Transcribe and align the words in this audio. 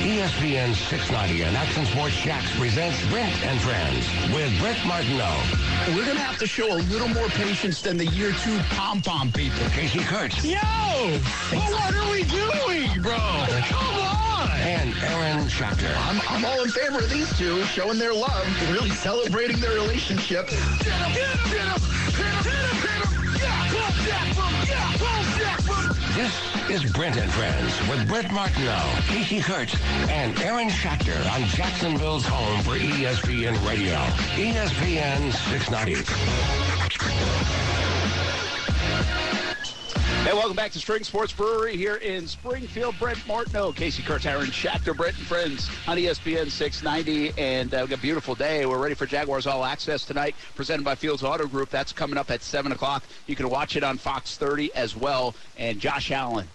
ESPN 0.00 0.74
690 0.74 1.42
and 1.42 1.54
Action 1.54 1.84
Sports 1.84 2.16
Jax 2.22 2.56
presents 2.56 3.06
Brent 3.10 3.36
and 3.44 3.60
Friends 3.60 4.08
with 4.32 4.48
Brent 4.58 4.78
Martineau. 4.86 5.36
We're 5.88 6.06
going 6.06 6.16
to 6.16 6.22
have 6.22 6.38
to 6.38 6.46
show 6.46 6.72
a 6.72 6.80
little 6.88 7.08
more 7.08 7.28
patience 7.28 7.82
than 7.82 7.98
the 7.98 8.06
year 8.06 8.32
two 8.32 8.58
pom-pom 8.70 9.30
people. 9.32 9.60
Casey 9.68 9.98
Kurtz. 9.98 10.42
Yo! 10.42 10.56
Well, 10.56 11.20
what 11.52 11.94
are 11.94 12.10
we 12.10 12.24
doing, 12.24 13.02
bro? 13.02 13.18
Come 13.68 13.96
on! 14.00 14.48
And 14.60 14.94
Aaron 15.04 15.46
Schachter. 15.48 15.94
I'm, 16.08 16.18
I'm 16.30 16.46
all 16.46 16.62
in 16.64 16.70
favor 16.70 17.00
of 17.00 17.10
these 17.10 17.28
two 17.36 17.62
showing 17.66 17.98
their 17.98 18.14
love, 18.14 18.72
really 18.72 18.88
celebrating 18.88 19.60
their 19.60 19.74
relationship. 19.74 20.48
Get 20.48 20.56
him! 20.56 21.12
Get 21.12 21.28
him! 21.28 21.50
Get 21.52 21.68
him! 21.68 21.80
Hit 22.16 22.24
him! 22.24 22.40
Hit 22.40 22.56
him! 22.56 22.76
Hit 22.80 23.04
him! 23.04 23.36
Yeah! 23.36 23.68
Pull 23.68 24.04
Jack 24.06 24.34
from! 24.34 24.54
Yeah! 24.66 25.39
This 26.14 26.70
is 26.70 26.92
Brent 26.92 27.16
and 27.16 27.28
Friends 27.32 27.76
with 27.88 28.06
Brent 28.06 28.32
Martineau, 28.32 28.80
Casey 29.08 29.40
Kurtz, 29.40 29.74
and 30.08 30.38
Aaron 30.40 30.68
Schachter 30.68 31.18
on 31.32 31.42
Jacksonville's 31.48 32.24
home 32.24 32.62
for 32.62 32.78
ESPN 32.78 33.56
Radio. 33.66 33.96
ESPN 34.36 35.32
690. 35.50 37.89
Hey, 40.22 40.34
welcome 40.34 40.54
back 40.54 40.70
to 40.72 40.78
Strings 40.78 41.08
Sports 41.08 41.32
Brewery 41.32 41.78
here 41.78 41.96
in 41.96 42.26
Springfield. 42.28 42.94
Brent 42.98 43.26
Martineau, 43.26 43.72
Casey 43.72 44.02
Kurtz, 44.02 44.26
Aaron 44.26 44.48
Schachter, 44.48 44.94
Brent 44.94 45.16
and 45.16 45.26
Friends 45.26 45.70
on 45.88 45.96
ESPN 45.96 46.50
690. 46.50 47.32
And 47.42 47.72
uh, 47.72 47.78
we've 47.80 47.88
got 47.88 47.98
a 48.00 48.02
beautiful 48.02 48.34
day. 48.34 48.66
We're 48.66 48.78
ready 48.78 48.94
for 48.94 49.06
Jaguars 49.06 49.46
All 49.46 49.64
Access 49.64 50.04
tonight, 50.04 50.34
presented 50.54 50.84
by 50.84 50.94
Fields 50.94 51.22
Auto 51.22 51.46
Group. 51.46 51.70
That's 51.70 51.94
coming 51.94 52.18
up 52.18 52.30
at 52.30 52.42
7 52.42 52.70
o'clock. 52.70 53.02
You 53.28 53.34
can 53.34 53.48
watch 53.48 53.76
it 53.76 53.82
on 53.82 53.96
Fox 53.96 54.36
30 54.36 54.74
as 54.74 54.94
well. 54.94 55.34
And 55.56 55.80
Josh 55.80 56.10
Allen, 56.10 56.46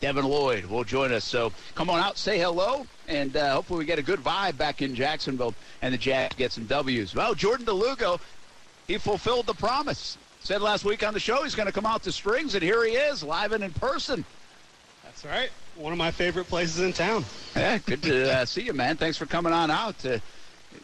Devin 0.00 0.24
Lloyd 0.24 0.66
will 0.66 0.84
join 0.84 1.12
us. 1.12 1.24
So 1.24 1.52
come 1.74 1.90
on 1.90 1.98
out, 1.98 2.16
say 2.16 2.38
hello, 2.38 2.86
and 3.08 3.36
uh, 3.36 3.54
hopefully 3.54 3.80
we 3.80 3.86
get 3.86 3.98
a 3.98 4.02
good 4.02 4.20
vibe 4.20 4.56
back 4.56 4.82
in 4.82 4.94
Jacksonville 4.94 5.56
and 5.82 5.92
the 5.92 5.98
Jags 5.98 6.36
get 6.36 6.52
some 6.52 6.66
W's. 6.66 7.12
Well, 7.12 7.34
Jordan 7.34 7.66
DeLugo, 7.66 8.20
he 8.86 8.98
fulfilled 8.98 9.46
the 9.46 9.54
promise. 9.54 10.16
Said 10.42 10.62
last 10.62 10.84
week 10.84 11.06
on 11.06 11.14
the 11.14 11.20
show 11.20 11.42
he's 11.42 11.54
going 11.54 11.66
to 11.66 11.72
come 11.72 11.86
out 11.86 12.02
to 12.04 12.12
Strings, 12.12 12.54
and 12.54 12.62
here 12.62 12.84
he 12.84 12.92
is, 12.92 13.22
live 13.22 13.52
and 13.52 13.62
in 13.62 13.72
person. 13.72 14.24
That's 15.04 15.24
right. 15.24 15.50
One 15.76 15.92
of 15.92 15.98
my 15.98 16.10
favorite 16.10 16.46
places 16.46 16.80
in 16.80 16.92
town. 16.92 17.24
Yeah, 17.54 17.78
good 17.78 18.02
to 18.04 18.32
uh, 18.32 18.44
see 18.44 18.62
you, 18.62 18.72
man. 18.72 18.96
Thanks 18.96 19.18
for 19.18 19.26
coming 19.26 19.52
on 19.52 19.70
out. 19.70 20.04
Uh, 20.04 20.18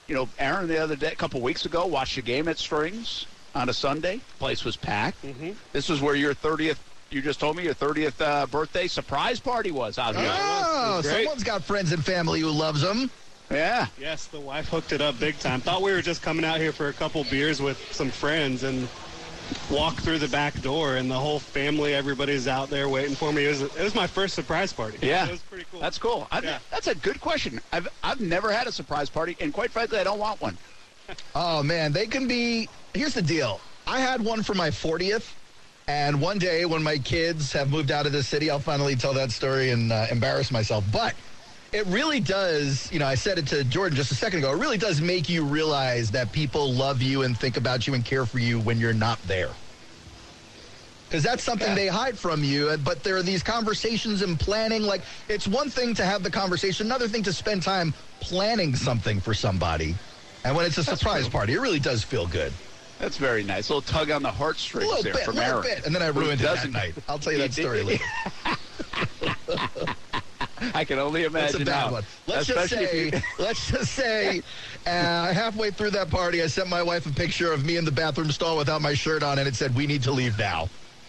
you 0.06 0.14
know, 0.14 0.28
Aaron, 0.38 0.68
the 0.68 0.78
other 0.78 0.96
day, 0.96 1.12
a 1.12 1.16
couple 1.16 1.40
weeks 1.40 1.64
ago, 1.64 1.86
watched 1.86 2.18
a 2.18 2.22
game 2.22 2.48
at 2.48 2.58
Strings 2.58 3.26
on 3.54 3.68
a 3.68 3.72
Sunday. 3.72 4.20
Place 4.38 4.64
was 4.64 4.76
packed. 4.76 5.22
Mm-hmm. 5.24 5.52
This 5.72 5.88
was 5.88 6.02
where 6.02 6.14
your 6.14 6.34
30th, 6.34 6.78
you 7.10 7.22
just 7.22 7.40
told 7.40 7.56
me 7.56 7.64
your 7.64 7.74
30th 7.74 8.20
uh, 8.20 8.46
birthday 8.46 8.86
surprise 8.86 9.40
party 9.40 9.70
was 9.70 9.98
out 9.98 10.16
here. 10.16 10.30
Oh, 10.30 11.00
Great. 11.02 11.24
someone's 11.24 11.44
got 11.44 11.64
friends 11.64 11.92
and 11.92 12.04
family 12.04 12.40
who 12.40 12.50
loves 12.50 12.82
them. 12.82 13.10
Yeah. 13.50 13.86
Yes, 13.98 14.26
the 14.26 14.40
wife 14.40 14.68
hooked 14.68 14.92
it 14.92 15.00
up 15.00 15.18
big 15.20 15.38
time. 15.38 15.60
Thought 15.60 15.82
we 15.82 15.92
were 15.92 16.02
just 16.02 16.20
coming 16.20 16.44
out 16.44 16.60
here 16.60 16.72
for 16.72 16.88
a 16.88 16.92
couple 16.92 17.24
beers 17.24 17.62
with 17.62 17.78
some 17.92 18.10
friends 18.10 18.64
and 18.64 18.88
walk 19.70 19.96
through 19.96 20.18
the 20.18 20.28
back 20.28 20.60
door, 20.62 20.96
and 20.96 21.10
the 21.10 21.18
whole 21.18 21.38
family, 21.38 21.94
everybody's 21.94 22.48
out 22.48 22.70
there 22.70 22.88
waiting 22.88 23.14
for 23.14 23.32
me. 23.32 23.44
It 23.44 23.48
was, 23.48 23.62
it 23.62 23.82
was 23.82 23.94
my 23.94 24.06
first 24.06 24.34
surprise 24.34 24.72
party. 24.72 24.98
Yeah. 25.02 25.26
It 25.26 25.32
was 25.32 25.42
pretty 25.42 25.66
cool. 25.70 25.80
That's 25.80 25.98
cool. 25.98 26.26
I, 26.30 26.40
Yeah. 26.40 26.58
That's 26.70 26.86
a 26.86 26.94
good 26.94 27.20
question. 27.20 27.60
I've, 27.72 27.88
I've 28.02 28.20
never 28.20 28.52
had 28.52 28.66
a 28.66 28.72
surprise 28.72 29.10
party, 29.10 29.36
and 29.40 29.52
quite 29.52 29.70
frankly, 29.70 29.98
I 29.98 30.04
don't 30.04 30.18
want 30.18 30.40
one. 30.40 30.56
Oh 31.36 31.62
man, 31.62 31.92
they 31.92 32.06
can 32.08 32.26
be. 32.26 32.68
Here's 32.92 33.14
the 33.14 33.22
deal. 33.22 33.60
I 33.86 34.00
had 34.00 34.20
one 34.20 34.42
for 34.42 34.54
my 34.54 34.70
40th, 34.70 35.32
and 35.86 36.20
one 36.20 36.38
day 36.38 36.64
when 36.64 36.82
my 36.82 36.98
kids 36.98 37.52
have 37.52 37.70
moved 37.70 37.92
out 37.92 38.06
of 38.06 38.12
the 38.12 38.24
city, 38.24 38.50
I'll 38.50 38.58
finally 38.58 38.96
tell 38.96 39.14
that 39.14 39.30
story 39.30 39.70
and 39.70 39.92
uh, 39.92 40.06
embarrass 40.10 40.50
myself. 40.50 40.84
But 40.92 41.14
it 41.76 41.86
really 41.88 42.20
does. 42.20 42.90
You 42.90 42.98
know, 42.98 43.06
I 43.06 43.14
said 43.14 43.38
it 43.38 43.46
to 43.48 43.62
Jordan 43.62 43.96
just 43.96 44.10
a 44.10 44.14
second 44.14 44.38
ago. 44.38 44.50
It 44.52 44.56
really 44.58 44.78
does 44.78 45.02
make 45.02 45.28
you 45.28 45.44
realize 45.44 46.10
that 46.12 46.32
people 46.32 46.72
love 46.72 47.02
you 47.02 47.22
and 47.22 47.36
think 47.36 47.58
about 47.58 47.86
you 47.86 47.92
and 47.92 48.02
care 48.02 48.24
for 48.24 48.38
you 48.38 48.58
when 48.58 48.78
you're 48.78 48.94
not 48.94 49.20
there. 49.24 49.50
Because 51.06 51.22
that's 51.22 51.44
something 51.44 51.74
they 51.74 51.86
hide 51.86 52.18
from 52.18 52.42
you. 52.42 52.70
Uh, 52.70 52.78
but 52.78 53.04
there 53.04 53.16
are 53.16 53.22
these 53.22 53.42
conversations 53.42 54.22
and 54.22 54.40
planning. 54.40 54.82
Like, 54.84 55.02
it's 55.28 55.46
one 55.46 55.68
thing 55.68 55.94
to 55.94 56.04
have 56.04 56.22
the 56.22 56.30
conversation, 56.30 56.86
another 56.86 57.08
thing 57.08 57.22
to 57.24 57.32
spend 57.32 57.62
time 57.62 57.92
planning 58.20 58.74
something 58.74 59.20
for 59.20 59.34
somebody. 59.34 59.94
And 60.44 60.56
when 60.56 60.64
it's 60.64 60.78
a 60.78 60.84
surprise 60.84 61.28
party, 61.28 61.52
it 61.52 61.60
really 61.60 61.78
does 61.78 62.02
feel 62.02 62.26
good. 62.26 62.52
That's 62.98 63.18
very 63.18 63.44
nice. 63.44 63.68
A 63.68 63.74
little 63.74 63.82
tug 63.82 64.10
on 64.10 64.22
the 64.22 64.32
heartstrings 64.32 65.02
there 65.02 65.12
bit, 65.12 65.24
from 65.24 65.38
Aaron. 65.38 65.62
bit. 65.62 65.84
And 65.84 65.94
then 65.94 66.00
I 66.00 66.06
ruined 66.06 66.40
it 66.40 66.44
that 66.44 66.70
night. 66.70 66.94
I'll 67.06 67.18
tell 67.18 67.34
you 67.34 67.38
that 67.40 67.52
story 67.52 67.82
later. 67.82 68.04
I 70.76 70.84
can 70.84 70.98
only 70.98 71.22
That's 71.26 71.54
imagine 71.54 71.62
a 71.62 71.64
bad 71.64 71.86
now. 71.86 71.92
one. 71.92 72.04
Let's 72.26 72.46
just 72.46 72.68
say, 72.68 73.06
you- 73.06 73.20
let's 73.38 73.70
just 73.70 73.92
say, 73.92 74.42
uh, 74.86 75.32
halfway 75.32 75.70
through 75.70 75.90
that 75.92 76.10
party, 76.10 76.42
I 76.42 76.48
sent 76.48 76.68
my 76.68 76.82
wife 76.82 77.06
a 77.06 77.12
picture 77.12 77.50
of 77.50 77.64
me 77.64 77.78
in 77.78 77.86
the 77.86 77.90
bathroom 77.90 78.30
stall 78.30 78.58
without 78.58 78.82
my 78.82 78.92
shirt 78.92 79.22
on, 79.22 79.38
and 79.38 79.48
it 79.48 79.54
said, 79.56 79.74
"We 79.74 79.86
need 79.86 80.02
to 80.02 80.12
leave 80.12 80.38
now." 80.38 80.68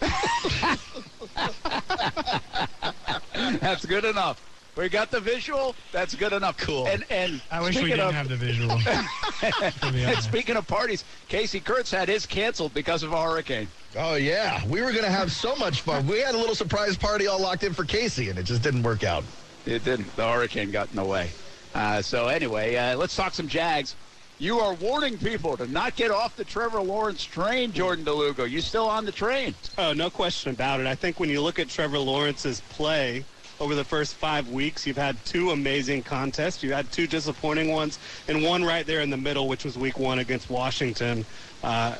That's 3.60 3.84
good 3.84 4.06
enough. 4.06 4.42
We 4.74 4.88
got 4.88 5.10
the 5.10 5.20
visual. 5.20 5.74
That's 5.92 6.14
good 6.14 6.32
enough. 6.32 6.56
Cool. 6.56 6.86
And 6.86 7.04
and 7.10 7.42
I 7.50 7.60
wish 7.60 7.74
we 7.74 7.82
speaking 7.82 7.96
didn't 7.96 8.08
of, 8.08 8.14
have 8.14 8.28
the 8.28 8.36
visual. 8.36 8.78
to 8.78 9.92
be 9.92 9.98
and 10.02 10.06
honest. 10.12 10.22
speaking 10.22 10.56
of 10.56 10.66
parties, 10.68 11.04
Casey 11.28 11.60
Kurtz 11.60 11.90
had 11.90 12.08
his 12.08 12.24
canceled 12.26 12.72
because 12.74 13.02
of 13.02 13.12
a 13.12 13.20
hurricane. 13.22 13.68
Oh 13.96 14.14
yeah, 14.14 14.64
we 14.66 14.80
were 14.80 14.92
gonna 14.92 15.10
have 15.10 15.30
so 15.32 15.56
much 15.56 15.80
fun. 15.82 16.06
We 16.06 16.20
had 16.20 16.34
a 16.34 16.38
little 16.38 16.54
surprise 16.54 16.96
party 16.96 17.26
all 17.26 17.40
locked 17.40 17.64
in 17.64 17.74
for 17.74 17.84
Casey, 17.84 18.30
and 18.30 18.38
it 18.38 18.44
just 18.44 18.62
didn't 18.62 18.84
work 18.84 19.02
out. 19.04 19.24
It 19.68 19.84
didn't. 19.84 20.14
The 20.16 20.26
hurricane 20.26 20.70
got 20.70 20.88
in 20.90 20.96
the 20.96 21.04
way. 21.04 21.30
Uh, 21.74 22.00
so 22.00 22.28
anyway, 22.28 22.74
uh, 22.76 22.96
let's 22.96 23.14
talk 23.14 23.34
some 23.34 23.48
Jags. 23.48 23.94
You 24.38 24.60
are 24.60 24.72
warning 24.74 25.18
people 25.18 25.56
to 25.56 25.66
not 25.66 25.94
get 25.94 26.10
off 26.10 26.36
the 26.36 26.44
Trevor 26.44 26.80
Lawrence 26.80 27.22
train, 27.24 27.72
Jordan 27.72 28.04
DeLugo. 28.04 28.48
You 28.48 28.60
still 28.60 28.88
on 28.88 29.04
the 29.04 29.12
train? 29.12 29.54
Oh, 29.76 29.92
no 29.92 30.08
question 30.08 30.52
about 30.52 30.80
it. 30.80 30.86
I 30.86 30.94
think 30.94 31.20
when 31.20 31.28
you 31.28 31.42
look 31.42 31.58
at 31.58 31.68
Trevor 31.68 31.98
Lawrence's 31.98 32.60
play 32.70 33.24
over 33.60 33.74
the 33.74 33.84
first 33.84 34.14
five 34.14 34.48
weeks, 34.48 34.86
you've 34.86 34.96
had 34.96 35.22
two 35.24 35.50
amazing 35.50 36.02
contests. 36.02 36.62
You 36.62 36.72
had 36.72 36.90
two 36.92 37.06
disappointing 37.06 37.70
ones, 37.70 37.98
and 38.28 38.42
one 38.42 38.64
right 38.64 38.86
there 38.86 39.00
in 39.00 39.10
the 39.10 39.16
middle, 39.16 39.48
which 39.48 39.64
was 39.64 39.76
Week 39.76 39.98
One 39.98 40.20
against 40.20 40.48
Washington. 40.48 41.26
Uh, 41.62 41.96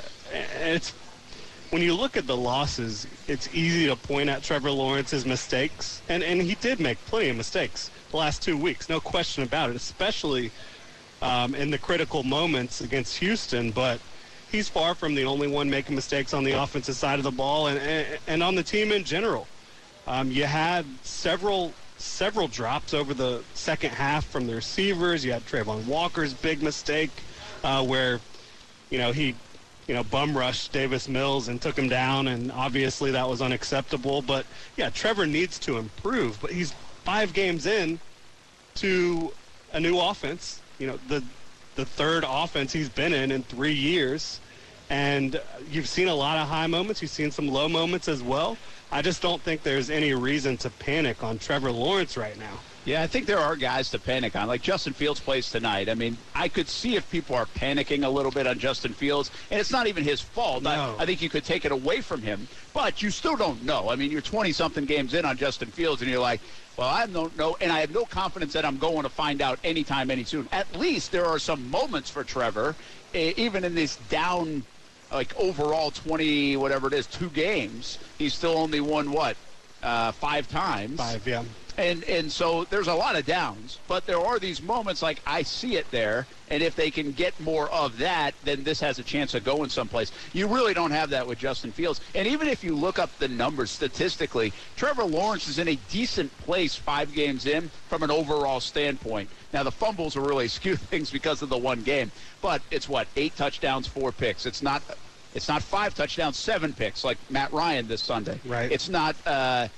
it's 0.60 0.94
when 1.70 1.82
you 1.82 1.94
look 1.94 2.16
at 2.16 2.26
the 2.26 2.36
losses, 2.36 3.06
it's 3.26 3.48
easy 3.54 3.86
to 3.86 3.96
point 3.96 4.28
at 4.28 4.42
Trevor 4.42 4.70
Lawrence's 4.70 5.26
mistakes, 5.26 6.00
and 6.08 6.22
and 6.22 6.40
he 6.40 6.54
did 6.56 6.80
make 6.80 6.98
plenty 7.06 7.28
of 7.28 7.36
mistakes 7.36 7.90
the 8.10 8.16
last 8.16 8.42
two 8.42 8.56
weeks, 8.56 8.88
no 8.88 9.00
question 9.00 9.42
about 9.42 9.70
it, 9.70 9.76
especially 9.76 10.50
um, 11.20 11.54
in 11.54 11.70
the 11.70 11.78
critical 11.78 12.22
moments 12.22 12.80
against 12.80 13.18
Houston. 13.18 13.70
But 13.70 14.00
he's 14.50 14.68
far 14.68 14.94
from 14.94 15.14
the 15.14 15.24
only 15.24 15.46
one 15.46 15.68
making 15.68 15.94
mistakes 15.94 16.32
on 16.32 16.44
the 16.44 16.52
offensive 16.52 16.96
side 16.96 17.18
of 17.18 17.24
the 17.24 17.30
ball, 17.30 17.66
and 17.66 17.78
and, 17.78 18.18
and 18.26 18.42
on 18.42 18.54
the 18.54 18.62
team 18.62 18.92
in 18.92 19.04
general. 19.04 19.46
Um, 20.06 20.30
you 20.30 20.44
had 20.44 20.86
several 21.02 21.74
several 21.98 22.48
drops 22.48 22.94
over 22.94 23.12
the 23.12 23.42
second 23.54 23.90
half 23.90 24.24
from 24.24 24.46
the 24.46 24.54
receivers. 24.54 25.24
You 25.24 25.32
had 25.32 25.44
Travon 25.44 25.84
Walker's 25.84 26.32
big 26.32 26.62
mistake, 26.62 27.10
uh, 27.62 27.84
where 27.84 28.20
you 28.88 28.98
know 28.98 29.12
he 29.12 29.34
you 29.88 29.94
know 29.94 30.04
bum 30.04 30.36
rushed 30.36 30.70
Davis 30.72 31.08
Mills 31.08 31.48
and 31.48 31.60
took 31.60 31.76
him 31.76 31.88
down, 31.88 32.28
and 32.28 32.52
obviously 32.52 33.10
that 33.10 33.28
was 33.28 33.42
unacceptable. 33.42 34.22
But 34.22 34.46
yeah, 34.76 34.90
Trevor 34.90 35.26
needs 35.26 35.58
to 35.60 35.78
improve, 35.78 36.40
but 36.40 36.52
he's 36.52 36.72
five 37.04 37.32
games 37.32 37.66
in 37.66 37.98
to 38.76 39.32
a 39.72 39.80
new 39.80 39.98
offense. 39.98 40.60
You 40.78 40.88
know 40.88 40.98
the 41.08 41.24
the 41.74 41.86
third 41.86 42.24
offense 42.28 42.72
he's 42.72 42.88
been 42.88 43.12
in 43.12 43.32
in 43.32 43.42
three 43.42 43.74
years. 43.74 44.40
And 44.90 45.38
you've 45.70 45.88
seen 45.88 46.08
a 46.08 46.14
lot 46.14 46.38
of 46.38 46.48
high 46.48 46.66
moments. 46.66 47.02
You've 47.02 47.10
seen 47.10 47.30
some 47.30 47.46
low 47.46 47.68
moments 47.68 48.08
as 48.08 48.22
well. 48.22 48.56
I 48.90 49.02
just 49.02 49.20
don't 49.20 49.40
think 49.42 49.62
there's 49.62 49.90
any 49.90 50.14
reason 50.14 50.56
to 50.58 50.70
panic 50.70 51.22
on 51.22 51.38
Trevor 51.38 51.70
Lawrence 51.70 52.16
right 52.16 52.38
now. 52.38 52.58
Yeah, 52.88 53.02
I 53.02 53.06
think 53.06 53.26
there 53.26 53.38
are 53.38 53.54
guys 53.54 53.90
to 53.90 53.98
panic 53.98 54.34
on. 54.34 54.48
Like 54.48 54.62
Justin 54.62 54.94
Fields 54.94 55.20
plays 55.20 55.50
tonight. 55.50 55.90
I 55.90 55.94
mean, 55.94 56.16
I 56.34 56.48
could 56.48 56.70
see 56.70 56.96
if 56.96 57.10
people 57.10 57.36
are 57.36 57.44
panicking 57.44 58.02
a 58.02 58.08
little 58.08 58.30
bit 58.30 58.46
on 58.46 58.58
Justin 58.58 58.94
Fields, 58.94 59.30
and 59.50 59.60
it's 59.60 59.70
not 59.70 59.86
even 59.88 60.04
his 60.04 60.22
fault. 60.22 60.62
No. 60.62 60.96
I, 60.98 61.02
I 61.02 61.04
think 61.04 61.20
you 61.20 61.28
could 61.28 61.44
take 61.44 61.66
it 61.66 61.70
away 61.70 62.00
from 62.00 62.22
him, 62.22 62.48
but 62.72 63.02
you 63.02 63.10
still 63.10 63.36
don't 63.36 63.62
know. 63.62 63.90
I 63.90 63.96
mean, 63.96 64.10
you're 64.10 64.22
20 64.22 64.52
something 64.52 64.86
games 64.86 65.12
in 65.12 65.26
on 65.26 65.36
Justin 65.36 65.68
Fields, 65.68 66.00
and 66.00 66.10
you're 66.10 66.18
like, 66.18 66.40
well, 66.78 66.88
I 66.88 67.04
don't 67.04 67.36
know, 67.36 67.58
and 67.60 67.70
I 67.70 67.80
have 67.80 67.90
no 67.90 68.06
confidence 68.06 68.54
that 68.54 68.64
I'm 68.64 68.78
going 68.78 69.02
to 69.02 69.10
find 69.10 69.42
out 69.42 69.58
anytime, 69.64 70.10
any 70.10 70.24
soon. 70.24 70.48
At 70.50 70.74
least 70.74 71.12
there 71.12 71.26
are 71.26 71.38
some 71.38 71.70
moments 71.70 72.08
for 72.08 72.24
Trevor, 72.24 72.74
even 73.12 73.64
in 73.64 73.74
this 73.74 73.96
down, 74.08 74.62
like 75.12 75.38
overall 75.38 75.90
20, 75.90 76.56
whatever 76.56 76.86
it 76.86 76.94
is, 76.94 77.06
two 77.06 77.28
games. 77.28 77.98
He's 78.16 78.32
still 78.32 78.56
only 78.56 78.80
won 78.80 79.10
what, 79.12 79.36
uh, 79.82 80.12
five 80.12 80.48
times. 80.48 80.98
Five, 80.98 81.26
yeah. 81.26 81.44
And 81.76 82.02
and 82.04 82.30
so 82.30 82.64
there's 82.64 82.88
a 82.88 82.94
lot 82.94 83.14
of 83.14 83.24
downs, 83.24 83.78
but 83.86 84.04
there 84.04 84.18
are 84.18 84.40
these 84.40 84.60
moments 84.60 85.00
like 85.00 85.20
I 85.24 85.42
see 85.42 85.76
it 85.76 85.88
there, 85.92 86.26
and 86.48 86.60
if 86.60 86.74
they 86.74 86.90
can 86.90 87.12
get 87.12 87.38
more 87.38 87.70
of 87.70 87.98
that, 87.98 88.34
then 88.42 88.64
this 88.64 88.80
has 88.80 88.98
a 88.98 89.04
chance 89.04 89.32
of 89.34 89.44
going 89.44 89.70
someplace. 89.70 90.10
You 90.32 90.48
really 90.48 90.74
don't 90.74 90.90
have 90.90 91.10
that 91.10 91.24
with 91.24 91.38
Justin 91.38 91.70
Fields. 91.70 92.00
And 92.16 92.26
even 92.26 92.48
if 92.48 92.64
you 92.64 92.74
look 92.74 92.98
up 92.98 93.16
the 93.18 93.28
numbers 93.28 93.70
statistically, 93.70 94.52
Trevor 94.74 95.04
Lawrence 95.04 95.46
is 95.46 95.60
in 95.60 95.68
a 95.68 95.76
decent 95.88 96.36
place 96.38 96.74
five 96.74 97.12
games 97.14 97.46
in 97.46 97.70
from 97.88 98.02
an 98.02 98.10
overall 98.10 98.58
standpoint. 98.58 99.30
Now 99.52 99.62
the 99.62 99.70
fumbles 99.70 100.16
will 100.16 100.24
really 100.24 100.48
skew 100.58 100.74
things 100.74 101.12
because 101.12 101.42
of 101.42 101.48
the 101.48 101.58
one 101.58 101.82
game, 101.82 102.10
but 102.42 102.60
it's 102.72 102.88
what 102.88 103.06
eight 103.14 103.36
touchdowns, 103.36 103.86
four 103.86 104.10
picks. 104.10 104.46
It's 104.46 104.62
not. 104.62 104.82
It's 105.34 105.48
not 105.48 105.62
five 105.62 105.94
touchdowns, 105.94 106.36
seven 106.36 106.72
picks 106.72 107.04
like 107.04 107.18
Matt 107.30 107.52
Ryan 107.52 107.86
this 107.86 108.02
Sunday. 108.02 108.40
Right. 108.44 108.70
It's 108.70 108.88
not. 108.88 109.16
Uh, 109.26 109.68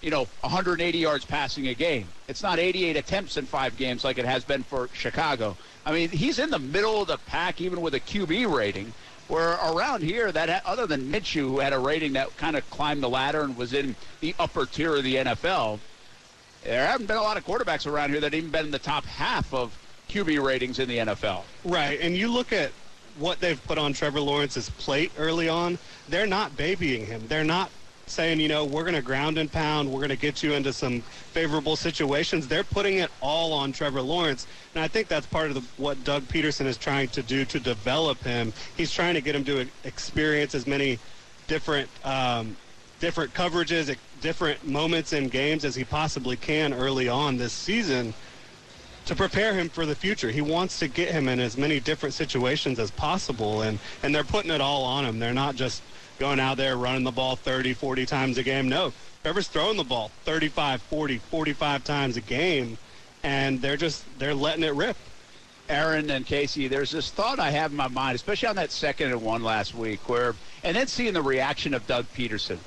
you 0.00 0.10
know, 0.10 0.28
180 0.42 0.96
yards 0.96 1.24
passing 1.24 1.68
a 1.68 1.74
game. 1.74 2.06
It's 2.28 2.42
not 2.42 2.58
88 2.58 2.96
attempts 2.96 3.36
in 3.36 3.46
five 3.46 3.76
games 3.76 4.04
like 4.04 4.18
it 4.18 4.24
has 4.24 4.44
been 4.44 4.62
for 4.62 4.88
Chicago. 4.92 5.56
I 5.84 5.92
mean, 5.92 6.08
he's 6.10 6.38
in 6.38 6.50
the 6.50 6.58
middle 6.58 7.02
of 7.02 7.08
the 7.08 7.18
pack 7.26 7.60
even 7.60 7.80
with 7.80 7.94
a 7.94 8.00
QB 8.00 8.54
rating. 8.54 8.92
Where 9.26 9.54
around 9.56 10.02
here, 10.02 10.32
that 10.32 10.64
other 10.64 10.86
than 10.86 11.12
Minshew, 11.12 11.48
who 11.48 11.58
had 11.58 11.74
a 11.74 11.78
rating 11.78 12.14
that 12.14 12.34
kind 12.38 12.56
of 12.56 12.68
climbed 12.70 13.02
the 13.02 13.10
ladder 13.10 13.42
and 13.42 13.56
was 13.58 13.74
in 13.74 13.94
the 14.20 14.34
upper 14.38 14.64
tier 14.64 14.96
of 14.96 15.04
the 15.04 15.16
NFL, 15.16 15.80
there 16.64 16.86
haven't 16.86 17.06
been 17.06 17.18
a 17.18 17.22
lot 17.22 17.36
of 17.36 17.44
quarterbacks 17.44 17.86
around 17.86 18.10
here 18.10 18.20
that 18.20 18.32
even 18.32 18.50
been 18.50 18.64
in 18.64 18.70
the 18.70 18.78
top 18.78 19.04
half 19.04 19.52
of 19.52 19.76
QB 20.08 20.42
ratings 20.42 20.78
in 20.78 20.88
the 20.88 20.96
NFL. 20.98 21.42
Right, 21.62 22.00
and 22.00 22.16
you 22.16 22.32
look 22.32 22.54
at 22.54 22.72
what 23.18 23.40
they've 23.40 23.62
put 23.64 23.78
on 23.78 23.92
Trevor 23.92 24.20
Lawrence's 24.20 24.70
plate 24.70 25.12
early 25.18 25.48
on. 25.48 25.78
They're 26.08 26.26
not 26.26 26.56
babying 26.56 27.06
him. 27.06 27.26
They're 27.28 27.44
not 27.44 27.70
saying, 28.06 28.40
you 28.40 28.48
know, 28.48 28.64
we're 28.64 28.82
going 28.82 28.94
to 28.94 29.02
ground 29.02 29.38
and 29.38 29.52
pound, 29.52 29.90
we're 29.90 29.98
going 29.98 30.08
to 30.08 30.16
get 30.16 30.42
you 30.42 30.54
into 30.54 30.72
some 30.72 31.02
favorable 31.02 31.76
situations. 31.76 32.48
They're 32.48 32.64
putting 32.64 32.98
it 32.98 33.10
all 33.20 33.52
on 33.52 33.72
Trevor 33.72 34.00
Lawrence, 34.00 34.46
and 34.74 34.82
I 34.82 34.88
think 34.88 35.08
that's 35.08 35.26
part 35.26 35.48
of 35.48 35.54
the, 35.54 35.62
what 35.76 36.02
Doug 36.04 36.24
Pederson 36.24 36.66
is 36.66 36.78
trying 36.78 37.08
to 37.10 37.22
do 37.22 37.44
to 37.44 37.60
develop 37.60 38.22
him. 38.24 38.52
He's 38.76 38.90
trying 38.90 39.14
to 39.14 39.20
get 39.20 39.34
him 39.34 39.44
to 39.44 39.68
experience 39.84 40.54
as 40.54 40.66
many 40.66 40.98
different 41.46 41.90
um, 42.04 42.56
different 42.98 43.32
coverages, 43.32 43.94
different 44.20 44.66
moments 44.66 45.12
in 45.12 45.28
games 45.28 45.64
as 45.64 45.74
he 45.76 45.84
possibly 45.84 46.36
can 46.36 46.72
early 46.72 47.08
on 47.08 47.36
this 47.36 47.52
season 47.52 48.12
to 49.08 49.16
prepare 49.16 49.54
him 49.54 49.70
for 49.70 49.86
the 49.86 49.94
future. 49.94 50.30
He 50.30 50.42
wants 50.42 50.78
to 50.80 50.86
get 50.86 51.10
him 51.10 51.28
in 51.28 51.40
as 51.40 51.56
many 51.56 51.80
different 51.80 52.14
situations 52.14 52.78
as 52.78 52.90
possible, 52.90 53.62
and, 53.62 53.78
and 54.02 54.14
they're 54.14 54.22
putting 54.22 54.50
it 54.50 54.60
all 54.60 54.84
on 54.84 55.06
him. 55.06 55.18
They're 55.18 55.32
not 55.32 55.56
just 55.56 55.82
going 56.18 56.38
out 56.38 56.58
there 56.58 56.76
running 56.76 57.04
the 57.04 57.10
ball 57.10 57.34
30, 57.34 57.72
40 57.72 58.04
times 58.04 58.36
a 58.36 58.42
game. 58.42 58.68
No, 58.68 58.92
Trevor's 59.22 59.48
throwing 59.48 59.78
the 59.78 59.84
ball 59.84 60.10
35, 60.24 60.82
40, 60.82 61.18
45 61.18 61.84
times 61.84 62.18
a 62.18 62.20
game, 62.20 62.76
and 63.22 63.62
they're 63.62 63.78
just 63.78 64.04
they're 64.18 64.34
letting 64.34 64.62
it 64.62 64.74
rip. 64.74 64.96
Aaron 65.70 66.10
and 66.10 66.26
Casey, 66.26 66.68
there's 66.68 66.90
this 66.90 67.10
thought 67.10 67.38
I 67.38 67.50
have 67.50 67.70
in 67.70 67.78
my 67.78 67.88
mind, 67.88 68.14
especially 68.14 68.48
on 68.48 68.56
that 68.56 68.70
second 68.70 69.10
and 69.10 69.22
one 69.22 69.42
last 69.42 69.74
week, 69.74 70.06
where 70.06 70.34
and 70.62 70.76
then 70.76 70.86
seeing 70.86 71.14
the 71.14 71.22
reaction 71.22 71.72
of 71.72 71.86
Doug 71.86 72.04
Pederson. 72.14 72.58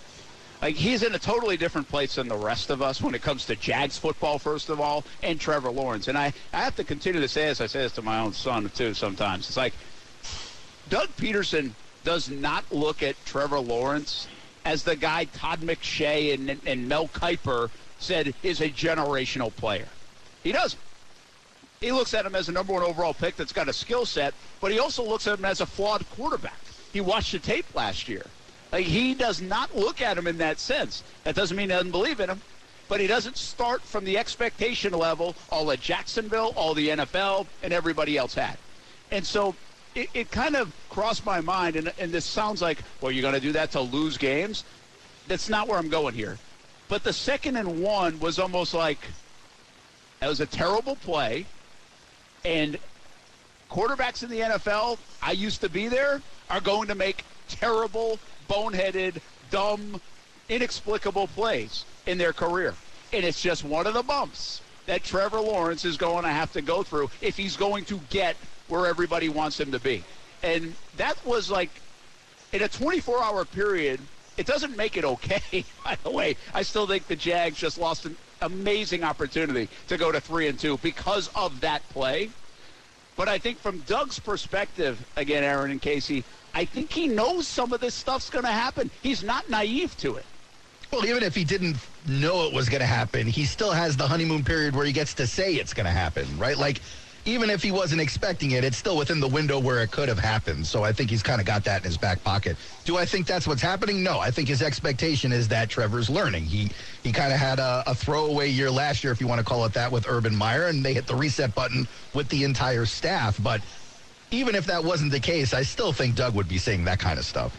Like 0.61 0.75
he's 0.75 1.01
in 1.01 1.15
a 1.15 1.19
totally 1.19 1.57
different 1.57 1.89
place 1.89 2.15
than 2.15 2.27
the 2.27 2.37
rest 2.37 2.69
of 2.69 2.81
us 2.81 3.01
when 3.01 3.15
it 3.15 3.21
comes 3.23 3.45
to 3.45 3.55
Jags 3.55 3.97
football, 3.97 4.37
first 4.37 4.69
of 4.69 4.79
all, 4.79 5.03
and 5.23 5.39
Trevor 5.39 5.71
Lawrence. 5.71 6.07
And 6.07 6.17
I, 6.17 6.33
I 6.53 6.61
have 6.61 6.75
to 6.75 6.83
continue 6.83 7.19
to 7.19 7.27
say 7.27 7.45
this. 7.45 7.61
I 7.61 7.65
say 7.65 7.79
this 7.79 7.93
to 7.93 8.03
my 8.03 8.19
own 8.19 8.33
son 8.33 8.69
too 8.69 8.93
sometimes. 8.93 9.47
It's 9.47 9.57
like 9.57 9.73
Doug 10.89 11.09
Pederson 11.17 11.71
does 12.03 12.29
not 12.29 12.63
look 12.71 13.01
at 13.01 13.15
Trevor 13.25 13.59
Lawrence 13.59 14.27
as 14.65 14.83
the 14.83 14.95
guy 14.95 15.25
Todd 15.25 15.61
McShay 15.61 16.33
and, 16.33 16.61
and 16.67 16.87
Mel 16.87 17.07
Kiper 17.07 17.71
said 17.97 18.33
is 18.43 18.61
a 18.61 18.69
generational 18.69 19.55
player. 19.55 19.87
He 20.43 20.51
doesn't. 20.51 20.79
He 21.79 21.91
looks 21.91 22.13
at 22.13 22.27
him 22.27 22.35
as 22.35 22.47
a 22.47 22.51
number 22.51 22.73
one 22.73 22.83
overall 22.83 23.15
pick 23.15 23.35
that's 23.35 23.53
got 23.53 23.67
a 23.67 23.73
skill 23.73 24.05
set, 24.05 24.35
but 24.59 24.71
he 24.71 24.77
also 24.77 25.03
looks 25.03 25.25
at 25.25 25.39
him 25.39 25.45
as 25.45 25.61
a 25.61 25.65
flawed 25.65 26.07
quarterback. 26.11 26.59
He 26.93 27.01
watched 27.01 27.31
the 27.31 27.39
tape 27.39 27.65
last 27.73 28.07
year. 28.07 28.25
Like 28.71 28.85
he 28.85 29.13
does 29.13 29.41
not 29.41 29.75
look 29.75 30.01
at 30.01 30.18
him 30.18 30.27
in 30.27 30.38
that 30.38 30.59
sense. 30.59 31.03
That 31.23 31.35
doesn't 31.35 31.56
mean 31.56 31.69
he 31.69 31.75
doesn't 31.75 31.91
believe 31.91 32.19
in 32.19 32.29
him, 32.29 32.41
but 32.88 33.00
he 33.00 33.07
doesn't 33.07 33.38
start 33.38 33.81
from 33.81 34.06
the 34.06 34.18
expectation 34.18 34.94
level 34.94 35.35
all 35.50 35.65
that 35.68 35.81
Jacksonville, 35.81 36.53
all 36.56 36.73
the 36.73 36.89
NFL, 36.89 37.47
and 37.63 37.73
everybody 37.73 38.18
else 38.18 38.33
had. 38.33 38.57
And 39.12 39.25
so 39.25 39.56
it, 39.95 40.09
it 40.13 40.31
kind 40.31 40.56
of 40.56 40.73
crossed 40.89 41.25
my 41.25 41.41
mind, 41.41 41.75
and, 41.75 41.91
and 42.00 42.12
this 42.12 42.25
sounds 42.25 42.62
like, 42.62 42.79
well, 43.01 43.12
you're 43.12 43.21
going 43.21 43.33
to 43.33 43.41
do 43.41 43.51
that 43.53 43.71
to 43.71 43.81
lose 43.81 44.18
games. 44.18 44.63
That's 45.27 45.50
not 45.50 45.67
where 45.67 45.77
I'm 45.77 45.89
going 45.89 46.15
here. 46.15 46.38
But 46.88 47.03
the 47.03 47.13
second 47.13 47.57
and 47.57 47.81
one 47.81 48.19
was 48.19 48.39
almost 48.39 48.74
like 48.74 49.00
that 50.19 50.27
was 50.27 50.39
a 50.39 50.45
terrible 50.45 50.95
play, 50.97 51.45
and 52.45 52.77
quarterbacks 53.69 54.24
in 54.24 54.29
the 54.29 54.39
NFL, 54.39 54.97
I 55.21 55.31
used 55.31 55.62
to 55.62 55.69
be 55.69 55.88
there, 55.88 56.21
are 56.50 56.62
going 56.62 56.88
to 56.89 56.95
make 56.95 57.24
terrible, 57.47 58.19
boneheaded, 58.51 59.21
dumb, 59.50 60.01
inexplicable 60.50 61.27
plays 61.27 61.86
in 62.06 62.18
their 62.18 62.33
career. 62.33 62.75
And 63.13 63.24
it's 63.24 63.42
just 63.42 63.63
one 63.63 63.88
of 63.88 63.94
the 63.94 64.03
bumps 64.03 64.62
that 64.86 65.03
Trevor 65.03 65.39
Lawrence 65.39 65.86
is 65.86 65.95
going 65.95 66.24
to 66.24 66.30
have 66.30 66.51
to 66.53 66.62
go 66.62 66.83
through 66.83 67.09
if 67.21 67.38
he's 67.38 67.56
going 67.56 67.86
to 67.86 68.00
get 68.09 68.36
where 68.68 68.88
everybody 68.88 69.30
wants 69.30 69.59
him 69.59 69.71
to 69.71 69.80
be. 69.80 70.03
And 70.44 70.75
that 70.98 71.24
was 71.25 71.50
like 71.50 71.69
in 72.51 72.62
a 72.62 72.68
24 72.68 73.24
hour 73.24 73.45
period, 73.45 74.00
it 74.38 74.45
doesn't 74.45 74.75
make 74.75 74.98
it 74.98 75.06
okay, 75.06 75.63
by 75.83 75.98
the 76.03 76.09
way. 76.09 76.36
I 76.53 76.63
still 76.63 76.88
think 76.88 77.07
the 77.07 77.15
Jags 77.15 77.57
just 77.57 77.77
lost 77.77 78.06
an 78.06 78.18
amazing 78.42 79.03
opportunity 79.03 79.69
to 79.88 79.98
go 79.98 80.12
to 80.12 80.19
3 80.19 80.48
and 80.48 80.59
2 80.59 80.80
because 80.80 81.30
of 81.36 81.62
that 81.62 81.88
play. 81.89 82.30
But 83.15 83.27
I 83.27 83.37
think 83.37 83.57
from 83.59 83.79
Doug's 83.79 84.19
perspective, 84.19 85.03
again, 85.15 85.43
Aaron 85.43 85.71
and 85.71 85.81
Casey, 85.81 86.23
I 86.53 86.65
think 86.65 86.91
he 86.91 87.07
knows 87.07 87.47
some 87.47 87.73
of 87.73 87.79
this 87.79 87.93
stuff's 87.93 88.29
going 88.29 88.45
to 88.45 88.51
happen. 88.51 88.89
He's 89.03 89.23
not 89.23 89.49
naive 89.49 89.95
to 89.97 90.15
it. 90.15 90.25
Well, 90.91 91.05
even 91.05 91.23
if 91.23 91.33
he 91.35 91.45
didn't 91.45 91.77
know 92.07 92.47
it 92.47 92.53
was 92.53 92.67
going 92.67 92.81
to 92.81 92.85
happen, 92.85 93.25
he 93.25 93.45
still 93.45 93.71
has 93.71 93.95
the 93.95 94.07
honeymoon 94.07 94.43
period 94.43 94.75
where 94.75 94.85
he 94.85 94.91
gets 94.91 95.13
to 95.15 95.27
say 95.27 95.53
it's 95.55 95.73
going 95.73 95.85
to 95.85 95.91
happen, 95.91 96.25
right? 96.37 96.57
Like 96.57 96.81
even 97.25 97.50
if 97.50 97.62
he 97.62 97.71
wasn't 97.71 98.01
expecting 98.01 98.51
it, 98.51 98.63
it's 98.63 98.77
still 98.77 98.97
within 98.97 99.19
the 99.19 99.27
window 99.27 99.59
where 99.59 99.81
it 99.83 99.91
could 99.91 100.09
have 100.09 100.18
happened. 100.18 100.65
So 100.65 100.83
I 100.83 100.91
think 100.91 101.09
he's 101.09 101.21
kind 101.21 101.39
of 101.39 101.45
got 101.45 101.63
that 101.65 101.81
in 101.81 101.83
his 101.83 101.97
back 101.97 102.23
pocket. 102.23 102.57
Do 102.83 102.97
I 102.97 103.06
think 103.06 103.27
that's 103.27 103.47
what's 103.47 103.62
happening? 103.62 104.01
No. 104.01 104.19
I 104.19 104.31
think 104.31 104.47
his 104.47 104.62
expectation 104.62 105.31
is 105.31 105.47
that 105.50 105.69
Trevor's 105.69 106.09
learning. 106.09 106.45
He 106.45 106.69
he 107.03 107.12
kind 107.12 107.31
of 107.31 107.39
had 107.39 107.59
a, 107.59 107.83
a 107.85 107.94
throwaway 107.94 108.50
year 108.50 108.71
last 108.71 109.03
year, 109.03 109.13
if 109.13 109.21
you 109.21 109.27
want 109.27 109.39
to 109.39 109.45
call 109.45 109.65
it 109.65 109.73
that, 109.73 109.91
with 109.91 110.07
Urban 110.07 110.35
Meyer, 110.35 110.68
and 110.68 110.83
they 110.83 110.94
hit 110.94 111.06
the 111.06 111.15
reset 111.15 111.53
button 111.53 111.88
with 112.13 112.27
the 112.29 112.43
entire 112.43 112.86
staff. 112.86 113.41
But 113.41 113.62
even 114.31 114.55
if 114.55 114.65
that 114.65 114.84
wasn't 114.84 115.12
the 115.12 115.19
case, 115.19 115.53
I 115.53 115.62
still 115.62 115.93
think 115.93 116.15
Doug 116.15 116.34
would 116.36 116.48
be 116.48 116.57
saying 116.57 116.86
that 116.86 117.00
kind 117.00 117.19
of 117.19 117.25
stuff. 117.25 117.55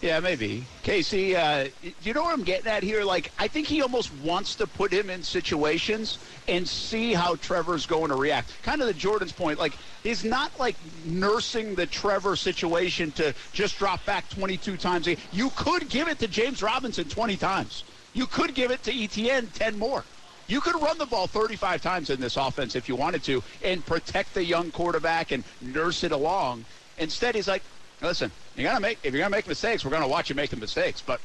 Yeah, 0.00 0.18
maybe. 0.20 0.64
Casey, 0.82 1.36
uh, 1.36 1.68
you 2.02 2.14
know 2.14 2.22
what 2.22 2.32
I'm 2.32 2.42
getting 2.42 2.68
at 2.68 2.82
here? 2.82 3.04
Like, 3.04 3.30
I 3.38 3.48
think 3.48 3.66
he 3.66 3.82
almost 3.82 4.10
wants 4.24 4.54
to 4.56 4.66
put 4.66 4.90
him 4.90 5.10
in 5.10 5.22
situations 5.22 6.18
and 6.48 6.66
see 6.66 7.12
how 7.12 7.34
Trevor's 7.36 7.84
going 7.84 8.08
to 8.08 8.16
react. 8.16 8.62
Kind 8.62 8.80
of 8.80 8.86
the 8.86 8.94
Jordan's 8.94 9.32
point. 9.32 9.58
Like, 9.58 9.74
he's 10.02 10.24
not 10.24 10.58
like 10.58 10.76
nursing 11.04 11.74
the 11.74 11.84
Trevor 11.84 12.34
situation 12.34 13.12
to 13.12 13.34
just 13.52 13.78
drop 13.78 14.04
back 14.06 14.26
22 14.30 14.78
times. 14.78 15.06
You 15.32 15.50
could 15.50 15.90
give 15.90 16.08
it 16.08 16.18
to 16.20 16.28
James 16.28 16.62
Robinson 16.62 17.06
20 17.06 17.36
times. 17.36 17.84
You 18.14 18.26
could 18.26 18.54
give 18.54 18.70
it 18.70 18.82
to 18.84 18.92
ETN 18.92 19.52
10 19.52 19.78
more. 19.78 20.02
You 20.48 20.62
could 20.62 20.80
run 20.80 20.96
the 20.96 21.06
ball 21.06 21.26
35 21.26 21.82
times 21.82 22.10
in 22.10 22.20
this 22.20 22.38
offense 22.38 22.74
if 22.74 22.88
you 22.88 22.96
wanted 22.96 23.22
to 23.24 23.42
and 23.62 23.84
protect 23.84 24.32
the 24.32 24.42
young 24.42 24.70
quarterback 24.70 25.30
and 25.30 25.44
nurse 25.60 26.02
it 26.04 26.10
along. 26.10 26.64
Instead, 26.98 27.34
he's 27.34 27.46
like, 27.46 27.62
listen, 28.02 28.30
you 28.56 28.62
gotta 28.62 28.80
make 28.80 28.98
if 29.02 29.12
you're 29.12 29.22
gonna 29.22 29.34
make 29.34 29.48
mistakes, 29.48 29.84
we're 29.84 29.90
gonna 29.90 30.08
watch 30.08 30.28
you 30.28 30.34
make 30.34 30.50
the 30.50 30.56
mistakes. 30.56 31.02
But 31.04 31.20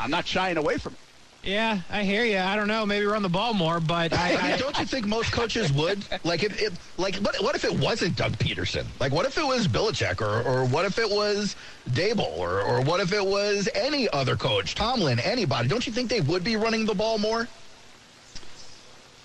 I'm 0.00 0.10
not 0.10 0.26
shying 0.26 0.56
away 0.56 0.78
from 0.78 0.94
it. 0.94 0.98
Yeah, 1.44 1.80
I 1.90 2.04
hear 2.04 2.24
you. 2.24 2.38
I 2.38 2.56
don't 2.56 2.68
know. 2.68 2.86
Maybe 2.86 3.04
run 3.04 3.22
the 3.22 3.28
ball 3.28 3.52
more, 3.52 3.78
but 3.78 4.14
I, 4.14 4.52
I 4.54 4.56
don't 4.56 4.78
you 4.78 4.86
think 4.86 5.06
most 5.06 5.30
coaches 5.30 5.70
would? 5.72 6.02
Like, 6.24 6.42
if 6.42 6.60
it, 6.60 6.72
like, 6.96 7.16
what, 7.16 7.36
what 7.42 7.54
if 7.54 7.64
it 7.64 7.78
wasn't 7.78 8.16
Doug 8.16 8.32
Pederson? 8.38 8.86
Like, 8.98 9.12
what 9.12 9.26
if 9.26 9.36
it 9.36 9.44
was 9.44 9.68
Belichick, 9.68 10.22
or, 10.22 10.42
or 10.42 10.64
what 10.64 10.86
if 10.86 10.98
it 10.98 11.08
was 11.08 11.54
Daboll, 11.90 12.38
or, 12.38 12.62
or 12.62 12.80
what 12.80 13.00
if 13.00 13.12
it 13.12 13.24
was 13.24 13.68
any 13.74 14.08
other 14.08 14.36
coach, 14.36 14.74
Tomlin, 14.74 15.20
anybody? 15.20 15.68
Don't 15.68 15.86
you 15.86 15.92
think 15.92 16.08
they 16.08 16.22
would 16.22 16.44
be 16.44 16.56
running 16.56 16.86
the 16.86 16.94
ball 16.94 17.18
more? 17.18 17.46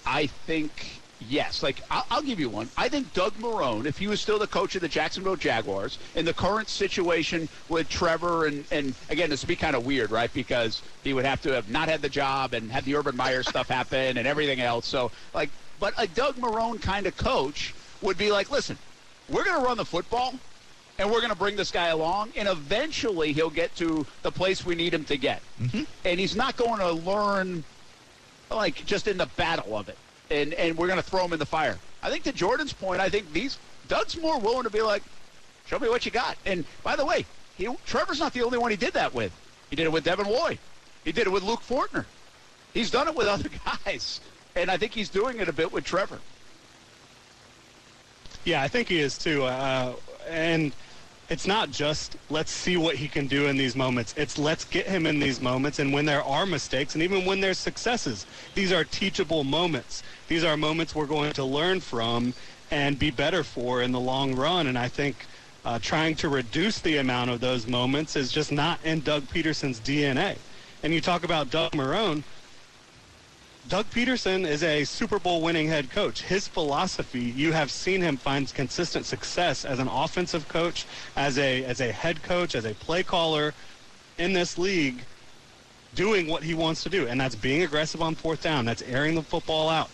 I 0.06 0.28
think 0.28 0.99
Yes, 1.28 1.62
like 1.62 1.82
I'll, 1.92 2.06
I'll, 2.10 2.22
give 2.22 2.40
you 2.40 2.50
one. 2.50 2.70
I 2.78 2.88
think 2.88 3.14
Doug 3.14 3.34
Marrone, 3.34 3.86
if 3.86 3.98
he 3.98 4.08
was 4.08 4.22
still 4.22 4.40
the 4.40 4.48
coach 4.48 4.76
of 4.76 4.82
the 4.82 4.88
Jacksonville 4.88 5.36
Jaguars, 5.36 6.00
in 6.16 6.24
the 6.24 6.34
current 6.34 6.70
situation 6.70 7.50
with 7.68 7.90
Trevor, 7.90 8.46
and 8.46 8.64
and 8.72 8.94
again, 9.10 9.30
this 9.30 9.42
would 9.42 9.50
be 9.50 9.56
kind 9.56 9.76
of 9.76 9.86
weird, 9.86 10.12
right? 10.12 10.34
Because 10.34 10.82
he 11.04 11.14
would 11.14 11.26
have 11.26 11.42
to 11.42 11.54
have 11.54 11.70
not 11.70 11.90
had 11.90 12.02
the 12.02 12.10
job 12.10 12.54
and 12.54 12.72
had 12.72 12.86
the 12.86 12.96
Urban 12.96 13.18
Meyer 13.18 13.44
stuff 13.44 13.68
happen 13.80 14.18
and 14.18 14.26
everything 14.26 14.62
else. 14.62 14.86
So, 14.86 15.12
like, 15.34 15.50
but 15.80 15.94
a 15.98 16.08
Doug 16.08 16.36
Marrone 16.36 16.82
kind 16.82 17.06
of 17.06 17.18
coach 17.18 17.74
would 18.02 18.18
be 18.18 18.32
like, 18.32 18.50
listen, 18.50 18.78
we're 19.28 19.44
going 19.44 19.60
to 19.60 19.66
run 19.66 19.78
the 19.78 19.86
football, 19.86 20.34
and 20.98 21.10
we're 21.10 21.20
going 21.20 21.32
to 21.32 21.38
bring 21.38 21.56
this 21.56 21.72
guy 21.72 21.88
along, 21.88 22.32
and 22.36 22.48
eventually 22.48 23.34
he'll 23.34 23.50
get 23.50 23.76
to 23.76 24.06
the 24.22 24.32
place 24.32 24.66
we 24.66 24.76
need 24.76 24.94
him 24.94 25.04
to 25.06 25.18
get. 25.18 25.42
Mm-hmm. 25.62 25.84
And 26.06 26.20
he's 26.20 26.36
not 26.36 26.56
going 26.58 26.80
to 26.80 26.92
learn 26.92 27.64
like 28.50 28.86
just 28.86 29.08
in 29.08 29.18
the 29.18 29.28
battle 29.38 29.78
of 29.78 29.90
it, 29.90 29.98
and 30.32 30.54
and 30.54 30.78
we're 30.78 30.88
going 30.88 31.02
to 31.02 31.10
throw 31.10 31.26
him 31.26 31.34
in 31.34 31.40
the 31.40 31.46
fire. 31.46 31.78
I 32.02 32.10
think 32.10 32.24
to 32.24 32.32
Jordan's 32.32 32.74
point, 32.74 33.02
I 33.02 33.10
think 33.10 33.32
these 33.34 33.58
Doug's 33.88 34.18
more 34.18 34.40
willing 34.40 34.64
to 34.64 34.70
be 34.70 34.82
like, 34.82 35.04
show 35.66 35.80
me 35.80 35.90
what 35.90 36.06
you 36.06 36.12
got. 36.12 36.38
And 36.46 36.64
by 36.84 36.96
the 36.96 37.06
way, 37.06 37.26
he, 37.58 37.68
Trevor's 37.86 38.20
not 38.20 38.34
the 38.34 38.44
only 38.44 38.58
one 38.58 38.72
he 38.72 38.78
did 38.78 38.94
that 38.94 39.14
with. 39.14 39.34
He 39.70 39.76
did 39.76 39.86
it 39.86 39.92
with 39.92 40.04
Devin 40.04 40.28
Lloyd. 40.28 40.60
He 41.04 41.12
did 41.12 41.28
it 41.28 41.32
with 41.32 41.44
Luke 41.44 41.62
Fortner. 41.62 42.06
He's 42.74 42.92
done 42.92 43.08
it 43.08 43.16
with 43.16 43.28
other 43.36 43.50
guys, 43.86 44.22
and 44.56 44.70
I 44.72 44.78
think 44.78 44.94
he's 44.94 45.10
doing 45.10 45.40
it 45.40 45.50
a 45.50 45.54
bit 45.54 45.72
with 45.72 45.84
Trevor. 45.84 46.20
Yeah, 48.46 48.62
I 48.62 48.68
think 48.68 48.88
he 48.88 49.00
is 49.00 49.18
too. 49.18 49.44
Uh, 49.44 49.94
and 50.30 50.72
it's 51.30 51.46
not 51.46 51.70
just 51.70 52.16
let's 52.30 52.52
see 52.52 52.78
what 52.78 52.96
he 52.96 53.08
can 53.08 53.28
do 53.28 53.48
in 53.48 53.58
these 53.58 53.76
moments. 53.76 54.14
It's 54.18 54.38
let's 54.38 54.66
get 54.66 54.88
him 54.88 55.06
in 55.06 55.20
these 55.20 55.42
moments. 55.42 55.80
And 55.80 55.94
when 55.94 56.06
there 56.06 56.24
are 56.24 56.46
mistakes, 56.46 56.96
and 56.96 57.04
even 57.04 57.26
when 57.26 57.40
there's 57.40 57.58
successes, 57.58 58.26
these 58.56 58.72
are 58.72 58.84
teachable 58.84 59.44
moments. 59.44 60.04
These 60.30 60.44
are 60.44 60.56
moments 60.56 60.94
we're 60.94 61.08
going 61.08 61.34
to 61.34 61.44
learn 61.44 61.80
from 61.80 62.36
and 62.70 63.00
be 63.00 63.10
better 63.10 63.44
for 63.44 63.82
in 63.82 63.92
the 63.92 64.00
long 64.00 64.36
run. 64.36 64.68
And 64.68 64.78
I 64.78 64.88
think 64.88 65.16
uh, 65.66 65.80
trying 65.82 66.16
to 66.18 66.30
reduce 66.30 66.80
the 66.80 66.98
amount 66.98 67.32
of 67.32 67.40
those 67.40 67.66
moments 67.66 68.16
is 68.16 68.32
just 68.32 68.52
not 68.52 68.80
in 68.86 69.00
Doug 69.02 69.24
Pederson's 69.24 69.80
DNA. 69.80 70.38
And 70.84 70.94
you 70.94 71.02
talk 71.02 71.24
about 71.24 71.50
Doug 71.50 71.72
Marrone. 71.72 72.22
Doug 73.70 73.88
Pederson 73.88 74.48
is 74.48 74.62
a 74.62 74.84
Super 74.84 75.18
Bowl 75.18 75.42
winning 75.42 75.68
head 75.68 75.90
coach. 75.90 76.22
His 76.22 76.48
philosophy, 76.48 77.22
you 77.22 77.52
have 77.52 77.72
seen 77.72 78.00
him 78.00 78.16
find 78.16 78.54
consistent 78.54 79.08
success 79.08 79.66
as 79.66 79.80
an 79.80 79.88
offensive 79.88 80.48
coach, 80.48 80.86
as 81.16 81.40
a 81.40 81.66
as 81.66 81.82
a 81.82 81.92
head 81.92 82.22
coach, 82.22 82.54
as 82.54 82.66
a 82.66 82.74
play 82.76 83.02
caller 83.02 83.54
in 84.20 84.34
this 84.34 84.60
league 84.60 85.02
doing 85.96 86.28
what 86.28 86.44
he 86.44 86.54
wants 86.54 86.84
to 86.84 86.90
do. 86.90 87.08
And 87.08 87.20
that's 87.20 87.36
being 87.36 87.64
aggressive 87.64 88.02
on 88.02 88.14
fourth 88.14 88.44
down. 88.44 88.66
That's 88.66 88.84
airing 88.84 89.16
the 89.16 89.24
football 89.24 89.70
out. 89.70 89.90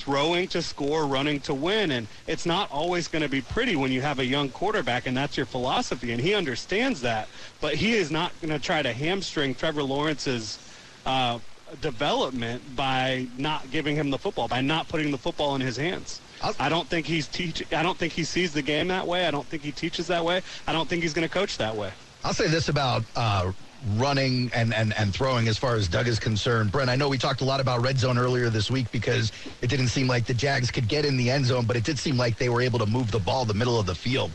Throwing 0.00 0.48
to 0.48 0.62
score, 0.62 1.06
running 1.06 1.40
to 1.40 1.52
win. 1.52 1.90
And 1.90 2.06
it's 2.26 2.46
not 2.46 2.70
always 2.70 3.06
going 3.06 3.22
to 3.22 3.28
be 3.28 3.42
pretty 3.42 3.76
when 3.76 3.92
you 3.92 4.00
have 4.00 4.18
a 4.18 4.24
young 4.24 4.48
quarterback, 4.48 5.06
and 5.06 5.14
that's 5.14 5.36
your 5.36 5.44
philosophy. 5.44 6.12
And 6.12 6.20
he 6.20 6.34
understands 6.34 7.02
that. 7.02 7.28
But 7.60 7.74
he 7.74 7.92
is 7.92 8.10
not 8.10 8.32
going 8.40 8.52
to 8.52 8.58
try 8.58 8.80
to 8.80 8.92
hamstring 8.94 9.54
Trevor 9.54 9.82
Lawrence's 9.82 10.58
uh, 11.04 11.38
development 11.82 12.62
by 12.74 13.26
not 13.36 13.70
giving 13.70 13.94
him 13.94 14.10
the 14.10 14.18
football, 14.18 14.48
by 14.48 14.62
not 14.62 14.88
putting 14.88 15.10
the 15.10 15.18
football 15.18 15.54
in 15.54 15.60
his 15.60 15.76
hands. 15.76 16.20
I 16.58 16.70
don't 16.70 16.88
think 16.88 17.06
he's 17.06 17.28
teach. 17.28 17.62
I 17.72 17.82
don't 17.82 17.98
think 17.98 18.14
he 18.14 18.24
sees 18.24 18.54
the 18.54 18.62
game 18.62 18.88
that 18.88 19.06
way. 19.06 19.26
I 19.26 19.30
don't 19.30 19.46
think 19.46 19.62
he 19.62 19.72
teaches 19.72 20.06
that 20.06 20.24
way. 20.24 20.40
I 20.66 20.72
don't 20.72 20.88
think 20.88 21.02
he's 21.02 21.12
going 21.12 21.28
to 21.28 21.32
coach 21.32 21.58
that 21.58 21.76
way. 21.76 21.92
I'll 22.24 22.32
say 22.32 22.48
this 22.48 22.70
about 22.70 23.04
uh, 23.14 23.52
running 23.96 24.50
and, 24.54 24.74
and, 24.74 24.94
and 24.98 25.14
throwing 25.14 25.48
as 25.48 25.58
far 25.58 25.74
as 25.74 25.88
Doug 25.88 26.08
is 26.08 26.18
concerned. 26.18 26.72
Brent, 26.72 26.90
I 26.90 26.96
know 26.96 27.08
we 27.08 27.18
talked 27.18 27.40
a 27.40 27.44
lot 27.44 27.60
about 27.60 27.82
red 27.82 27.98
zone 27.98 28.18
earlier 28.18 28.50
this 28.50 28.70
week 28.70 28.90
because 28.90 29.32
it 29.62 29.68
didn't 29.68 29.88
seem 29.88 30.06
like 30.06 30.26
the 30.26 30.34
Jags 30.34 30.70
could 30.70 30.88
get 30.88 31.04
in 31.04 31.16
the 31.16 31.30
end 31.30 31.46
zone, 31.46 31.64
but 31.64 31.76
it 31.76 31.84
did 31.84 31.98
seem 31.98 32.16
like 32.16 32.36
they 32.36 32.48
were 32.48 32.60
able 32.60 32.78
to 32.78 32.86
move 32.86 33.10
the 33.10 33.18
ball 33.18 33.44
the 33.44 33.54
middle 33.54 33.78
of 33.78 33.86
the 33.86 33.94
field. 33.94 34.30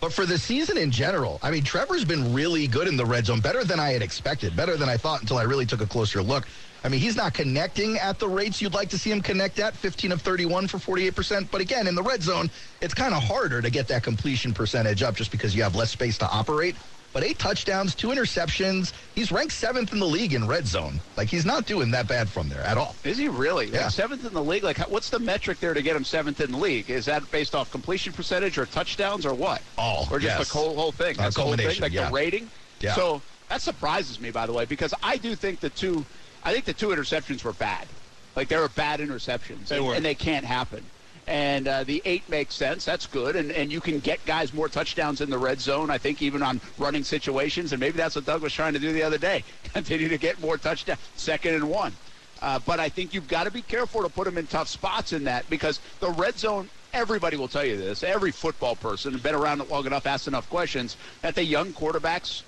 But 0.00 0.14
for 0.14 0.24
the 0.24 0.38
season 0.38 0.78
in 0.78 0.90
general, 0.90 1.38
I 1.42 1.50
mean, 1.50 1.62
Trevor's 1.62 2.06
been 2.06 2.32
really 2.32 2.66
good 2.66 2.88
in 2.88 2.96
the 2.96 3.04
red 3.04 3.26
zone, 3.26 3.40
better 3.40 3.64
than 3.64 3.78
I 3.78 3.90
had 3.90 4.00
expected, 4.00 4.56
better 4.56 4.76
than 4.78 4.88
I 4.88 4.96
thought 4.96 5.20
until 5.20 5.36
I 5.36 5.42
really 5.42 5.66
took 5.66 5.82
a 5.82 5.86
closer 5.86 6.22
look. 6.22 6.48
I 6.82 6.88
mean, 6.88 7.00
he's 7.00 7.16
not 7.16 7.34
connecting 7.34 7.98
at 7.98 8.18
the 8.18 8.26
rates 8.26 8.62
you'd 8.62 8.72
like 8.72 8.88
to 8.90 8.98
see 8.98 9.10
him 9.10 9.20
connect 9.20 9.58
at 9.58 9.76
15 9.76 10.12
of 10.12 10.22
31 10.22 10.68
for 10.68 10.78
48%. 10.78 11.50
But 11.50 11.60
again, 11.60 11.86
in 11.86 11.94
the 11.94 12.02
red 12.02 12.22
zone, 12.22 12.50
it's 12.80 12.94
kind 12.94 13.12
of 13.12 13.22
harder 13.22 13.60
to 13.60 13.68
get 13.68 13.88
that 13.88 14.02
completion 14.02 14.54
percentage 14.54 15.02
up 15.02 15.14
just 15.14 15.30
because 15.30 15.54
you 15.54 15.62
have 15.62 15.76
less 15.76 15.90
space 15.90 16.16
to 16.18 16.30
operate. 16.30 16.76
But 17.12 17.24
eight 17.24 17.38
touchdowns, 17.38 17.94
two 17.94 18.08
interceptions. 18.08 18.92
He's 19.16 19.32
ranked 19.32 19.52
seventh 19.52 19.92
in 19.92 19.98
the 19.98 20.06
league 20.06 20.32
in 20.32 20.46
red 20.46 20.66
zone. 20.66 21.00
Like, 21.16 21.28
he's 21.28 21.44
not 21.44 21.66
doing 21.66 21.90
that 21.90 22.06
bad 22.06 22.28
from 22.28 22.48
there 22.48 22.62
at 22.62 22.78
all. 22.78 22.94
Is 23.02 23.18
he 23.18 23.28
really? 23.28 23.66
Yeah. 23.66 23.82
Like 23.84 23.90
seventh 23.90 24.24
in 24.24 24.32
the 24.32 24.42
league? 24.42 24.62
Like, 24.62 24.78
what's 24.88 25.10
the 25.10 25.18
metric 25.18 25.58
there 25.58 25.74
to 25.74 25.82
get 25.82 25.96
him 25.96 26.04
seventh 26.04 26.40
in 26.40 26.52
the 26.52 26.58
league? 26.58 26.88
Is 26.88 27.06
that 27.06 27.28
based 27.32 27.54
off 27.56 27.70
completion 27.72 28.12
percentage 28.12 28.58
or 28.58 28.66
touchdowns 28.66 29.26
or 29.26 29.34
what? 29.34 29.60
All, 29.76 30.06
Or 30.10 30.20
just 30.20 30.38
yes. 30.38 30.48
the 30.52 30.58
whole, 30.58 30.74
whole 30.76 30.92
thing? 30.92 31.18
Uh, 31.18 31.22
That's 31.22 31.36
the 31.36 31.42
whole 31.42 31.56
thing? 31.56 31.80
Like 31.80 31.92
yeah. 31.92 32.08
the 32.08 32.14
rating? 32.14 32.48
Yeah. 32.78 32.94
So 32.94 33.20
that 33.48 33.60
surprises 33.60 34.20
me, 34.20 34.30
by 34.30 34.46
the 34.46 34.52
way, 34.52 34.64
because 34.64 34.94
I 35.02 35.16
do 35.16 35.34
think 35.34 35.58
the 35.58 35.70
two, 35.70 36.06
I 36.44 36.52
think 36.52 36.64
the 36.64 36.72
two 36.72 36.88
interceptions 36.88 37.42
were 37.42 37.54
bad. 37.54 37.88
Like, 38.36 38.46
they 38.46 38.56
were 38.56 38.68
bad 38.68 39.00
interceptions. 39.00 39.66
They 39.66 39.78
and, 39.78 39.86
were. 39.86 39.94
and 39.94 40.04
they 40.04 40.14
can't 40.14 40.44
happen. 40.44 40.84
And 41.30 41.68
uh, 41.68 41.84
the 41.84 42.02
eight 42.04 42.28
makes 42.28 42.56
sense. 42.56 42.84
That's 42.84 43.06
good. 43.06 43.36
And, 43.36 43.52
and 43.52 43.70
you 43.70 43.80
can 43.80 44.00
get 44.00 44.18
guys 44.26 44.52
more 44.52 44.68
touchdowns 44.68 45.20
in 45.20 45.30
the 45.30 45.38
red 45.38 45.60
zone, 45.60 45.88
I 45.88 45.96
think, 45.96 46.22
even 46.22 46.42
on 46.42 46.60
running 46.76 47.04
situations. 47.04 47.72
And 47.72 47.78
maybe 47.78 47.96
that's 47.96 48.16
what 48.16 48.26
Doug 48.26 48.42
was 48.42 48.52
trying 48.52 48.72
to 48.72 48.80
do 48.80 48.92
the 48.92 49.04
other 49.04 49.16
day 49.16 49.44
continue 49.72 50.08
to 50.08 50.18
get 50.18 50.40
more 50.40 50.58
touchdowns, 50.58 50.98
second 51.14 51.54
and 51.54 51.70
one. 51.70 51.92
Uh, 52.42 52.58
but 52.66 52.80
I 52.80 52.88
think 52.88 53.14
you've 53.14 53.28
got 53.28 53.44
to 53.44 53.52
be 53.52 53.62
careful 53.62 54.02
to 54.02 54.08
put 54.08 54.24
them 54.24 54.38
in 54.38 54.48
tough 54.48 54.66
spots 54.66 55.12
in 55.12 55.22
that 55.24 55.48
because 55.48 55.78
the 56.00 56.10
red 56.10 56.36
zone, 56.36 56.68
everybody 56.92 57.36
will 57.36 57.48
tell 57.48 57.64
you 57.64 57.76
this. 57.76 58.02
Every 58.02 58.32
football 58.32 58.74
person, 58.74 59.16
been 59.18 59.36
around 59.36 59.60
it 59.60 59.70
long 59.70 59.86
enough, 59.86 60.06
asked 60.06 60.26
enough 60.26 60.50
questions, 60.50 60.96
that 61.22 61.36
the 61.36 61.44
young 61.44 61.72
quarterbacks 61.74 62.42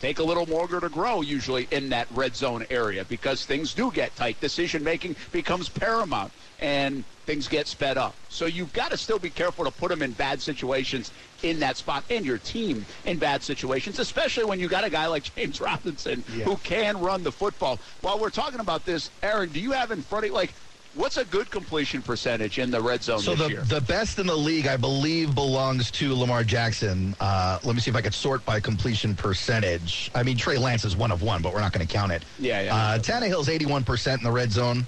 take 0.00 0.18
a 0.18 0.22
little 0.22 0.46
longer 0.46 0.80
to 0.80 0.88
grow 0.88 1.20
usually 1.20 1.68
in 1.70 1.90
that 1.90 2.08
red 2.12 2.34
zone 2.34 2.66
area 2.70 3.04
because 3.04 3.44
things 3.44 3.74
do 3.74 3.90
get 3.92 4.14
tight. 4.16 4.40
Decision 4.40 4.82
making 4.82 5.14
becomes 5.30 5.68
paramount 5.68 6.32
and 6.58 7.04
things 7.26 7.46
get 7.46 7.68
sped 7.68 7.96
up. 7.96 8.14
So 8.28 8.46
you've 8.46 8.72
got 8.72 8.90
to 8.90 8.96
still 8.96 9.18
be 9.18 9.30
careful 9.30 9.64
to 9.64 9.70
put 9.70 9.90
them 9.90 10.02
in 10.02 10.12
bad 10.12 10.40
situations 10.40 11.12
in 11.42 11.60
that 11.60 11.76
spot 11.76 12.02
and 12.10 12.24
your 12.24 12.38
team 12.38 12.84
in 13.04 13.18
bad 13.18 13.42
situations, 13.42 13.98
especially 13.98 14.44
when 14.44 14.58
you 14.58 14.68
got 14.68 14.84
a 14.84 14.90
guy 14.90 15.06
like 15.06 15.34
James 15.36 15.60
Robinson 15.60 16.22
who 16.44 16.56
can 16.56 16.98
run 17.00 17.22
the 17.22 17.32
football. 17.32 17.78
While 18.00 18.18
we're 18.18 18.30
talking 18.30 18.60
about 18.60 18.84
this, 18.84 19.10
Aaron, 19.22 19.50
do 19.50 19.60
you 19.60 19.72
have 19.72 19.90
in 19.90 20.02
front 20.02 20.24
of 20.24 20.30
you, 20.30 20.34
like, 20.34 20.52
what's 20.94 21.16
a 21.16 21.24
good 21.24 21.50
completion 21.50 22.02
percentage 22.02 22.58
in 22.58 22.70
the 22.70 22.80
red 22.80 23.02
zone 23.02 23.20
So 23.20 23.34
the, 23.34 23.48
year? 23.48 23.60
the 23.62 23.80
best 23.80 24.18
in 24.18 24.26
the 24.26 24.36
league, 24.36 24.66
I 24.66 24.76
believe, 24.76 25.34
belongs 25.34 25.90
to 25.92 26.14
Lamar 26.14 26.44
Jackson. 26.44 27.14
Uh, 27.20 27.58
let 27.64 27.74
me 27.74 27.80
see 27.80 27.90
if 27.90 27.96
I 27.96 28.00
could 28.02 28.14
sort 28.14 28.44
by 28.44 28.60
completion 28.60 29.14
percentage. 29.14 30.10
I 30.14 30.22
mean, 30.22 30.36
Trey 30.36 30.58
Lance 30.58 30.84
is 30.84 30.96
one 30.96 31.10
of 31.10 31.22
one, 31.22 31.42
but 31.42 31.52
we're 31.52 31.60
not 31.60 31.72
going 31.72 31.86
to 31.86 31.92
count 31.92 32.12
it. 32.12 32.24
Yeah, 32.38 32.62
yeah. 32.62 32.74
Uh, 32.76 32.98
Tannehill's 32.98 33.48
81% 33.48 34.18
in 34.18 34.24
the 34.24 34.30
red 34.30 34.50
zone. 34.52 34.86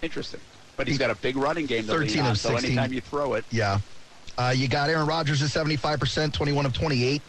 Interesting. 0.00 0.40
But 0.76 0.88
he's 0.88 0.98
got 0.98 1.10
a 1.10 1.14
big 1.16 1.36
running 1.36 1.66
game 1.66 1.84
to 1.84 1.92
13 1.92 2.16
lean 2.16 2.24
on, 2.24 2.30
of 2.32 2.38
so 2.38 2.50
16. 2.50 2.70
anytime 2.70 2.92
you 2.92 3.00
throw 3.00 3.34
it, 3.34 3.44
Yeah. 3.50 3.78
Uh, 4.38 4.52
you 4.56 4.66
got 4.66 4.88
Aaron 4.88 5.06
Rodgers 5.06 5.42
at 5.42 5.50
75%, 5.50 6.32
21 6.32 6.64
of 6.64 6.72
28. 6.72 7.20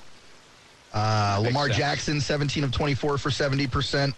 Uh, 0.94 1.40
Lamar 1.44 1.66
sense. 1.66 1.78
Jackson, 1.78 2.22
17 2.22 2.64
of 2.64 2.72
24 2.72 3.18
for 3.18 3.30
70%. 3.30 4.14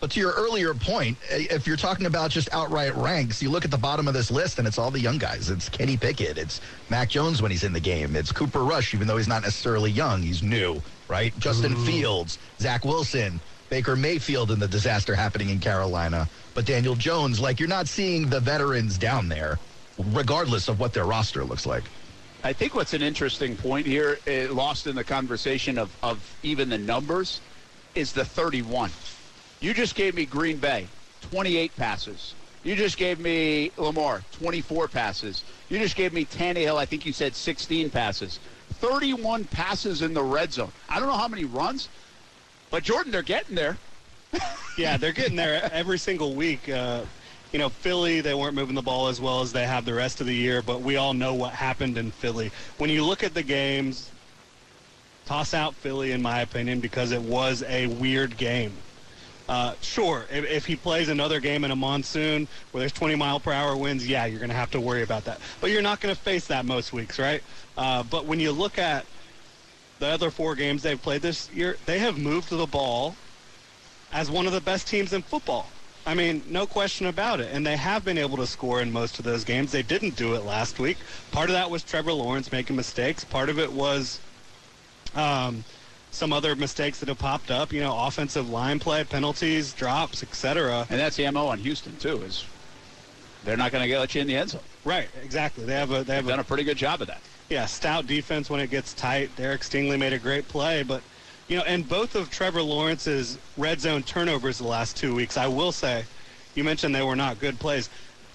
But 0.00 0.10
to 0.10 0.20
your 0.20 0.32
earlier 0.32 0.74
point, 0.74 1.18
eh, 1.30 1.46
if 1.50 1.66
you're 1.66 1.76
talking 1.76 2.06
about 2.06 2.30
just 2.30 2.52
outright 2.52 2.94
ranks, 2.94 3.40
you 3.40 3.50
look 3.50 3.64
at 3.64 3.70
the 3.70 3.78
bottom 3.78 4.06
of 4.06 4.14
this 4.14 4.30
list 4.30 4.58
and 4.58 4.68
it's 4.68 4.78
all 4.78 4.90
the 4.90 5.00
young 5.00 5.16
guys. 5.16 5.48
It's 5.48 5.68
Kenny 5.68 5.96
Pickett. 5.96 6.36
It's 6.36 6.60
Mac 6.90 7.08
Jones 7.08 7.40
when 7.40 7.50
he's 7.50 7.64
in 7.64 7.72
the 7.72 7.80
game. 7.80 8.14
It's 8.14 8.30
Cooper 8.30 8.64
Rush, 8.64 8.92
even 8.94 9.06
though 9.06 9.16
he's 9.16 9.28
not 9.28 9.42
necessarily 9.42 9.90
young. 9.90 10.22
He's 10.22 10.42
new, 10.42 10.82
right? 11.08 11.36
Justin 11.38 11.74
Fields, 11.86 12.38
Zach 12.60 12.84
Wilson, 12.84 13.40
Baker 13.70 13.96
Mayfield 13.96 14.50
in 14.50 14.58
the 14.58 14.68
disaster 14.68 15.14
happening 15.14 15.48
in 15.48 15.60
Carolina. 15.60 16.28
But 16.54 16.66
Daniel 16.66 16.94
Jones, 16.94 17.40
like 17.40 17.58
you're 17.58 17.68
not 17.68 17.88
seeing 17.88 18.28
the 18.28 18.40
veterans 18.40 18.98
down 18.98 19.28
there, 19.28 19.58
regardless 19.98 20.68
of 20.68 20.78
what 20.78 20.92
their 20.92 21.06
roster 21.06 21.42
looks 21.44 21.64
like. 21.64 21.90
I 22.44 22.52
think 22.52 22.74
what's 22.74 22.92
an 22.92 23.02
interesting 23.02 23.56
point 23.56 23.86
here, 23.86 24.20
uh, 24.28 24.52
lost 24.52 24.86
in 24.86 24.94
the 24.94 25.02
conversation 25.02 25.78
of, 25.78 25.96
of 26.02 26.36
even 26.42 26.68
the 26.68 26.78
numbers, 26.78 27.40
is 27.94 28.12
the 28.12 28.24
31. 28.24 28.92
You 29.60 29.72
just 29.72 29.94
gave 29.94 30.14
me 30.14 30.26
Green 30.26 30.58
Bay, 30.58 30.86
28 31.30 31.74
passes. 31.76 32.34
You 32.62 32.74
just 32.74 32.98
gave 32.98 33.18
me 33.20 33.70
Lamar, 33.76 34.22
24 34.32 34.88
passes. 34.88 35.44
You 35.68 35.78
just 35.78 35.96
gave 35.96 36.12
me 36.12 36.24
Tannehill, 36.24 36.76
I 36.76 36.84
think 36.84 37.06
you 37.06 37.12
said 37.12 37.34
16 37.34 37.90
passes. 37.90 38.38
31 38.74 39.44
passes 39.44 40.02
in 40.02 40.14
the 40.14 40.22
red 40.22 40.52
zone. 40.52 40.72
I 40.88 40.98
don't 40.98 41.08
know 41.08 41.16
how 41.16 41.28
many 41.28 41.44
runs, 41.44 41.88
but 42.70 42.82
Jordan, 42.82 43.12
they're 43.12 43.22
getting 43.22 43.54
there. 43.54 43.76
Yeah, 44.78 44.98
they're 44.98 45.12
getting 45.12 45.36
there 45.36 45.70
every 45.72 45.96
single 45.96 46.34
week. 46.34 46.68
Uh, 46.68 47.00
you 47.50 47.58
know, 47.58 47.70
Philly, 47.70 48.20
they 48.20 48.34
weren't 48.34 48.54
moving 48.54 48.74
the 48.74 48.82
ball 48.82 49.08
as 49.08 49.22
well 49.22 49.40
as 49.40 49.50
they 49.50 49.66
have 49.66 49.86
the 49.86 49.94
rest 49.94 50.20
of 50.20 50.26
the 50.26 50.34
year, 50.34 50.60
but 50.60 50.82
we 50.82 50.96
all 50.96 51.14
know 51.14 51.32
what 51.32 51.52
happened 51.54 51.96
in 51.96 52.10
Philly. 52.10 52.50
When 52.76 52.90
you 52.90 53.02
look 53.02 53.22
at 53.24 53.32
the 53.32 53.42
games, 53.42 54.10
toss 55.24 55.54
out 55.54 55.74
Philly, 55.76 56.12
in 56.12 56.20
my 56.20 56.40
opinion, 56.42 56.80
because 56.80 57.10
it 57.12 57.22
was 57.22 57.62
a 57.62 57.86
weird 57.86 58.36
game. 58.36 58.74
Uh, 59.48 59.74
sure, 59.80 60.24
if, 60.30 60.44
if 60.44 60.66
he 60.66 60.74
plays 60.74 61.08
another 61.08 61.38
game 61.38 61.64
in 61.64 61.70
a 61.70 61.76
monsoon 61.76 62.48
where 62.72 62.80
there's 62.80 62.92
20 62.92 63.14
mile 63.14 63.38
per 63.38 63.52
hour 63.52 63.76
winds, 63.76 64.06
yeah, 64.06 64.26
you're 64.26 64.40
going 64.40 64.50
to 64.50 64.56
have 64.56 64.70
to 64.72 64.80
worry 64.80 65.02
about 65.02 65.24
that. 65.24 65.40
But 65.60 65.70
you're 65.70 65.82
not 65.82 66.00
going 66.00 66.14
to 66.14 66.20
face 66.20 66.46
that 66.48 66.64
most 66.64 66.92
weeks, 66.92 67.18
right? 67.18 67.42
Uh, 67.76 68.02
but 68.02 68.26
when 68.26 68.40
you 68.40 68.50
look 68.50 68.78
at 68.78 69.06
the 70.00 70.06
other 70.06 70.30
four 70.30 70.54
games 70.54 70.82
they've 70.82 71.00
played 71.00 71.22
this 71.22 71.50
year, 71.52 71.76
they 71.86 71.98
have 72.00 72.18
moved 72.18 72.50
the 72.50 72.66
ball 72.66 73.14
as 74.12 74.30
one 74.30 74.46
of 74.46 74.52
the 74.52 74.60
best 74.60 74.88
teams 74.88 75.12
in 75.12 75.22
football. 75.22 75.66
I 76.06 76.14
mean, 76.14 76.42
no 76.48 76.66
question 76.66 77.06
about 77.06 77.40
it. 77.40 77.50
And 77.52 77.66
they 77.66 77.76
have 77.76 78.04
been 78.04 78.18
able 78.18 78.36
to 78.36 78.46
score 78.46 78.80
in 78.80 78.92
most 78.92 79.18
of 79.18 79.24
those 79.24 79.42
games. 79.42 79.72
They 79.72 79.82
didn't 79.82 80.16
do 80.16 80.34
it 80.34 80.44
last 80.44 80.78
week. 80.78 80.98
Part 81.32 81.50
of 81.50 81.54
that 81.54 81.70
was 81.70 81.82
Trevor 81.82 82.12
Lawrence 82.12 82.52
making 82.52 82.76
mistakes. 82.76 83.24
Part 83.24 83.48
of 83.48 83.58
it 83.58 83.72
was 83.72 84.20
um, 85.16 85.64
some 86.16 86.32
other 86.32 86.56
mistakes 86.56 86.98
that 87.00 87.08
have 87.08 87.18
popped 87.18 87.50
up. 87.50 87.72
You 87.72 87.80
know, 87.80 87.96
offensive 87.98 88.48
line 88.48 88.78
play, 88.78 89.04
penalties, 89.04 89.72
drops, 89.72 90.22
etc. 90.22 90.86
And 90.90 90.98
that's 90.98 91.16
the 91.16 91.30
mo 91.30 91.46
on 91.46 91.58
Houston 91.58 91.96
too. 91.98 92.22
Is 92.22 92.44
they're 93.44 93.56
not 93.56 93.70
going 93.70 93.88
to 93.88 93.98
let 93.98 94.14
you 94.14 94.22
in 94.22 94.26
the 94.26 94.36
end 94.36 94.50
zone. 94.50 94.62
Right, 94.84 95.08
exactly. 95.22 95.64
They 95.64 95.74
have 95.74 95.90
a 95.90 96.02
they 96.02 96.14
have 96.14 96.24
They've 96.24 96.30
done 96.32 96.38
a, 96.38 96.42
a 96.42 96.44
pretty 96.44 96.64
good 96.64 96.76
job 96.78 97.00
of 97.02 97.08
that. 97.08 97.20
yeah 97.48 97.66
stout 97.66 98.06
defense 98.06 98.50
when 98.50 98.60
it 98.60 98.70
gets 98.70 98.94
tight. 98.94 99.34
Derek 99.36 99.60
Stingley 99.60 99.98
made 99.98 100.12
a 100.12 100.18
great 100.18 100.48
play, 100.48 100.82
but 100.82 101.02
you 101.48 101.56
know, 101.56 101.62
and 101.64 101.88
both 101.88 102.16
of 102.16 102.30
Trevor 102.30 102.62
Lawrence's 102.62 103.38
red 103.56 103.80
zone 103.80 104.02
turnovers 104.02 104.58
the 104.58 104.66
last 104.66 104.96
two 104.96 105.14
weeks, 105.14 105.36
I 105.36 105.46
will 105.46 105.70
say, 105.70 106.04
you 106.56 106.64
mentioned 106.64 106.92
they 106.94 107.02
were 107.02 107.14
not 107.14 107.38
good 107.38 107.60
plays. 107.60 107.88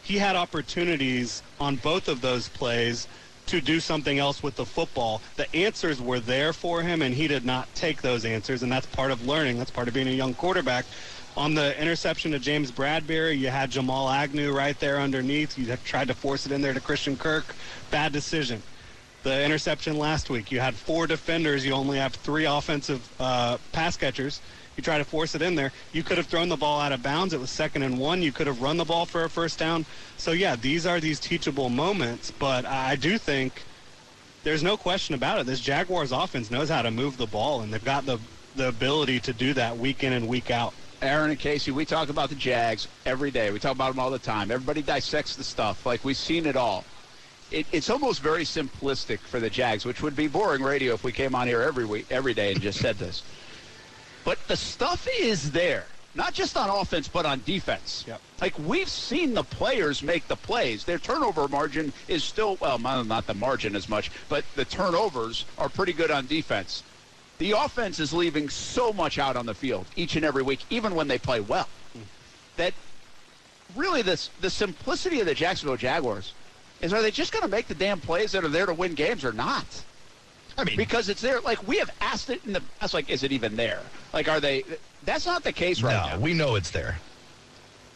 He 0.04 0.18
had 0.18 0.36
opportunities 0.36 1.44
on 1.60 1.76
both 1.76 2.08
of 2.08 2.22
those 2.22 2.48
plays 2.48 3.08
to 3.48 3.62
do 3.62 3.80
something 3.80 4.20
else 4.20 4.42
with 4.44 4.56
the 4.56 4.66
football. 4.66 5.22
The 5.36 5.54
answers 5.56 6.02
were 6.02 6.20
there 6.20 6.54
for 6.54 6.82
him, 6.82 7.02
and 7.02 7.14
he 7.14 7.28
did 7.28 7.46
not 7.46 7.74
take 7.76 8.02
those 8.02 8.26
answers, 8.26 8.64
and 8.64 8.72
that's 8.72 8.86
part 8.88 9.12
of 9.12 9.28
learning. 9.28 9.58
That's 9.58 9.72
part 9.72 9.88
of 9.88 9.94
being 9.94 10.08
a 10.08 10.12
young 10.12 10.34
quarterback. 10.34 10.86
On 11.38 11.54
the 11.54 11.80
interception 11.82 12.32
to 12.32 12.40
James 12.40 12.72
Bradberry, 12.72 13.38
you 13.38 13.48
had 13.50 13.72
Jamal 13.72 14.10
Agnew 14.10 14.52
right 14.52 14.78
there 14.80 15.00
underneath. 15.00 15.58
You 15.58 15.76
tried 15.78 16.10
to 16.10 16.14
force 16.14 16.46
it 16.46 16.52
in 16.52 16.62
there 16.62 16.74
to 16.74 16.82
Christian 16.82 17.16
Kirk. 17.16 17.56
Bad 17.90 18.12
decision. 18.12 18.62
The 19.24 19.44
interception 19.44 19.98
last 19.98 20.30
week, 20.30 20.52
you 20.52 20.60
had 20.60 20.74
four 20.74 21.06
defenders. 21.06 21.66
You 21.66 21.74
only 21.74 22.00
have 22.00 22.14
three 22.16 22.46
offensive 22.46 23.08
uh, 23.20 23.60
pass 23.72 23.96
catchers. 23.96 24.42
You 24.82 24.86
try 24.86 24.98
to 24.98 25.06
force 25.06 25.36
it 25.36 25.44
in 25.44 25.54
there. 25.54 25.72
You 25.94 26.02
could 26.02 26.18
have 26.18 26.26
thrown 26.26 26.50
the 26.50 26.58
ball 26.58 26.80
out 26.80 26.92
of 26.92 27.04
bounds. 27.04 27.36
It 27.36 27.40
was 27.40 27.52
second 27.52 27.84
and 27.84 28.00
one. 28.00 28.24
You 28.24 28.32
could 28.32 28.48
have 28.48 28.64
run 28.64 28.78
the 28.78 28.84
ball 28.84 29.06
for 29.06 29.24
a 29.24 29.30
first 29.30 29.60
down. 29.60 29.86
So, 30.18 30.32
yeah, 30.32 30.56
these 30.56 30.88
are 30.88 31.00
these 31.00 31.20
teachable 31.20 31.70
moments. 31.70 32.32
But 32.32 32.66
I 32.66 32.96
do 32.96 33.20
think 33.20 33.62
there's 34.44 34.64
no 34.64 34.78
question 34.78 35.14
about 35.14 35.40
it. 35.40 35.46
This 35.46 35.60
Jaguars 35.60 36.12
offense 36.12 36.50
knows 36.50 36.68
how 36.68 36.82
to 36.82 36.90
move 36.90 37.18
the 37.18 37.28
ball, 37.28 37.62
and 37.62 37.72
they've 37.72 37.86
got 37.86 38.08
the, 38.08 38.18
the 38.56 38.70
ability 38.70 39.20
to 39.20 39.34
do 39.34 39.54
that 39.54 39.78
week 39.78 40.04
in 40.04 40.14
and 40.14 40.28
week 40.28 40.50
out. 40.50 40.74
Aaron 41.04 41.30
and 41.30 41.40
Casey, 41.40 41.70
we 41.70 41.86
talk 41.86 42.10
about 42.10 42.30
the 42.30 42.36
Jags 42.36 42.88
every 43.06 43.30
day. 43.30 43.52
We 43.52 43.60
talk 43.60 43.76
about 43.76 43.92
them 43.92 44.00
all 44.00 44.10
the 44.10 44.18
time. 44.18 44.50
Everybody 44.50 44.82
dissects 44.82 45.36
the 45.36 45.44
stuff. 45.44 45.86
Like 45.86 46.04
we've 46.04 46.18
seen 46.18 46.48
it 46.48 46.56
all. 46.56 46.86
It, 47.52 47.68
it's 47.72 47.92
almost 47.92 48.22
very 48.22 48.46
simplistic 48.46 49.20
for 49.20 49.40
the 49.40 49.50
Jags, 49.52 49.86
which 49.86 50.02
would 50.02 50.16
be 50.16 50.28
boring 50.28 50.64
radio 50.64 50.96
if 50.96 51.04
we 51.04 51.12
came 51.12 51.36
on 51.36 51.46
here 51.46 51.62
every 51.62 51.86
week, 51.86 52.08
every 52.10 52.34
day, 52.34 52.54
and 52.54 52.62
just 52.62 52.80
said 52.80 52.98
this. 52.98 53.22
But 54.24 54.38
the 54.48 54.56
stuff 54.56 55.08
is 55.20 55.52
there, 55.52 55.86
not 56.16 56.34
just 56.34 56.58
on 56.58 56.70
offense, 56.70 57.08
but 57.08 57.26
on 57.26 57.42
defense. 57.46 58.06
Yep. 58.08 58.22
Like 58.42 58.60
we've 58.60 58.90
seen 58.90 59.34
the 59.34 59.44
players 59.44 60.04
make 60.04 60.28
the 60.28 60.36
plays. 60.36 60.84
Their 60.84 61.00
turnover 61.00 61.48
margin 61.48 61.94
is 62.08 62.24
still 62.24 62.58
well, 62.60 62.78
not 62.80 63.28
the 63.28 63.34
margin 63.34 63.76
as 63.76 63.90
much, 63.90 64.12
but 64.30 64.46
the 64.56 64.66
turnovers 64.66 65.46
are 65.58 65.70
pretty 65.70 65.94
good 65.94 66.12
on 66.12 66.28
defense. 66.28 66.84
The 67.38 67.52
offense 67.52 68.00
is 68.00 68.14
leaving 68.14 68.50
so 68.50 68.94
much 68.94 69.18
out 69.18 69.36
on 69.36 69.48
the 69.48 69.56
field 69.56 69.88
each 69.96 70.16
and 70.16 70.24
every 70.24 70.44
week, 70.44 70.60
even 70.70 70.94
when 70.94 71.08
they 71.08 71.18
play 71.18 71.40
well. 71.40 71.68
That 72.58 72.74
really 73.76 74.02
this 74.02 74.30
the 74.42 74.50
simplicity 74.50 75.22
of 75.22 75.26
the 75.26 75.34
Jacksonville 75.34 75.78
Jaguars 75.78 76.34
is 76.82 76.94
are 76.94 77.02
they 77.02 77.12
just 77.12 77.32
going 77.32 77.44
to 77.44 77.48
make 77.48 77.68
the 77.68 77.76
damn 77.76 78.00
plays 78.00 78.34
that 78.34 78.44
are 78.44 78.50
there 78.50 78.66
to 78.66 78.74
win 78.74 78.94
games 78.94 79.24
or 79.24 79.32
not? 79.32 79.66
I 80.58 80.64
mean, 80.64 80.76
Because 80.78 81.10
it's 81.10 81.22
there. 81.22 81.40
Like 81.42 81.66
we 81.68 81.78
have 81.78 81.90
asked 82.02 82.30
it 82.30 82.44
in 82.46 82.54
the 82.54 82.62
past. 82.80 82.94
Like, 82.94 83.10
is 83.10 83.24
it 83.24 83.32
even 83.32 83.56
there? 83.56 83.82
Like, 84.14 84.28
are 84.28 84.40
they? 84.40 84.64
That's 85.06 85.26
not 85.26 85.44
the 85.44 85.52
case 85.52 85.82
right 85.82 85.94
no, 85.94 86.16
now. 86.16 86.20
we 86.20 86.34
know 86.34 86.56
it's 86.56 86.70
there. 86.72 86.98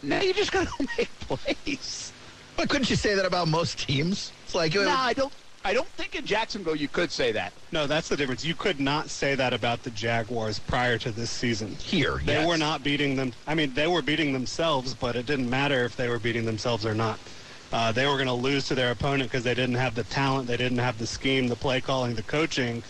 now 0.02 0.22
you 0.22 0.34
just 0.34 0.52
got 0.52 0.68
to 0.68 0.88
make 0.98 1.10
plays. 1.20 2.12
But 2.58 2.70
couldn't 2.70 2.90
you 2.90 2.96
say 2.96 3.16
that 3.16 3.26
about 3.26 3.48
most 3.48 3.78
teams? 3.80 4.32
It's 4.46 4.56
like, 4.56 4.74
No, 4.74 4.90
I 4.90 5.14
don't. 5.14 5.34
I 5.66 5.74
don't 5.74 5.88
think 5.90 6.14
in 6.16 6.26
Jacksonville 6.28 6.76
you 6.76 6.88
could 6.88 7.12
say 7.12 7.32
that. 7.32 7.52
No, 7.72 7.88
that's 7.88 8.08
the 8.08 8.16
difference. 8.16 8.46
You 8.46 8.54
could 8.54 8.80
not 8.80 9.10
say 9.10 9.34
that 9.34 9.52
about 9.52 9.82
the 9.82 9.90
Jaguars 9.90 10.60
prior 10.60 11.00
to 11.00 11.12
this 11.12 11.32
season. 11.32 11.76
here, 11.78 12.22
They 12.24 12.34
yes. 12.36 12.48
were 12.48 12.58
not 12.58 12.84
beating 12.84 13.16
them. 13.16 13.34
I 13.48 13.56
mean, 13.56 13.74
they 13.74 13.88
were 13.88 14.04
beating 14.04 14.32
themselves, 14.32 14.94
but 14.94 15.16
it 15.16 15.26
didn't 15.26 15.50
matter 15.50 15.84
if 15.84 15.96
they 15.98 16.08
were 16.08 16.20
beating 16.20 16.46
themselves 16.46 16.86
or 16.86 16.94
not. 16.94 17.18
Uh, 17.75 17.91
they 17.91 18.08
were 18.08 18.13
going 18.13 18.25
to 18.25 18.32
lose 18.32 18.65
to 18.65 18.74
their 18.74 18.91
opponent 18.91 19.29
because 19.29 19.44
they 19.44 19.53
didn't 19.53 19.75
have 19.75 19.96
the 19.96 20.05
talent, 20.05 20.48
they 20.48 20.55
didn't 20.55 20.77
have 20.77 20.98
the 20.98 21.05
scheme, 21.05 21.50
the 21.50 21.58
play 21.58 21.82
calling, 21.82 22.15
the 22.15 22.23
coaching 22.23 22.82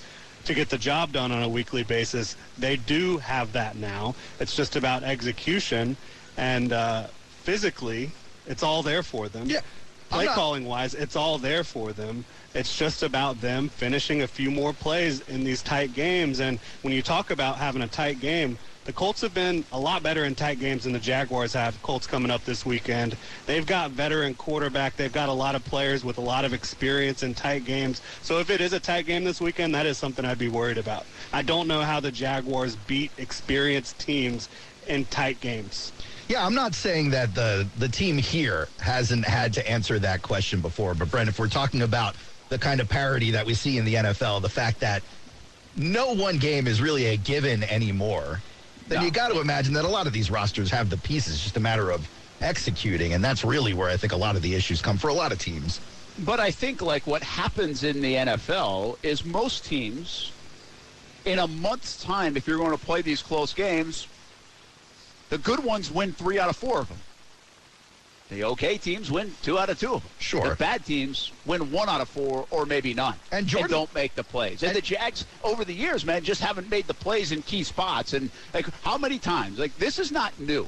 to 0.43 0.53
get 0.53 0.69
the 0.69 0.77
job 0.77 1.11
done 1.11 1.31
on 1.31 1.41
a 1.41 1.49
weekly 1.49 1.81
basis. 1.81 2.35
They 2.59 2.75
do 2.75 3.17
have 3.17 3.51
that 3.53 3.75
now. 3.77 4.13
It's 4.39 4.55
just 4.55 4.75
about 4.75 5.01
execution 5.01 5.97
and 6.37 6.71
uh, 6.71 7.07
physically, 7.41 8.11
it's 8.45 8.61
all 8.61 8.83
there 8.83 9.01
for 9.01 9.27
them. 9.27 9.49
Yeah. 9.49 9.61
Play 10.09 10.25
not- 10.25 10.35
calling 10.35 10.65
wise, 10.65 10.93
it's 10.93 11.15
all 11.15 11.39
there 11.39 11.63
for 11.63 11.91
them. 11.91 12.23
It's 12.53 12.77
just 12.77 13.01
about 13.01 13.41
them 13.41 13.69
finishing 13.69 14.21
a 14.21 14.27
few 14.27 14.51
more 14.51 14.71
plays 14.71 15.21
in 15.21 15.43
these 15.43 15.63
tight 15.63 15.95
games. 15.95 16.39
And 16.39 16.59
when 16.83 16.93
you 16.93 17.01
talk 17.01 17.31
about 17.31 17.57
having 17.57 17.81
a 17.81 17.87
tight 17.87 18.19
game, 18.19 18.59
the 18.85 18.93
Colts 18.93 19.21
have 19.21 19.33
been 19.33 19.65
a 19.71 19.79
lot 19.79 20.03
better 20.03 20.25
in 20.25 20.35
tight 20.35 20.59
games 20.59 20.83
than 20.83 20.93
the 20.93 20.99
Jaguars 20.99 21.53
have. 21.53 21.81
Colts 21.81 22.05
coming 22.05 22.29
up 22.29 22.45
this 22.45 22.65
weekend. 22.65 23.17
They've 23.47 23.65
got 23.65 23.91
veteran 23.91 24.35
quarterback. 24.35 24.95
They've 24.95 25.11
got 25.11 25.27
a 25.27 25.33
lot 25.33 25.55
of 25.55 25.65
players 25.65 26.05
with 26.05 26.19
a 26.19 26.21
lot 26.21 26.45
of 26.45 26.53
experience 26.53 27.23
in 27.23 27.33
tight 27.33 27.65
games. 27.65 28.01
So 28.21 28.39
if 28.39 28.51
it 28.51 28.61
is 28.61 28.73
a 28.73 28.79
tight 28.79 29.07
game 29.07 29.23
this 29.23 29.41
weekend, 29.41 29.73
that 29.73 29.87
is 29.87 29.97
something 29.97 30.23
I'd 30.23 30.37
be 30.37 30.49
worried 30.49 30.77
about. 30.77 31.05
I 31.33 31.41
don't 31.41 31.67
know 31.67 31.81
how 31.81 31.99
the 31.99 32.11
Jaguars 32.11 32.75
beat 32.75 33.11
experienced 33.17 33.97
teams 33.97 34.49
in 34.87 35.05
tight 35.05 35.41
games. 35.41 35.91
Yeah, 36.27 36.45
I'm 36.45 36.55
not 36.55 36.75
saying 36.75 37.09
that 37.11 37.33
the 37.35 37.67
the 37.77 37.87
team 37.87 38.17
here 38.17 38.67
hasn't 38.79 39.25
had 39.25 39.53
to 39.53 39.69
answer 39.69 39.99
that 39.99 40.21
question 40.21 40.61
before, 40.61 40.93
but 40.93 41.09
Brent, 41.09 41.29
if 41.29 41.39
we're 41.39 41.47
talking 41.47 41.81
about 41.81 42.15
the 42.49 42.57
kind 42.57 42.79
of 42.79 42.89
parity 42.89 43.31
that 43.31 43.45
we 43.45 43.55
see 43.55 43.77
in 43.79 43.85
the 43.85 43.95
NFL, 43.95 44.41
the 44.41 44.49
fact 44.49 44.79
that 44.79 45.01
no 45.75 46.13
one 46.13 46.37
game 46.37 46.67
is 46.67 46.81
really 46.81 47.07
a 47.07 47.17
given 47.17 47.63
anymore, 47.63 48.41
then 48.87 48.99
No. 48.99 49.05
you 49.05 49.11
got 49.11 49.29
to 49.29 49.39
imagine 49.39 49.73
that 49.73 49.85
a 49.85 49.89
lot 49.89 50.07
of 50.07 50.13
these 50.13 50.29
rosters 50.29 50.69
have 50.71 50.89
the 50.89 50.97
pieces, 50.97 51.33
it's 51.35 51.43
just 51.43 51.57
a 51.57 51.61
matter 51.61 51.89
of 51.91 52.07
executing, 52.41 53.13
and 53.13 53.23
that's 53.23 53.43
really 53.43 53.73
where 53.73 53.89
I 53.89 53.97
think 53.97 54.13
a 54.13 54.17
lot 54.17 54.35
of 54.35 54.41
the 54.41 54.53
issues 54.53 54.81
come 54.81 54.97
for 54.97 55.07
a 55.09 55.13
lot 55.13 55.31
of 55.31 55.39
teams. 55.39 55.81
But 56.19 56.39
I 56.39 56.51
think 56.51 56.81
like 56.81 57.07
what 57.07 57.23
happens 57.23 57.83
in 57.83 58.01
the 58.01 58.15
NFL 58.15 58.97
is 59.03 59.25
most 59.25 59.65
teams 59.65 60.31
in 61.25 61.39
a 61.39 61.47
month's 61.47 61.97
time, 61.97 62.37
if 62.37 62.47
you're 62.47 62.57
going 62.57 62.77
to 62.77 62.85
play 62.85 63.01
these 63.01 63.21
close 63.21 63.53
games, 63.53 64.07
the 65.29 65.37
good 65.39 65.63
ones 65.63 65.91
win 65.91 66.13
three 66.13 66.39
out 66.39 66.49
of 66.49 66.55
four 66.55 66.79
of 66.81 66.87
them. 66.87 67.04
The 68.29 68.43
okay 68.43 68.77
teams 68.77 69.11
win 69.11 69.31
two 69.43 69.59
out 69.59 69.69
of 69.69 69.79
two 69.79 69.93
of 69.93 70.01
them. 70.01 70.11
Sure. 70.19 70.49
The 70.49 70.55
bad 70.55 70.83
teams 70.83 71.31
win 71.45 71.71
one 71.71 71.89
out 71.89 72.01
of 72.01 72.09
four 72.09 72.47
or 72.49 72.65
maybe 72.65 72.93
none. 72.93 73.15
And 73.31 73.45
Jordan- 73.45 73.69
don't 73.71 73.93
make 73.93 74.15
the 74.15 74.23
plays. 74.23 74.63
And, 74.63 74.69
And- 74.69 74.77
the 74.77 74.81
Jags 74.81 75.25
over 75.43 75.63
the 75.63 75.73
years, 75.73 76.03
man, 76.05 76.23
just 76.23 76.41
haven't 76.41 76.69
made 76.69 76.87
the 76.87 76.93
plays 76.95 77.31
in 77.31 77.43
key 77.43 77.63
spots. 77.63 78.13
And 78.13 78.31
like 78.53 78.67
how 78.83 78.97
many 78.97 79.19
times? 79.19 79.59
Like 79.59 79.77
this 79.77 79.99
is 79.99 80.11
not 80.11 80.39
new. 80.39 80.67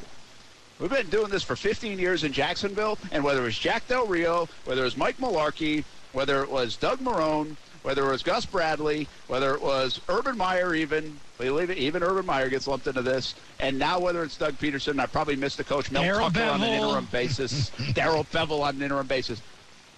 We've 0.79 0.91
been 0.91 1.09
doing 1.09 1.29
this 1.29 1.41
for 1.41 1.55
15 1.55 1.97
years 1.97 2.23
in 2.23 2.31
Jacksonville, 2.31 2.99
and 3.11 3.23
whether 3.23 3.41
it 3.41 3.45
was 3.45 3.57
Jack 3.57 3.87
Del 3.87 4.05
Rio, 4.05 4.47
whether 4.65 4.81
it 4.81 4.85
was 4.85 4.95
Mike 4.95 5.17
Mularkey, 5.17 5.83
whether 6.11 6.43
it 6.43 6.51
was 6.51 6.75
Doug 6.75 6.99
Marrone, 6.99 7.55
whether 7.83 8.07
it 8.07 8.11
was 8.11 8.23
Gus 8.23 8.45
Bradley, 8.45 9.07
whether 9.27 9.53
it 9.53 9.61
was 9.61 9.99
Urban 10.09 10.37
Meyer, 10.37 10.75
even 10.75 11.19
believe 11.37 11.69
it, 11.69 11.77
even 11.77 12.03
Urban 12.03 12.25
Meyer 12.25 12.49
gets 12.49 12.67
lumped 12.67 12.87
into 12.87 13.01
this, 13.01 13.35
and 13.59 13.77
now 13.77 13.99
whether 13.99 14.23
it's 14.23 14.37
Doug 14.37 14.55
Pederson, 14.55 14.99
I 14.99 15.05
probably 15.05 15.35
missed 15.35 15.57
the 15.57 15.63
coach 15.63 15.91
Mel 15.91 16.03
Darryl 16.03 16.33
Tucker 16.33 16.49
on 16.49 16.61
an 16.61 16.73
interim 16.73 17.07
basis, 17.11 17.71
Darrell 17.93 18.25
Bevell 18.25 18.61
on 18.61 18.75
an 18.75 18.81
interim 18.81 19.07
basis. 19.07 19.41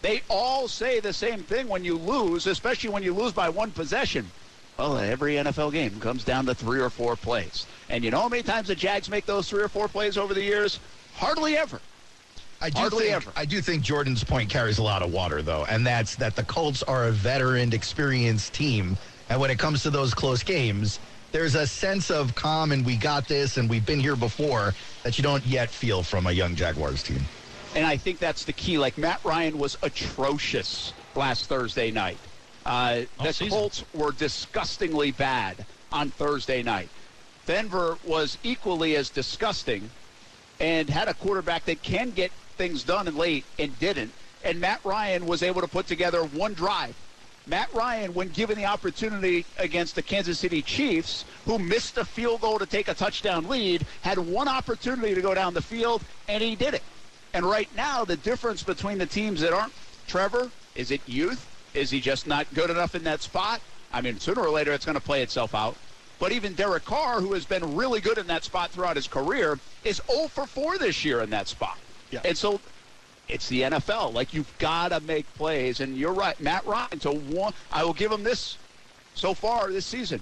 They 0.02 0.22
all 0.30 0.68
say 0.68 1.00
the 1.00 1.13
same 1.13 1.39
thing 1.39 1.68
when 1.68 1.84
you 1.84 1.98
lose, 1.98 2.48
especially 2.48 2.89
when 2.89 3.04
you 3.04 3.13
lose 3.13 3.34
by 3.34 3.50
one 3.50 3.72
possession. 3.72 4.30
Well, 4.78 4.98
every 4.98 5.34
NFL 5.34 5.74
game 5.74 6.00
comes 6.00 6.24
down 6.24 6.46
to 6.46 6.56
three 6.56 6.80
or 6.80 6.89
four 6.89 7.18
plays. 7.18 7.65
And 7.89 8.02
you 8.02 8.12
know 8.12 8.22
how 8.22 8.30
many 8.30 8.44
times 8.44 8.70
the 8.70 8.76
Jags 8.76 9.10
make 9.10 9.26
those 9.26 9.50
three 9.50 9.62
or 9.62 9.68
four 9.68 9.89
plays 9.89 10.18
over 10.18 10.34
the 10.34 10.42
years? 10.42 10.80
Hardly 11.15 11.58
ever. 11.58 11.82
I 12.62 12.69
do 12.69 12.80
Hardly 12.80 13.04
think 13.06 13.15
ever. 13.15 13.32
I 13.36 13.45
do 13.45 13.62
think 13.62 13.84
Jordan's 13.84 14.24
point 14.24 14.50
carries 14.50 14.80
a 14.80 14.84
lot 14.84 15.02
of 15.02 15.13
water 15.13 15.41
though, 15.41 15.65
and 15.69 15.86
that's 15.86 16.15
that 16.17 16.36
the 16.36 16.43
Colts 16.43 16.84
are 16.84 17.06
a 17.06 17.12
veteran, 17.12 17.72
experienced 17.74 18.54
team, 18.54 18.98
and 19.30 19.39
when 19.39 19.50
it 19.50 19.58
comes 19.58 19.82
to 19.84 19.89
those 19.89 20.13
close 20.13 20.43
games, 20.43 21.00
there's 21.32 21.56
a 21.56 21.65
sense 21.65 22.10
of 22.10 22.36
calm 22.36 22.72
and 22.72 22.86
we 22.86 22.98
got 22.98 23.28
this 23.28 23.58
and 23.58 23.69
we've 23.69 23.86
been 23.86 24.00
here 24.00 24.15
before 24.15 24.74
that 25.04 25.17
you 25.17 25.24
don't 25.24 25.45
yet 25.45 25.69
feel 25.69 26.04
from 26.04 26.28
a 26.28 26.32
young 26.32 26.56
Jaguars 26.56 27.04
team. 27.04 27.22
And 27.76 27.86
I 27.86 27.98
think 27.98 28.19
that's 28.19 28.43
the 28.43 28.54
key. 28.54 28.78
Like 28.78 28.98
Matt 28.98 29.24
Ryan 29.24 29.58
was 29.58 29.78
atrocious 29.84 30.91
last 31.15 31.45
Thursday 31.45 31.91
night. 31.91 32.17
Uh, 32.65 33.02
the 33.24 33.32
season. 33.32 33.50
Colts 33.50 33.86
were 33.93 34.12
disgustingly 34.12 35.12
bad 35.12 35.65
on 35.91 36.10
Thursday 36.10 36.63
night. 36.63 36.89
Denver 37.45 37.98
was 38.06 38.38
equally 38.43 38.95
as 38.95 39.10
disgusting 39.10 39.89
and 40.60 40.89
had 40.89 41.08
a 41.08 41.13
quarterback 41.13 41.65
that 41.65 41.82
can 41.84 42.12
get 42.12 42.32
things 42.60 42.84
done 42.84 43.08
and 43.08 43.17
late 43.17 43.45
and 43.58 43.80
didn't. 43.80 44.12
And 44.43 44.60
Matt 44.60 44.82
Ryan 44.84 45.26
was 45.26 45.41
able 45.41 45.62
to 45.62 45.67
put 45.67 45.88
together 45.88 46.24
one 46.24 46.54
drive. 46.54 46.93
Matt 47.48 47.74
Ryan, 47.74 48.13
when 48.13 48.28
given 48.30 48.58
the 48.58 48.65
opportunity 48.65 49.45
against 49.58 49.95
the 49.95 50.02
Kansas 50.04 50.38
City 50.38 50.62
Chiefs, 50.62 51.24
who 51.45 51.58
missed 51.58 51.98
a 51.98 52.06
field 52.06 52.41
goal 52.41 52.60
to 52.60 52.65
take 52.65 52.89
a 52.89 52.93
touchdown 52.93 53.48
lead, 53.48 53.86
had 54.02 54.19
one 54.19 54.50
opportunity 54.50 55.15
to 55.15 55.22
go 55.22 55.34
down 55.34 55.54
the 55.54 55.62
field, 55.62 56.04
and 56.28 56.43
he 56.43 56.56
did 56.56 56.74
it. 56.74 56.84
And 57.34 57.45
right 57.45 57.69
now, 57.76 58.04
the 58.04 58.17
difference 58.17 58.62
between 58.62 58.98
the 58.98 59.06
teams 59.06 59.39
that 59.41 59.54
aren't 59.54 59.74
Trevor 60.08 60.52
is 60.76 60.91
it 60.91 61.02
youth? 61.08 61.48
Is 61.74 61.89
he 61.89 62.02
just 62.02 62.28
not 62.28 62.54
good 62.54 62.69
enough 62.69 62.93
in 62.93 63.04
that 63.06 63.22
spot? 63.22 63.62
I 63.93 64.02
mean, 64.02 64.19
sooner 64.19 64.41
or 64.41 64.50
later, 64.50 64.74
it's 64.74 64.86
going 64.86 64.98
to 64.98 65.04
play 65.04 65.24
itself 65.24 65.56
out. 65.56 65.76
But 66.19 66.34
even 66.34 66.54
Derek 66.54 66.84
Carr, 66.84 67.22
who 67.22 67.34
has 67.34 67.45
been 67.45 67.76
really 67.76 68.02
good 68.02 68.17
in 68.17 68.28
that 68.28 68.43
spot 68.43 68.72
throughout 68.72 68.98
his 68.98 69.08
career, 69.08 69.58
is 69.86 70.02
0 70.12 70.28
for 70.28 70.45
4 70.45 70.78
this 70.78 71.06
year 71.06 71.22
in 71.22 71.30
that 71.30 71.48
spot. 71.48 71.78
Yeah. 72.12 72.22
And 72.26 72.38
so 72.38 72.60
it's 73.28 73.48
the 73.50 73.62
NFL. 73.62 74.13
Like 74.13 74.34
you've 74.34 74.52
got 74.58 74.89
to 74.89 75.00
make 75.02 75.32
plays, 75.36 75.80
and 75.80 75.95
you're 75.95 76.13
right, 76.13 76.39
Matt 76.39 76.65
Ryan. 76.65 77.00
To 77.00 77.12
one, 77.12 77.54
I 77.72 77.84
will 77.84 77.93
give 77.93 78.12
him 78.12 78.24
this. 78.24 78.58
So 79.15 79.34
far 79.34 79.72
this 79.72 79.86
season, 79.86 80.22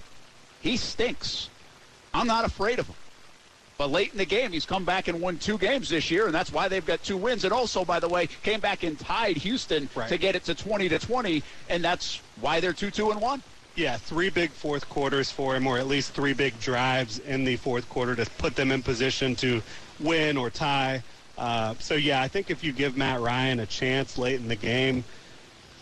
he 0.62 0.78
stinks. 0.78 1.50
I'm 2.14 2.28
not 2.28 2.46
afraid 2.46 2.80
of 2.80 2.88
him. 2.88 2.96
But 3.78 3.92
late 3.92 4.12
in 4.12 4.18
the 4.18 4.26
game, 4.26 4.52
he's 4.54 4.66
come 4.66 4.86
back 4.86 5.08
and 5.08 5.22
won 5.22 5.38
two 5.38 5.60
games 5.60 5.90
this 5.90 6.10
year, 6.10 6.26
and 6.26 6.34
that's 6.34 6.52
why 6.52 6.68
they've 6.68 6.86
got 6.86 7.04
two 7.04 7.16
wins. 7.16 7.44
And 7.44 7.54
also, 7.54 7.86
by 7.86 8.00
the 8.00 8.10
way, 8.10 8.26
came 8.26 8.60
back 8.60 8.82
and 8.82 9.00
tied 9.00 9.38
Houston 9.38 9.88
Right. 9.94 10.10
to 10.10 10.18
get 10.18 10.36
it 10.36 10.44
to 10.46 10.56
20 10.56 10.90
to 10.90 10.98
20, 10.98 11.44
and 11.70 11.84
that's 11.84 12.20
why 12.42 12.60
they're 12.60 12.74
two 12.74 12.90
two 12.90 13.12
and 13.12 13.22
one. 13.22 13.44
Yeah, 13.76 13.98
three 13.98 14.32
big 14.32 14.50
fourth 14.50 14.90
quarters 14.90 15.30
for 15.30 15.56
him, 15.56 15.68
or 15.68 15.78
at 15.78 15.86
least 15.86 16.14
three 16.14 16.34
big 16.34 16.60
drives 16.60 17.20
in 17.20 17.44
the 17.44 17.58
fourth 17.58 17.88
quarter 17.88 18.16
to 18.16 18.26
put 18.40 18.56
them 18.56 18.72
in 18.72 18.82
position 18.82 19.36
to 19.36 19.62
win 20.00 20.38
or 20.38 20.50
tie. 20.50 21.04
Uh, 21.38 21.76
so 21.80 21.94
yeah, 21.96 22.22
I 22.22 22.28
think 22.28 22.50
if 22.50 22.64
you 22.64 22.72
give 22.74 22.98
Matt 22.98 23.22
Ryan 23.22 23.60
a 23.60 23.66
chance 23.66 24.18
late 24.18 24.40
in 24.40 24.48
the 24.48 24.56
game, 24.56 25.04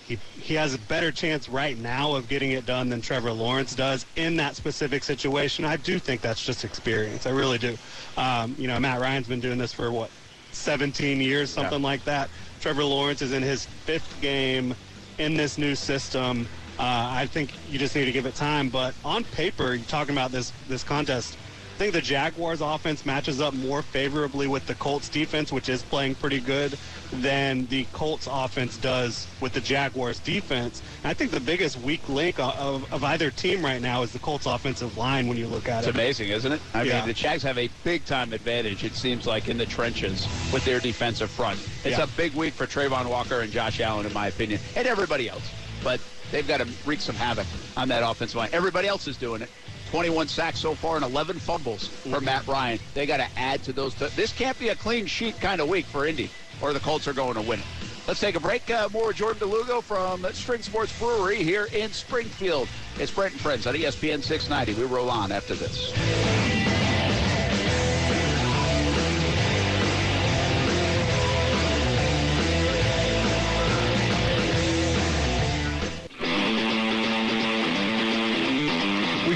he, 0.06 0.18
he 0.40 0.54
has 0.56 0.74
a 0.74 0.78
better 0.80 1.12
chance 1.12 1.50
right 1.50 1.78
now 1.78 2.16
of 2.16 2.30
getting 2.30 2.52
it 2.52 2.66
done 2.66 2.90
than 2.90 3.02
Trevor 3.02 3.32
Lawrence 3.32 3.74
does 3.74 4.06
in 4.16 4.36
that 4.38 4.56
specific 4.56 5.04
situation. 5.04 5.66
I 5.66 5.78
do 5.78 5.98
think 5.98 6.22
that's 6.22 6.46
just 6.46 6.64
experience. 6.64 7.26
I 7.26 7.32
really 7.32 7.58
do. 7.58 7.78
Um, 8.18 8.56
you 8.60 8.68
know, 8.68 8.80
Matt 8.80 9.02
Ryan's 9.02 9.28
been 9.28 9.40
doing 9.40 9.58
this 9.58 9.74
for 9.74 9.92
what, 9.92 10.12
17 10.52 11.20
years, 11.20 11.50
something 11.50 11.82
like 11.82 12.04
that. 12.06 12.30
Trevor 12.62 12.84
Lawrence 12.84 13.22
is 13.22 13.34
in 13.34 13.42
his 13.44 13.66
fifth 13.66 14.22
game 14.22 14.76
in 15.18 15.36
this 15.36 15.58
new 15.58 15.76
system. 15.76 16.48
Uh, 16.78 17.08
I 17.12 17.26
think 17.26 17.54
you 17.70 17.80
just 17.80 17.96
need 17.96 18.06
to 18.06 18.12
give 18.12 18.26
it 18.26 18.36
time. 18.36 18.70
But 18.70 18.94
on 19.04 19.24
paper, 19.24 19.74
you're 19.76 19.86
talking 19.86 20.14
about 20.14 20.32
this 20.32 20.52
this 20.68 20.84
contest. 20.84 21.38
I 21.76 21.78
think 21.78 21.92
the 21.92 22.00
Jaguars 22.00 22.62
offense 22.62 23.06
matches 23.06 23.42
up 23.42 23.54
more 23.54 23.82
favorably 23.82 24.48
with 24.48 24.66
the 24.66 24.76
Colts 24.76 25.10
defense, 25.10 25.52
which 25.52 25.68
is 25.68 25.84
playing 25.84 26.16
pretty 26.16 26.40
good, 26.40 26.78
than 27.12 27.66
the 27.66 27.84
Colts 27.92 28.30
offense 28.32 28.78
does 28.78 29.28
with 29.42 29.52
the 29.52 29.60
Jaguars 29.60 30.20
defense. 30.20 30.82
And 31.04 31.12
I 31.12 31.14
think 31.14 31.32
the 31.32 31.40
biggest 31.42 31.78
weak 31.82 32.08
link 32.08 32.40
of, 32.40 32.90
of 32.94 33.04
either 33.04 33.30
team 33.30 33.62
right 33.62 33.82
now 33.82 34.04
is 34.04 34.14
the 34.14 34.20
Colts 34.20 34.46
offensive 34.46 34.98
line 34.98 35.28
when 35.28 35.36
you 35.36 35.48
look 35.48 35.68
at 35.68 35.80
It's 35.80 35.88
it. 35.88 35.90
It's 35.90 35.98
amazing, 35.98 36.30
isn't 36.30 36.52
it? 36.54 36.62
I 36.74 36.84
Yeah. 36.84 37.00
mean, 37.00 37.08
the 37.08 37.14
Jags 37.14 37.44
have 37.44 37.58
a 37.58 37.70
big 37.84 38.06
time 38.06 38.32
advantage, 38.32 38.86
it 38.86 38.96
seems 38.96 39.28
like, 39.28 39.50
in 39.50 39.58
the 39.58 39.66
trenches 39.66 40.26
with 40.54 40.64
their 40.64 40.80
defensive 40.80 41.30
front. 41.30 41.60
It's 41.84 41.98
Yeah. 41.98 42.04
a 42.04 42.08
big 42.08 42.36
week 42.36 42.54
for 42.54 42.66
Travon 42.66 43.08
Walker 43.08 43.42
and 43.42 43.52
Josh 43.52 43.82
Allen, 43.82 44.06
in 44.06 44.14
my 44.14 44.28
opinion, 44.28 44.62
and 44.78 44.88
everybody 44.88 45.28
else. 45.28 45.44
But 45.84 46.00
they've 46.32 46.48
got 46.48 46.62
to 46.62 46.68
wreak 46.86 47.02
some 47.02 47.16
havoc 47.16 47.48
on 47.76 47.90
that 47.90 48.02
offensive 48.02 48.38
line. 48.38 48.50
Everybody 48.54 48.88
else 48.88 49.10
is 49.10 49.18
doing 49.18 49.42
it. 49.42 49.50
21 49.92 50.28
sacks 50.28 50.60
so 50.60 50.76
far 50.76 50.96
and 50.96 51.06
11 51.06 51.40
fumbles 51.40 51.88
for 51.88 52.20
Matt 52.22 52.48
Ryan. 52.48 52.80
They 52.94 53.06
got 53.06 53.18
to 53.18 53.28
add 53.38 53.64
to 53.64 53.74
those. 53.74 53.96
this 53.96 54.34
can't 54.34 54.58
be 54.60 54.70
a 54.70 54.76
clean 54.76 55.06
sheet 55.06 55.40
kind 55.40 55.62
of 55.62 55.70
week 55.70 55.86
for 55.86 56.06
Indy, 56.06 56.30
or 56.62 56.74
the 56.74 56.80
Colts 56.80 57.08
are 57.08 57.14
going 57.14 57.36
to 57.36 57.42
win 57.42 57.60
it. 57.60 57.66
Let's 58.08 58.20
take 58.20 58.36
a 58.36 58.40
break. 58.40 58.70
Uh, 58.70 58.88
more 58.92 59.14
Jordan 59.14 59.50
DeLugo 59.50 59.82
from 59.82 60.26
Strings 60.34 60.66
Sports 60.66 60.98
Brewery 61.00 61.44
here 61.44 61.68
in 61.74 61.92
Springfield. 61.92 62.68
It's 63.00 63.12
Brent 63.12 63.34
and 63.34 63.42
Friends 63.42 63.66
on 63.66 63.74
ESPN 63.74 64.24
690. 64.24 64.80
We 64.80 64.88
roll 64.88 65.10
on 65.10 65.32
after 65.32 65.56
this. 65.56 66.35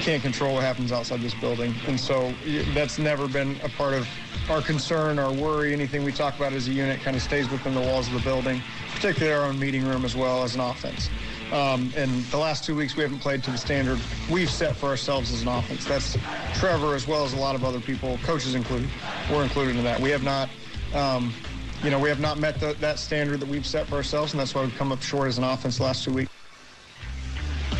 Can't 0.09 0.23
control 0.23 0.55
what 0.55 0.63
happens 0.63 0.91
outside 0.91 1.21
this 1.21 1.35
building. 1.35 1.71
And 1.85 1.99
so 1.99 2.33
that's 2.73 2.97
never 2.97 3.27
been 3.27 3.55
a 3.63 3.69
part 3.69 3.93
of 3.93 4.07
our 4.49 4.59
concern, 4.59 5.19
our 5.19 5.31
worry, 5.31 5.71
anything 5.71 6.03
we 6.03 6.11
talk 6.11 6.35
about 6.35 6.51
as 6.51 6.67
a 6.67 6.71
unit 6.71 6.99
kind 7.01 7.15
of 7.15 7.21
stays 7.21 7.47
within 7.51 7.75
the 7.75 7.81
walls 7.81 8.07
of 8.07 8.15
the 8.15 8.19
building, 8.21 8.59
particularly 8.95 9.31
our 9.31 9.47
own 9.47 9.59
meeting 9.59 9.85
room 9.85 10.05
as 10.05 10.15
well 10.15 10.41
as 10.41 10.55
an 10.55 10.61
offense. 10.61 11.11
Um, 11.51 11.93
and 11.95 12.23
the 12.31 12.39
last 12.39 12.65
two 12.65 12.75
weeks 12.75 12.95
we 12.95 13.03
haven't 13.03 13.19
played 13.19 13.43
to 13.43 13.51
the 13.51 13.57
standard 13.59 13.99
we've 14.31 14.49
set 14.49 14.75
for 14.75 14.87
ourselves 14.87 15.31
as 15.31 15.43
an 15.43 15.47
offense. 15.47 15.85
That's 15.85 16.17
Trevor 16.55 16.95
as 16.95 17.07
well 17.07 17.23
as 17.23 17.33
a 17.33 17.37
lot 17.37 17.53
of 17.53 17.63
other 17.63 17.79
people, 17.79 18.17
coaches 18.23 18.55
included. 18.55 18.89
We're 19.31 19.43
included 19.43 19.75
in 19.75 19.83
that. 19.83 19.99
We 19.99 20.09
have 20.09 20.23
not, 20.23 20.49
um, 20.95 21.31
you 21.83 21.91
know, 21.91 21.99
we 21.99 22.09
have 22.09 22.19
not 22.19 22.39
met 22.39 22.59
the, 22.59 22.73
that 22.79 22.97
standard 22.97 23.41
that 23.41 23.47
we've 23.47 23.63
set 23.63 23.85
for 23.85 23.97
ourselves, 23.97 24.33
and 24.33 24.39
that's 24.39 24.55
why 24.55 24.63
we've 24.63 24.75
come 24.75 24.91
up 24.91 25.03
short 25.03 25.27
as 25.27 25.37
an 25.37 25.43
offense 25.43 25.79
last 25.79 26.03
two 26.03 26.13
weeks. 26.13 26.38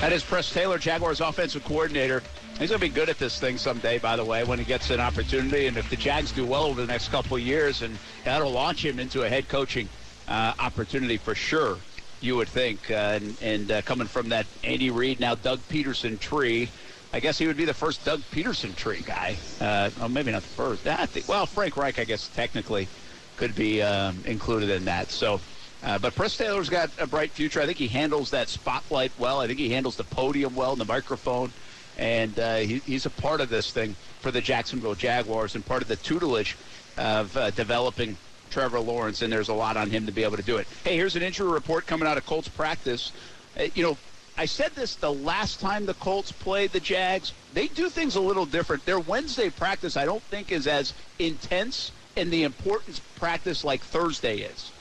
That 0.01 0.13
is 0.13 0.23
Press 0.23 0.49
Taylor, 0.49 0.77
Jaguars 0.77 1.19
offensive 1.19 1.65
coordinator. 1.65 2.23
He's 2.57 2.69
going 2.69 2.79
to 2.79 2.87
be 2.87 2.87
good 2.87 3.09
at 3.09 3.19
this 3.19 3.37
thing 3.37 3.57
someday, 3.57 3.99
by 3.99 4.15
the 4.15 4.23
way, 4.23 4.45
when 4.45 4.57
he 4.57 4.63
gets 4.63 4.89
an 4.91 5.01
opportunity. 5.01 5.67
And 5.67 5.75
if 5.75 5.89
the 5.89 5.97
Jags 5.97 6.31
do 6.31 6.45
well 6.45 6.63
over 6.63 6.79
the 6.79 6.87
next 6.87 7.09
couple 7.09 7.35
of 7.35 7.43
years, 7.43 7.81
and 7.81 7.97
that'll 8.23 8.49
launch 8.49 8.85
him 8.85 8.97
into 8.97 9.23
a 9.23 9.29
head 9.29 9.49
coaching 9.49 9.89
uh, 10.29 10.53
opportunity 10.57 11.17
for 11.17 11.35
sure, 11.35 11.77
you 12.21 12.37
would 12.37 12.47
think. 12.47 12.89
Uh, 12.89 12.93
and 12.93 13.37
and 13.41 13.71
uh, 13.71 13.81
coming 13.81 14.07
from 14.07 14.29
that 14.29 14.45
Andy 14.63 14.89
Reid, 14.89 15.19
now 15.19 15.35
Doug 15.35 15.59
Pederson 15.67 16.17
tree, 16.17 16.69
I 17.11 17.19
guess 17.19 17.37
he 17.37 17.45
would 17.45 17.57
be 17.57 17.65
the 17.65 17.73
first 17.73 18.05
Doug 18.05 18.21
Pederson 18.31 18.73
tree 18.77 19.03
guy. 19.05 19.35
Uh, 19.59 19.89
well, 19.99 20.07
maybe 20.07 20.31
not 20.31 20.43
the 20.43 20.47
first. 20.47 20.87
I 20.87 21.07
think, 21.07 21.27
well, 21.27 21.45
Frank 21.45 21.75
Reich, 21.75 21.99
I 21.99 22.05
guess, 22.05 22.29
technically 22.29 22.87
could 23.35 23.53
be 23.53 23.81
um, 23.81 24.17
included 24.25 24.69
in 24.69 24.85
that. 24.85 25.11
So. 25.11 25.41
Uh, 25.83 25.97
but 25.97 26.13
Press 26.15 26.35
Taylor's 26.35 26.69
got 26.69 26.89
a 26.99 27.07
bright 27.07 27.31
future. 27.31 27.61
I 27.61 27.65
think 27.65 27.77
he 27.77 27.87
handles 27.87 28.31
that 28.31 28.49
spotlight 28.49 29.11
well. 29.17 29.39
I 29.39 29.47
think 29.47 29.59
he 29.59 29.69
handles 29.69 29.95
the 29.95 30.03
podium 30.03 30.55
well 30.55 30.71
and 30.73 30.81
the 30.81 30.85
microphone. 30.85 31.51
And 31.97 32.37
uh, 32.39 32.57
he, 32.57 32.79
he's 32.79 33.05
a 33.05 33.09
part 33.09 33.41
of 33.41 33.49
this 33.49 33.71
thing 33.71 33.95
for 34.19 34.31
the 34.31 34.41
Jacksonville 34.41 34.95
Jaguars 34.95 35.55
and 35.55 35.65
part 35.65 35.81
of 35.81 35.87
the 35.87 35.95
tutelage 35.97 36.57
of 36.97 37.35
uh, 37.35 37.51
developing 37.51 38.17
Trevor 38.49 38.79
Lawrence. 38.79 39.21
And 39.21 39.31
there's 39.31 39.49
a 39.49 39.53
lot 39.53 39.77
on 39.77 39.89
him 39.89 40.05
to 40.05 40.11
be 40.11 40.23
able 40.23 40.37
to 40.37 40.43
do 40.43 40.57
it. 40.57 40.67
Hey, 40.83 40.95
here's 40.95 41.15
an 41.15 41.21
injury 41.21 41.49
report 41.49 41.87
coming 41.87 42.07
out 42.07 42.17
of 42.17 42.25
Colts 42.25 42.49
practice. 42.49 43.11
Uh, 43.57 43.63
you 43.73 43.83
know, 43.83 43.97
I 44.37 44.45
said 44.45 44.71
this 44.75 44.95
the 44.95 45.11
last 45.11 45.59
time 45.59 45.85
the 45.85 45.93
Colts 45.95 46.31
played 46.31 46.71
the 46.71 46.79
Jags. 46.79 47.33
They 47.53 47.67
do 47.67 47.89
things 47.89 48.15
a 48.15 48.21
little 48.21 48.45
different. 48.45 48.85
Their 48.85 48.99
Wednesday 48.99 49.49
practice, 49.49 49.97
I 49.97 50.05
don't 50.05 50.23
think, 50.23 50.51
is 50.51 50.67
as 50.67 50.93
intense 51.19 51.91
and 52.15 52.31
the 52.31 52.43
importance 52.43 53.01
practice 53.17 53.63
like 53.63 53.81
Thursday 53.81 54.39
is. 54.39 54.71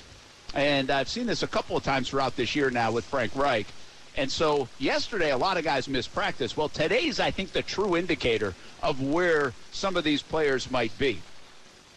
And 0.59 0.91
I've 0.91 1.09
seen 1.09 1.27
this 1.27 1.45
a 1.45 1.47
couple 1.47 1.77
of 1.77 1.85
times 1.85 2.09
throughout 2.09 2.35
this 2.35 2.57
year 2.57 2.69
now 2.69 2.91
with 2.91 3.05
Frank 3.05 3.37
Reich. 3.37 3.69
And 4.17 4.29
so 4.29 4.69
yesterday, 4.81 5.31
a 5.31 5.37
lot 5.37 5.57
of 5.57 5.63
guys 5.63 5.87
missed 5.87 6.13
practice. 6.13 6.57
Well, 6.57 6.69
today's, 6.69 7.21
I 7.21 7.31
think, 7.31 7.53
the 7.53 7.63
true 7.63 7.97
indicator 7.97 8.55
of 8.83 9.01
where 9.01 9.53
some 9.71 9.97
of 9.97 10.03
these 10.03 10.21
players 10.21 10.69
might 10.69 10.97
be. 10.99 11.21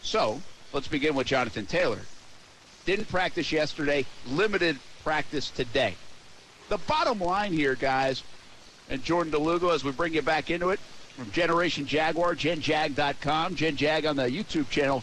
So 0.02 0.40
let's 0.72 0.86
begin 0.86 1.16
with 1.16 1.26
Jonathan 1.26 1.66
Taylor. 1.66 1.98
Didn't 2.84 3.08
practice 3.08 3.50
yesterday, 3.50 4.06
limited 4.28 4.78
practice 5.02 5.50
today. 5.50 5.96
The 6.68 6.78
bottom 6.78 7.18
line 7.18 7.52
here, 7.52 7.74
guys, 7.74 8.22
and 8.88 9.02
Jordan 9.02 9.32
DeLugo, 9.32 9.74
as 9.74 9.82
we 9.82 9.90
bring 9.90 10.14
you 10.14 10.22
back 10.22 10.50
into 10.52 10.70
it, 10.70 10.78
from 11.16 11.32
Generation 11.32 11.84
Jaguar, 11.84 12.36
genjag.com, 12.36 13.56
Gen 13.56 13.74
Jag 13.74 14.06
on 14.06 14.14
the 14.14 14.30
YouTube 14.30 14.70
channel. 14.70 15.02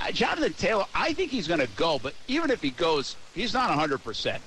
Uh, 0.00 0.10
Jonathan 0.12 0.52
Taylor, 0.54 0.84
I 0.94 1.12
think 1.12 1.30
he's 1.30 1.46
going 1.46 1.60
to 1.60 1.68
go, 1.76 1.98
but 2.02 2.14
even 2.26 2.50
if 2.50 2.62
he 2.62 2.70
goes, 2.70 3.16
he's 3.34 3.52
not 3.52 3.70
100%. 3.70 4.38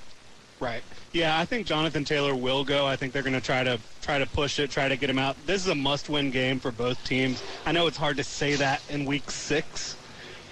Right. 0.60 0.82
Yeah, 1.12 1.38
I 1.38 1.44
think 1.44 1.66
Jonathan 1.66 2.04
Taylor 2.04 2.34
will 2.34 2.64
go. 2.64 2.86
I 2.86 2.96
think 2.96 3.12
they're 3.12 3.22
going 3.22 3.34
to 3.34 3.40
try 3.40 3.62
to 3.62 3.78
try 4.02 4.18
to 4.18 4.26
push 4.26 4.58
it, 4.58 4.70
try 4.70 4.88
to 4.88 4.96
get 4.96 5.08
him 5.08 5.18
out. 5.18 5.36
This 5.46 5.62
is 5.62 5.68
a 5.68 5.74
must-win 5.74 6.30
game 6.30 6.58
for 6.58 6.70
both 6.72 7.02
teams. 7.04 7.42
I 7.66 7.72
know 7.72 7.86
it's 7.86 7.96
hard 7.96 8.16
to 8.16 8.24
say 8.24 8.54
that 8.56 8.82
in 8.90 9.04
week 9.04 9.30
6, 9.30 9.96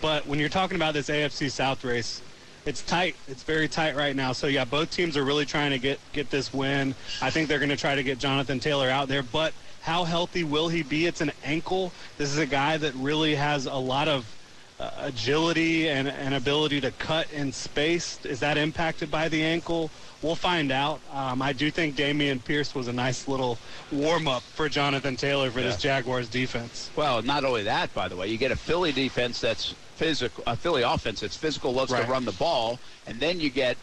but 0.00 0.26
when 0.26 0.38
you're 0.38 0.48
talking 0.48 0.76
about 0.76 0.94
this 0.94 1.08
AFC 1.08 1.50
South 1.50 1.84
race, 1.84 2.22
it's 2.64 2.82
tight. 2.82 3.16
It's 3.26 3.42
very 3.42 3.66
tight 3.68 3.96
right 3.96 4.14
now. 4.14 4.32
So 4.32 4.46
yeah, 4.46 4.64
both 4.64 4.90
teams 4.90 5.16
are 5.16 5.24
really 5.24 5.44
trying 5.44 5.72
to 5.72 5.78
get 5.78 5.98
get 6.12 6.30
this 6.30 6.54
win. 6.54 6.94
I 7.20 7.30
think 7.30 7.48
they're 7.48 7.58
going 7.58 7.70
to 7.70 7.76
try 7.76 7.96
to 7.96 8.02
get 8.04 8.18
Jonathan 8.18 8.60
Taylor 8.60 8.88
out 8.88 9.08
there, 9.08 9.24
but 9.24 9.52
how 9.80 10.04
healthy 10.04 10.44
will 10.44 10.68
he 10.68 10.82
be? 10.82 11.06
It's 11.06 11.20
an 11.20 11.32
ankle. 11.44 11.92
This 12.18 12.30
is 12.30 12.38
a 12.38 12.46
guy 12.46 12.76
that 12.76 12.94
really 12.94 13.34
has 13.34 13.66
a 13.66 13.74
lot 13.74 14.06
of 14.06 14.24
agility 14.98 15.88
and, 15.88 16.08
and 16.08 16.34
ability 16.34 16.80
to 16.80 16.90
cut 16.92 17.30
in 17.32 17.52
space. 17.52 18.18
Is 18.24 18.40
that 18.40 18.56
impacted 18.56 19.10
by 19.10 19.28
the 19.28 19.42
ankle? 19.42 19.90
We'll 20.22 20.36
find 20.36 20.70
out. 20.70 21.00
Um, 21.12 21.42
I 21.42 21.52
do 21.52 21.70
think 21.70 21.96
Dameon 21.96 22.44
Pierce 22.44 22.74
was 22.74 22.88
a 22.88 22.92
nice 22.92 23.26
little 23.26 23.58
warm-up 23.90 24.42
for 24.42 24.68
Jonathan 24.68 25.16
Taylor 25.16 25.50
for 25.50 25.60
this 25.60 25.76
Jaguars 25.80 26.28
defense. 26.28 26.90
Well, 26.96 27.22
not 27.22 27.44
only 27.44 27.64
that, 27.64 27.92
by 27.94 28.08
the 28.08 28.16
way, 28.16 28.28
you 28.28 28.38
get 28.38 28.52
a 28.52 28.56
Philly 28.56 28.92
defense 28.92 29.40
that's 29.40 29.74
physical, 29.96 30.44
a 30.46 30.56
Philly 30.56 30.82
offense 30.82 31.20
that's 31.20 31.36
physical, 31.36 31.72
loves 31.72 31.92
Right. 31.92 32.04
to 32.04 32.10
run 32.10 32.24
the 32.24 32.32
ball, 32.32 32.78
and 33.06 33.18
then 33.18 33.40
you 33.40 33.50
get 33.50 33.76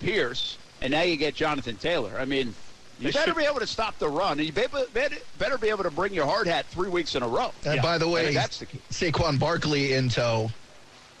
Pierce, 0.00 0.56
and 0.80 0.90
now 0.90 1.02
you 1.02 1.16
get 1.16 1.34
Jonathan 1.34 1.76
Taylor. 1.76 2.16
I 2.18 2.24
mean, 2.24 2.54
you 3.02 3.10
They 3.10 3.18
better 3.18 3.30
should- 3.32 3.36
be 3.38 3.44
able 3.44 3.60
to 3.60 3.66
stop 3.66 3.98
the 3.98 4.08
run, 4.08 4.38
and 4.38 4.46
you 4.46 4.52
be- 4.52 4.66
better, 4.92 5.16
better 5.38 5.58
be 5.58 5.68
able 5.70 5.82
to 5.84 5.90
bring 5.90 6.14
your 6.14 6.26
hard 6.26 6.46
hat 6.46 6.66
three 6.70 6.88
weeks 6.88 7.14
in 7.14 7.22
a 7.22 7.28
row. 7.28 7.52
And 7.64 7.82
by 7.82 7.98
the 7.98 8.06
I 8.06 8.10
way, 8.12 8.24
think 8.26 8.36
that's 8.36 8.58
the 8.58 8.66
key. 8.66 8.80
Saquon 8.90 9.38
Barkley 9.38 9.94
in 9.94 10.08
tow. 10.08 10.50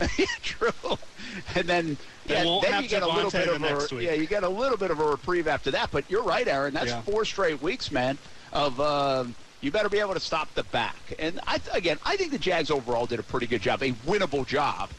yeah, 0.18 0.26
true. 0.42 0.70
And 1.54 1.66
then, 1.66 1.96
yeah, 2.26 2.42
then 2.62 2.82
you 2.82 2.88
get 2.90 3.02
a 3.02 3.06
little 3.06 3.30
bit 3.30 3.48
of 3.48 3.62
a 3.62 4.02
yeah, 4.02 4.12
you 4.12 4.26
get 4.26 4.42
a 4.42 4.48
little 4.48 4.76
bit 4.76 4.90
of 4.90 5.00
a 5.00 5.04
reprieve 5.06 5.48
after 5.48 5.70
that. 5.70 5.90
But 5.90 6.04
you're 6.10 6.22
right, 6.22 6.46
Aaron. 6.46 6.74
That's 6.74 6.90
Yeah. 6.90 7.00
four 7.02 7.24
straight 7.24 7.62
weeks, 7.62 7.90
man, 7.90 8.18
of 8.52 8.78
uh, 8.78 9.24
you 9.62 9.70
better 9.70 9.88
be 9.88 9.98
able 9.98 10.12
to 10.12 10.20
stop 10.20 10.52
the 10.54 10.62
back. 10.64 10.96
And 11.18 11.40
I, 11.46 11.58
again, 11.72 11.98
I 12.04 12.16
think 12.16 12.32
the 12.32 12.38
Jags 12.38 12.70
overall 12.70 13.06
did 13.06 13.18
a 13.18 13.22
pretty 13.22 13.46
good 13.46 13.62
job, 13.62 13.82
a 13.82 13.92
winnable 14.06 14.46
job 14.46 14.90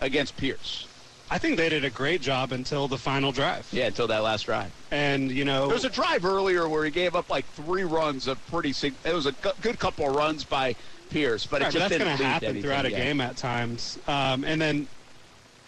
against 0.00 0.36
Pierce. 0.36 0.86
I 1.32 1.38
think 1.38 1.56
they 1.56 1.68
did 1.68 1.84
a 1.84 1.90
great 1.90 2.20
job 2.20 2.50
until 2.52 2.88
the 2.88 2.98
final 2.98 3.30
drive. 3.30 3.68
Yeah, 3.72 3.86
until 3.86 4.08
that 4.08 4.22
last 4.22 4.46
drive. 4.46 4.72
And, 4.90 5.30
you 5.30 5.44
know, 5.44 5.66
There 5.66 5.74
was 5.74 5.84
a 5.84 5.90
drive 5.90 6.24
earlier 6.24 6.68
where 6.68 6.84
he 6.84 6.90
gave 6.90 7.14
up 7.14 7.30
like 7.30 7.46
three 7.46 7.84
runs 7.84 8.26
of 8.26 8.44
pretty. 8.48 8.72
sig- 8.72 8.94
It 9.04 9.14
was 9.14 9.26
a 9.26 9.32
good 9.60 9.78
couple 9.78 10.08
of 10.08 10.16
runs 10.16 10.42
by 10.44 10.74
Pierce, 11.10 11.46
but 11.46 11.60
right, 11.60 11.68
it 11.68 11.72
but 11.74 11.78
just 11.78 11.88
that's 11.90 11.92
didn't 11.92 12.06
going 12.08 12.18
to 12.18 12.24
happen 12.24 12.48
anything 12.48 12.62
throughout 12.62 12.84
a 12.84 12.90
game 12.90 13.20
at 13.20 13.36
times. 13.36 13.98
Um, 14.08 14.42
and 14.44 14.60
then 14.60 14.88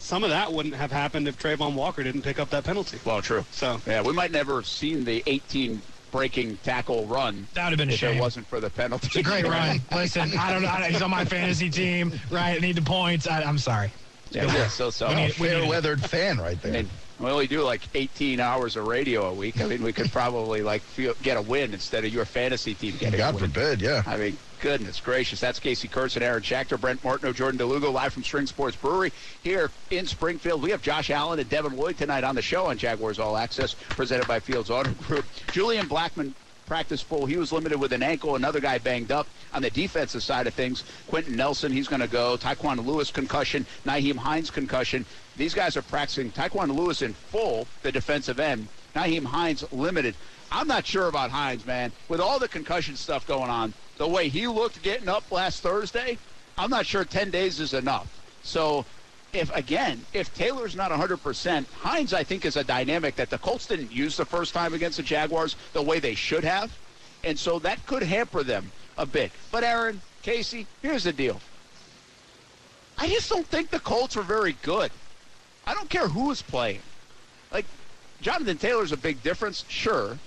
some 0.00 0.24
of 0.24 0.30
that 0.30 0.52
wouldn't 0.52 0.74
have 0.74 0.90
happened 0.90 1.28
if 1.28 1.38
Travon 1.38 1.74
Walker 1.74 2.02
didn't 2.02 2.22
pick 2.22 2.40
up 2.40 2.50
that 2.50 2.64
penalty. 2.64 2.98
Well, 3.04 3.22
true. 3.22 3.44
So 3.52 3.80
Yeah, 3.86 4.02
we 4.02 4.12
might 4.12 4.32
never 4.32 4.56
have 4.56 4.66
seen 4.66 5.04
the 5.04 5.22
18 5.26 5.80
breaking 6.10 6.56
tackle 6.58 7.06
run. 7.06 7.46
That 7.54 7.64
would 7.66 7.70
have 7.70 7.78
been 7.78 7.88
a 7.90 7.92
if 7.92 8.00
shame. 8.00 8.18
it 8.18 8.20
wasn't 8.20 8.46
for 8.48 8.58
the 8.60 8.68
penalty. 8.68 9.06
It's 9.06 9.16
a 9.16 9.22
great 9.22 9.46
run. 9.46 9.80
Listen, 9.92 10.36
I 10.36 10.52
don't 10.52 10.62
know. 10.62 10.68
He's 10.68 11.00
on 11.02 11.10
my 11.10 11.24
fantasy 11.24 11.70
team, 11.70 12.12
right? 12.30 12.56
I 12.56 12.58
need 12.58 12.74
the 12.76 12.82
points. 12.82 13.26
I, 13.28 13.42
I'm 13.42 13.58
sorry. 13.58 13.92
yeah, 14.36 14.44
yeah, 14.46 14.68
so 14.68 14.90
so. 14.90 15.08
We 15.08 15.14
need- 15.14 15.38
we 15.38 15.48
need- 15.48 15.54
Fair 15.60 15.68
weathered 15.68 16.00
fan 16.10 16.38
right 16.38 16.58
I 16.64 16.68
there. 16.68 16.72
mean, 16.72 16.90
we 17.18 17.30
only 17.30 17.46
do 17.46 17.62
like 17.62 17.88
18 17.94 18.40
hours 18.40 18.76
of 18.76 18.86
radio 18.86 19.26
a 19.26 19.34
week. 19.34 19.60
I 19.60 19.66
mean, 19.66 19.82
we 19.82 19.92
could 19.92 20.10
probably 20.10 20.62
like 20.62 20.82
feel, 20.82 21.14
get 21.22 21.36
a 21.36 21.42
win 21.42 21.72
instead 21.72 22.04
of 22.04 22.12
your 22.12 22.24
fantasy 22.24 22.74
team 22.74 22.96
getting 22.96 23.14
a 23.14 23.18
God 23.18 23.34
win. 23.36 23.44
forbid, 23.44 23.80
yeah. 23.80 24.02
I 24.06 24.16
mean, 24.16 24.38
goodness 24.58 25.00
gracious. 25.00 25.38
That's 25.38 25.60
Casey 25.60 25.86
Kurtz 25.88 26.16
and 26.16 26.24
Aaron 26.24 26.42
Schachter, 26.42 26.80
Brent 26.80 27.04
Martineau, 27.04 27.32
Jordan 27.32 27.60
DeLugo, 27.60 27.92
live 27.92 28.12
from 28.12 28.24
Strings 28.24 28.50
Sports 28.50 28.76
Brewery 28.76 29.12
here 29.42 29.70
in 29.90 30.06
Springfield. 30.06 30.62
We 30.62 30.70
have 30.70 30.82
Josh 30.82 31.10
Allen 31.10 31.38
and 31.38 31.48
Devin 31.48 31.76
Lloyd 31.76 31.96
tonight 31.96 32.24
on 32.24 32.34
the 32.34 32.42
show 32.42 32.66
on 32.66 32.76
Jaguars 32.78 33.18
All 33.20 33.36
Access, 33.36 33.74
presented 33.74 34.26
by 34.26 34.40
Fields 34.40 34.70
Auto 34.70 34.90
Group. 34.92 35.26
Julian 35.52 35.88
Blackmon 35.88 36.34
practice 36.72 37.02
full. 37.02 37.26
He 37.26 37.36
was 37.36 37.52
limited 37.52 37.78
with 37.78 37.92
an 37.92 38.02
ankle. 38.02 38.34
Another 38.34 38.58
guy 38.58 38.78
banged 38.78 39.12
up. 39.12 39.26
On 39.52 39.60
the 39.60 39.68
defensive 39.68 40.22
side 40.22 40.46
of 40.46 40.54
things, 40.54 40.84
Quenton 41.06 41.36
Nelson, 41.36 41.70
he's 41.70 41.86
going 41.86 42.00
to 42.00 42.08
go. 42.08 42.38
Tyquan 42.38 42.82
Lewis 42.86 43.10
concussion. 43.10 43.66
Nyheim 43.84 44.16
Hines 44.16 44.50
concussion. 44.50 45.04
These 45.36 45.52
guys 45.52 45.76
are 45.76 45.82
practicing. 45.82 46.30
Tyquan 46.30 46.74
Lewis 46.74 47.02
in 47.02 47.12
full, 47.12 47.66
the 47.82 47.92
defensive 47.92 48.40
end. 48.40 48.68
Nyheim 48.96 49.26
Hines 49.26 49.70
limited. 49.70 50.14
I'm 50.50 50.66
not 50.66 50.86
sure 50.86 51.08
about 51.08 51.28
Hines, 51.30 51.66
man. 51.66 51.92
With 52.08 52.20
all 52.20 52.38
the 52.38 52.48
concussion 52.48 52.96
stuff 52.96 53.26
going 53.26 53.50
on, 53.50 53.74
the 53.98 54.08
way 54.08 54.30
he 54.30 54.46
looked 54.46 54.82
getting 54.82 55.10
up 55.10 55.30
last 55.30 55.62
Thursday, 55.62 56.16
I'm 56.56 56.70
not 56.70 56.86
sure 56.86 57.04
10 57.04 57.30
days 57.30 57.60
is 57.60 57.74
enough. 57.74 58.08
So, 58.44 58.86
if 59.32 59.54
again, 59.54 60.04
if 60.12 60.34
Taylor's 60.34 60.76
not 60.76 60.90
100%, 60.90 61.66
Hines, 61.80 62.12
I 62.12 62.24
think, 62.24 62.44
is 62.44 62.56
a 62.56 62.64
dynamic 62.64 63.16
that 63.16 63.30
the 63.30 63.38
Colts 63.38 63.66
didn't 63.66 63.92
use 63.92 64.16
the 64.16 64.24
first 64.24 64.54
time 64.54 64.74
against 64.74 64.98
the 64.98 65.02
Jaguars 65.02 65.56
the 65.72 65.82
way 65.82 65.98
they 65.98 66.14
should 66.14 66.44
have. 66.44 66.76
And 67.24 67.38
so 67.38 67.58
that 67.60 67.84
could 67.86 68.02
hamper 68.02 68.42
them 68.42 68.70
a 68.98 69.06
bit. 69.06 69.32
But, 69.50 69.64
Aaron, 69.64 70.00
Casey, 70.22 70.66
here's 70.82 71.04
the 71.04 71.12
deal. 71.12 71.40
I 72.98 73.08
just 73.08 73.30
don't 73.30 73.46
think 73.46 73.70
the 73.70 73.80
Colts 73.80 74.16
are 74.16 74.22
very 74.22 74.56
good. 74.62 74.90
I 75.66 75.74
don't 75.74 75.88
care 75.88 76.08
who 76.08 76.30
is 76.30 76.42
playing. 76.42 76.80
Like, 77.52 77.66
Jonathan 78.20 78.58
Taylor's 78.58 78.92
a 78.92 78.96
big 78.96 79.22
difference, 79.22 79.64
sure. 79.68 80.18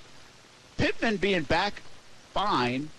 Pittman 0.78 1.18
being 1.18 1.44
back, 1.44 1.82
fine. 2.34 2.90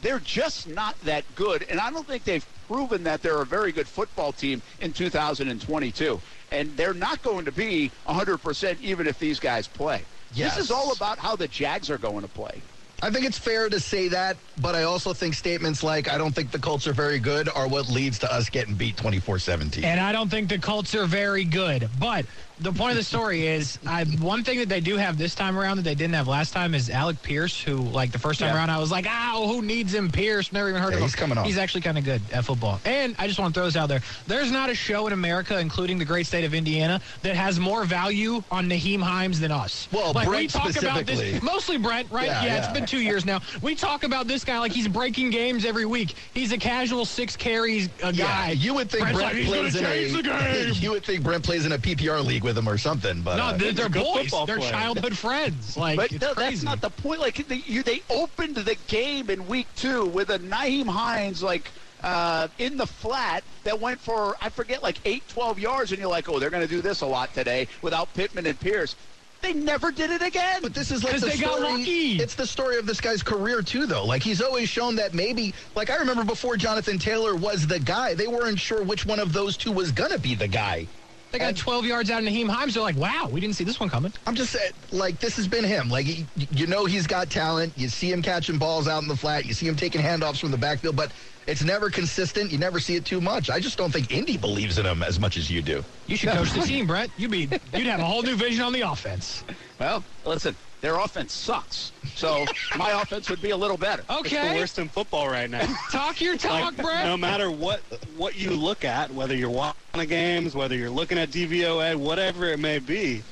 They're 0.00 0.18
just 0.18 0.68
not 0.68 1.00
that 1.02 1.24
good, 1.36 1.64
and 1.68 1.78
I 1.78 1.90
don't 1.90 2.06
think 2.06 2.24
they've 2.24 2.46
proven 2.72 3.04
that 3.04 3.20
they're 3.22 3.42
a 3.42 3.46
very 3.46 3.70
good 3.70 3.86
football 3.86 4.32
team 4.32 4.62
in 4.80 4.92
2022. 4.92 6.20
And 6.50 6.74
they're 6.76 6.94
not 6.94 7.22
going 7.22 7.44
to 7.44 7.52
be 7.52 7.90
100% 8.08 8.80
even 8.80 9.06
if 9.06 9.18
these 9.18 9.38
guys 9.38 9.68
play. 9.68 10.02
Yes. 10.32 10.56
This 10.56 10.66
is 10.66 10.70
all 10.70 10.92
about 10.92 11.18
how 11.18 11.36
the 11.36 11.48
Jags 11.48 11.90
are 11.90 11.98
going 11.98 12.22
to 12.22 12.28
play. 12.28 12.62
I 13.02 13.10
think 13.10 13.26
it's 13.26 13.38
fair 13.38 13.68
to 13.68 13.80
say 13.80 14.06
that, 14.08 14.36
but 14.60 14.76
I 14.76 14.84
also 14.84 15.12
think 15.12 15.34
statements 15.34 15.82
like, 15.82 16.08
I 16.08 16.16
don't 16.16 16.32
think 16.32 16.52
the 16.52 16.58
Colts 16.58 16.86
are 16.86 16.92
very 16.92 17.18
good, 17.18 17.48
are 17.48 17.66
what 17.66 17.90
leads 17.90 18.18
to 18.20 18.32
us 18.32 18.48
getting 18.48 18.74
beat 18.74 18.96
24 18.96 19.40
17. 19.40 19.84
And 19.84 19.98
I 19.98 20.12
don't 20.12 20.30
think 20.30 20.48
the 20.48 20.58
Colts 20.58 20.94
are 20.94 21.06
very 21.06 21.44
good. 21.44 21.90
But 21.98 22.26
the 22.62 22.72
point 22.72 22.92
of 22.92 22.96
the 22.96 23.04
story 23.04 23.46
is, 23.46 23.78
I, 23.86 24.04
one 24.04 24.44
thing 24.44 24.58
that 24.58 24.68
they 24.68 24.80
do 24.80 24.96
have 24.96 25.18
this 25.18 25.34
time 25.34 25.58
around 25.58 25.76
that 25.78 25.82
they 25.82 25.94
didn't 25.94 26.14
have 26.14 26.28
last 26.28 26.52
time 26.52 26.74
is 26.74 26.90
Alec 26.90 27.20
Pierce, 27.22 27.60
who, 27.62 27.76
like, 27.76 28.12
the 28.12 28.18
first 28.18 28.40
time 28.40 28.50
Yeah. 28.50 28.56
around, 28.56 28.70
I 28.70 28.78
was 28.78 28.90
like, 28.90 29.06
ow, 29.08 29.44
who 29.46 29.62
needs 29.62 29.92
him? 29.94 30.10
Pierce, 30.10 30.52
never 30.52 30.68
even 30.68 30.80
heard 30.80 30.90
Yeah, 30.90 30.96
of 30.96 31.02
him. 31.02 31.08
he's 31.08 31.14
coming 31.16 31.38
on. 31.38 31.44
He's 31.44 31.58
actually 31.58 31.80
kind 31.82 31.98
of 31.98 32.04
good 32.04 32.22
at 32.32 32.44
football. 32.44 32.80
And 32.84 33.14
I 33.18 33.26
just 33.26 33.38
want 33.38 33.54
to 33.54 33.58
throw 33.60 33.66
this 33.66 33.76
out 33.76 33.88
there. 33.88 34.00
There's 34.26 34.50
not 34.50 34.70
a 34.70 34.74
show 34.74 35.06
in 35.06 35.12
America, 35.12 35.58
including 35.58 35.98
the 35.98 36.04
great 36.04 36.26
state 36.26 36.44
of 36.44 36.54
Indiana, 36.54 37.00
that 37.22 37.36
has 37.36 37.58
more 37.58 37.84
value 37.84 38.42
on 38.50 38.68
Nyheim 38.68 39.00
Hines 39.00 39.40
than 39.40 39.50
us. 39.52 39.88
Well, 39.92 40.12
like, 40.12 40.28
we 40.28 40.34
Brent 40.34 40.50
talk 40.50 40.62
about 40.70 40.72
specifically. 41.00 41.32
this, 41.32 41.42
mostly 41.42 41.78
Brent, 41.78 42.10
right? 42.10 42.26
Yeah, 42.26 42.44
yeah, 42.44 42.58
it's 42.58 42.72
been 42.72 42.86
two 42.86 43.00
years 43.00 43.24
now. 43.24 43.40
We 43.60 43.74
talk 43.74 44.04
about 44.04 44.28
this 44.28 44.44
guy 44.44 44.58
like 44.58 44.72
he's 44.72 44.88
breaking 44.88 45.30
games 45.30 45.64
every 45.64 45.86
week. 45.86 46.14
He's 46.34 46.52
a 46.52 46.58
casual 46.58 47.04
six 47.04 47.36
carries 47.36 47.88
a 48.02 48.12
guy. 48.12 48.50
You 48.52 48.74
would 48.74 48.90
think 48.90 49.02
Brent's 49.04 49.20
Brent 49.20 49.36
like, 49.36 49.46
plays 49.46 49.76
in 49.76 49.84
a. 49.84 50.72
You 50.82 50.90
would 50.90 51.04
think 51.04 51.22
Brent 51.22 51.44
plays 51.44 51.66
in 51.66 51.72
a 51.72 51.78
PPR 51.78 52.24
league 52.24 52.44
with 52.44 52.51
him 52.56 52.68
or 52.68 52.78
something, 52.78 53.22
but 53.22 53.36
No, 53.36 53.44
uh, 53.46 53.56
they're, 53.56 53.72
they're 53.72 53.88
boys. 53.88 54.30
They're 54.46 54.58
player. 54.58 54.70
childhood 54.70 55.16
friends. 55.16 55.76
Like, 55.76 55.96
But 55.96 56.12
it's 56.12 56.22
no, 56.22 56.34
crazy. 56.34 56.50
that's 56.50 56.62
not 56.62 56.80
the 56.80 56.90
point. 56.90 57.20
Like 57.20 57.46
they, 57.48 57.62
you, 57.66 57.82
they 57.82 58.02
opened 58.10 58.56
the 58.56 58.76
game 58.86 59.30
in 59.30 59.46
week 59.46 59.66
two 59.76 60.06
with 60.06 60.30
a 60.30 60.38
Nyheim 60.38 60.86
Hines 60.86 61.42
like 61.42 61.70
uh, 62.02 62.48
in 62.58 62.76
the 62.76 62.86
flat 62.86 63.44
that 63.64 63.78
went 63.80 64.00
for 64.00 64.36
I 64.40 64.48
forget 64.48 64.82
like 64.82 64.98
eight, 65.04 65.26
12 65.28 65.58
yards, 65.58 65.92
and 65.92 66.00
you're 66.00 66.10
like, 66.10 66.28
oh, 66.28 66.38
they're 66.38 66.50
going 66.50 66.66
to 66.66 66.72
do 66.72 66.80
this 66.82 67.00
a 67.02 67.06
lot 67.06 67.32
today 67.34 67.68
without 67.80 68.12
Pittman 68.14 68.46
and 68.46 68.58
Pierce. 68.58 68.96
They 69.40 69.52
never 69.52 69.90
did 69.90 70.10
it 70.12 70.22
again. 70.22 70.62
But 70.62 70.72
this 70.72 70.92
is 70.92 71.02
like 71.02 71.18
the 71.18 71.26
they 71.26 71.36
got 71.36 71.60
lucky. 71.60 72.16
It's 72.20 72.36
the 72.36 72.46
story 72.46 72.78
of 72.78 72.86
this 72.86 73.00
guy's 73.00 73.24
career 73.24 73.60
too, 73.60 73.86
though. 73.86 74.04
Like 74.04 74.22
he's 74.22 74.40
always 74.40 74.68
shown 74.68 74.94
that 74.96 75.14
maybe. 75.14 75.52
Like 75.74 75.90
I 75.90 75.96
remember 75.96 76.22
before 76.22 76.56
Jonathan 76.56 76.96
Taylor 76.96 77.34
was 77.34 77.66
the 77.66 77.80
guy, 77.80 78.14
they 78.14 78.28
weren't 78.28 78.60
sure 78.60 78.84
which 78.84 79.04
one 79.04 79.18
of 79.18 79.32
those 79.32 79.56
two 79.56 79.72
was 79.72 79.90
gonna 79.90 80.18
be 80.18 80.36
the 80.36 80.46
guy. 80.46 80.86
They 81.32 81.38
got 81.38 81.56
12 81.56 81.86
yards 81.86 82.10
out 82.10 82.22
of 82.22 82.28
Nyheim 82.28 82.48
Hines. 82.48 82.74
They're 82.74 82.82
like, 82.82 82.96
wow, 82.96 83.28
we 83.30 83.40
didn't 83.40 83.56
see 83.56 83.64
this 83.64 83.80
one 83.80 83.88
coming. 83.88 84.12
I'm 84.26 84.34
just 84.34 84.52
saying, 84.52 84.72
like 84.90 85.18
this 85.18 85.34
has 85.36 85.48
been 85.48 85.64
him. 85.64 85.88
Like 85.88 86.04
he, 86.04 86.26
you 86.50 86.66
know, 86.66 86.84
he's 86.84 87.06
got 87.06 87.30
talent. 87.30 87.72
You 87.76 87.88
see 87.88 88.12
him 88.12 88.20
catching 88.20 88.58
balls 88.58 88.86
out 88.86 89.02
in 89.02 89.08
the 89.08 89.16
flat. 89.16 89.46
You 89.46 89.54
see 89.54 89.66
him 89.66 89.74
taking 89.74 90.02
handoffs 90.02 90.40
from 90.40 90.50
the 90.50 90.58
backfield, 90.58 90.94
but 90.94 91.10
it's 91.46 91.64
never 91.64 91.88
consistent. 91.88 92.52
You 92.52 92.58
never 92.58 92.78
see 92.78 92.96
it 92.96 93.06
too 93.06 93.20
much. 93.20 93.48
I 93.48 93.60
just 93.60 93.78
don't 93.78 93.90
think 93.90 94.12
Indy 94.12 94.36
believes 94.36 94.78
in 94.78 94.84
him 94.84 95.02
as 95.02 95.18
much 95.18 95.38
as 95.38 95.50
you 95.50 95.62
do. 95.62 95.82
You 96.06 96.16
should 96.16 96.30
coach 96.30 96.52
the 96.52 96.60
team, 96.66 96.86
Brett. 96.86 97.10
You'd 97.16 97.30
be, 97.30 97.48
you'd 97.74 97.86
have 97.86 98.00
a 98.00 98.04
whole 98.04 98.22
new 98.22 98.36
vision 98.36 98.62
on 98.62 98.74
the 98.74 98.82
offense. 98.82 99.42
well, 99.80 100.04
listen, 100.26 100.54
their 100.82 100.98
offense 100.98 101.32
sucks. 101.32 101.92
So 102.14 102.44
my 102.76 103.00
offense 103.00 103.30
would 103.30 103.40
be 103.40 103.50
a 103.50 103.56
little 103.56 103.78
better. 103.78 104.02
It's 104.02 104.08
the 104.30 104.36
Okay, 104.36 104.58
worst 104.58 104.78
in 104.78 104.88
football 104.88 105.28
right 105.28 105.48
now. 105.48 105.66
talk 105.90 106.20
your 106.20 106.36
talk, 106.36 106.76
Like, 106.76 106.84
Brett. 106.84 107.06
no 107.06 107.16
matter 107.16 107.50
what 107.50 107.80
what 108.18 108.36
you 108.38 108.50
look 108.50 108.84
at, 108.84 109.10
whether 109.14 109.34
you're 109.34 109.48
watching 109.48 109.78
the 109.94 110.04
games, 110.06 110.54
whether 110.54 110.76
you're 110.76 110.90
looking 110.90 111.16
at 111.18 111.30
DVOA, 111.30 111.96
whatever 111.96 112.46
it 112.46 112.58
may 112.58 112.78
be, 112.78 113.22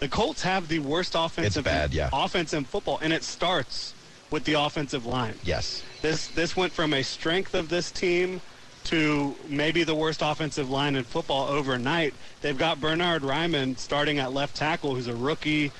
the 0.00 0.08
Colts 0.08 0.42
have 0.42 0.66
the 0.68 0.78
worst 0.80 1.14
offensive 1.14 1.64
bad, 1.64 1.92
yeah. 1.92 2.08
offense 2.12 2.52
in 2.54 2.64
football, 2.64 2.98
and 3.02 3.12
it 3.12 3.22
starts 3.22 3.94
with 4.30 4.44
the 4.44 4.54
offensive 4.54 5.04
line. 5.06 5.34
Yes. 5.44 5.82
This 6.02 6.28
this 6.28 6.56
went 6.56 6.72
from 6.72 6.94
a 6.94 7.02
strength 7.02 7.54
of 7.54 7.68
this 7.68 7.90
team 7.92 8.40
to 8.84 9.34
maybe 9.46 9.84
the 9.84 9.94
worst 9.94 10.22
offensive 10.22 10.70
line 10.70 10.96
in 10.96 11.04
football 11.04 11.48
overnight. 11.48 12.14
They've 12.40 12.56
got 12.56 12.80
Bernhard 12.80 13.20
Raimann 13.20 13.76
starting 13.76 14.18
at 14.18 14.32
left 14.32 14.56
tackle, 14.56 14.94
who's 14.94 15.06
a 15.08 15.14
rookie, 15.14 15.70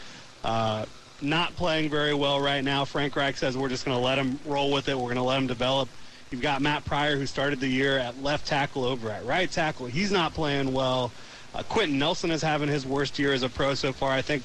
uh, 0.45 0.87
not 1.23 1.55
playing 1.57 1.91
very 1.91 2.15
well 2.15 2.41
right 2.41 2.63
now. 2.63 2.85
Frank 2.85 3.17
Reich 3.17 3.37
says 3.37 3.57
we're 3.57 3.69
just 3.69 3.85
going 3.85 3.97
to 3.97 4.03
let 4.03 4.19
him 4.19 4.39
roll 4.47 4.73
with 4.73 4.89
it. 4.89 4.97
We're 4.97 5.05
going 5.05 5.17
to 5.17 5.23
let 5.23 5.39
him 5.39 5.47
develop. 5.47 5.89
You've 6.31 6.41
got 6.41 6.63
Matt 6.63 6.85
Pryor, 6.85 7.17
who 7.17 7.27
started 7.27 7.61
the 7.61 7.69
year 7.69 7.99
at 7.99 8.23
left 8.23 8.47
tackle 8.47 8.85
over 8.85 9.11
at 9.11 9.25
right 9.25 9.51
tackle. 9.51 9.87
He's 9.87 10.13
not 10.13 10.33
playing 10.33 10.73
well. 10.73 11.11
Uh, 11.55 11.63
Quenton 11.65 11.99
Nelson 11.99 12.31
is 12.31 12.41
having 12.41 12.69
his 12.69 12.87
worst 12.87 13.19
year 13.19 13.33
as 13.33 13.43
a 13.43 13.49
pro 13.49 13.75
so 13.75 13.93
far. 13.93 14.13
I 14.13 14.23
think 14.23 14.45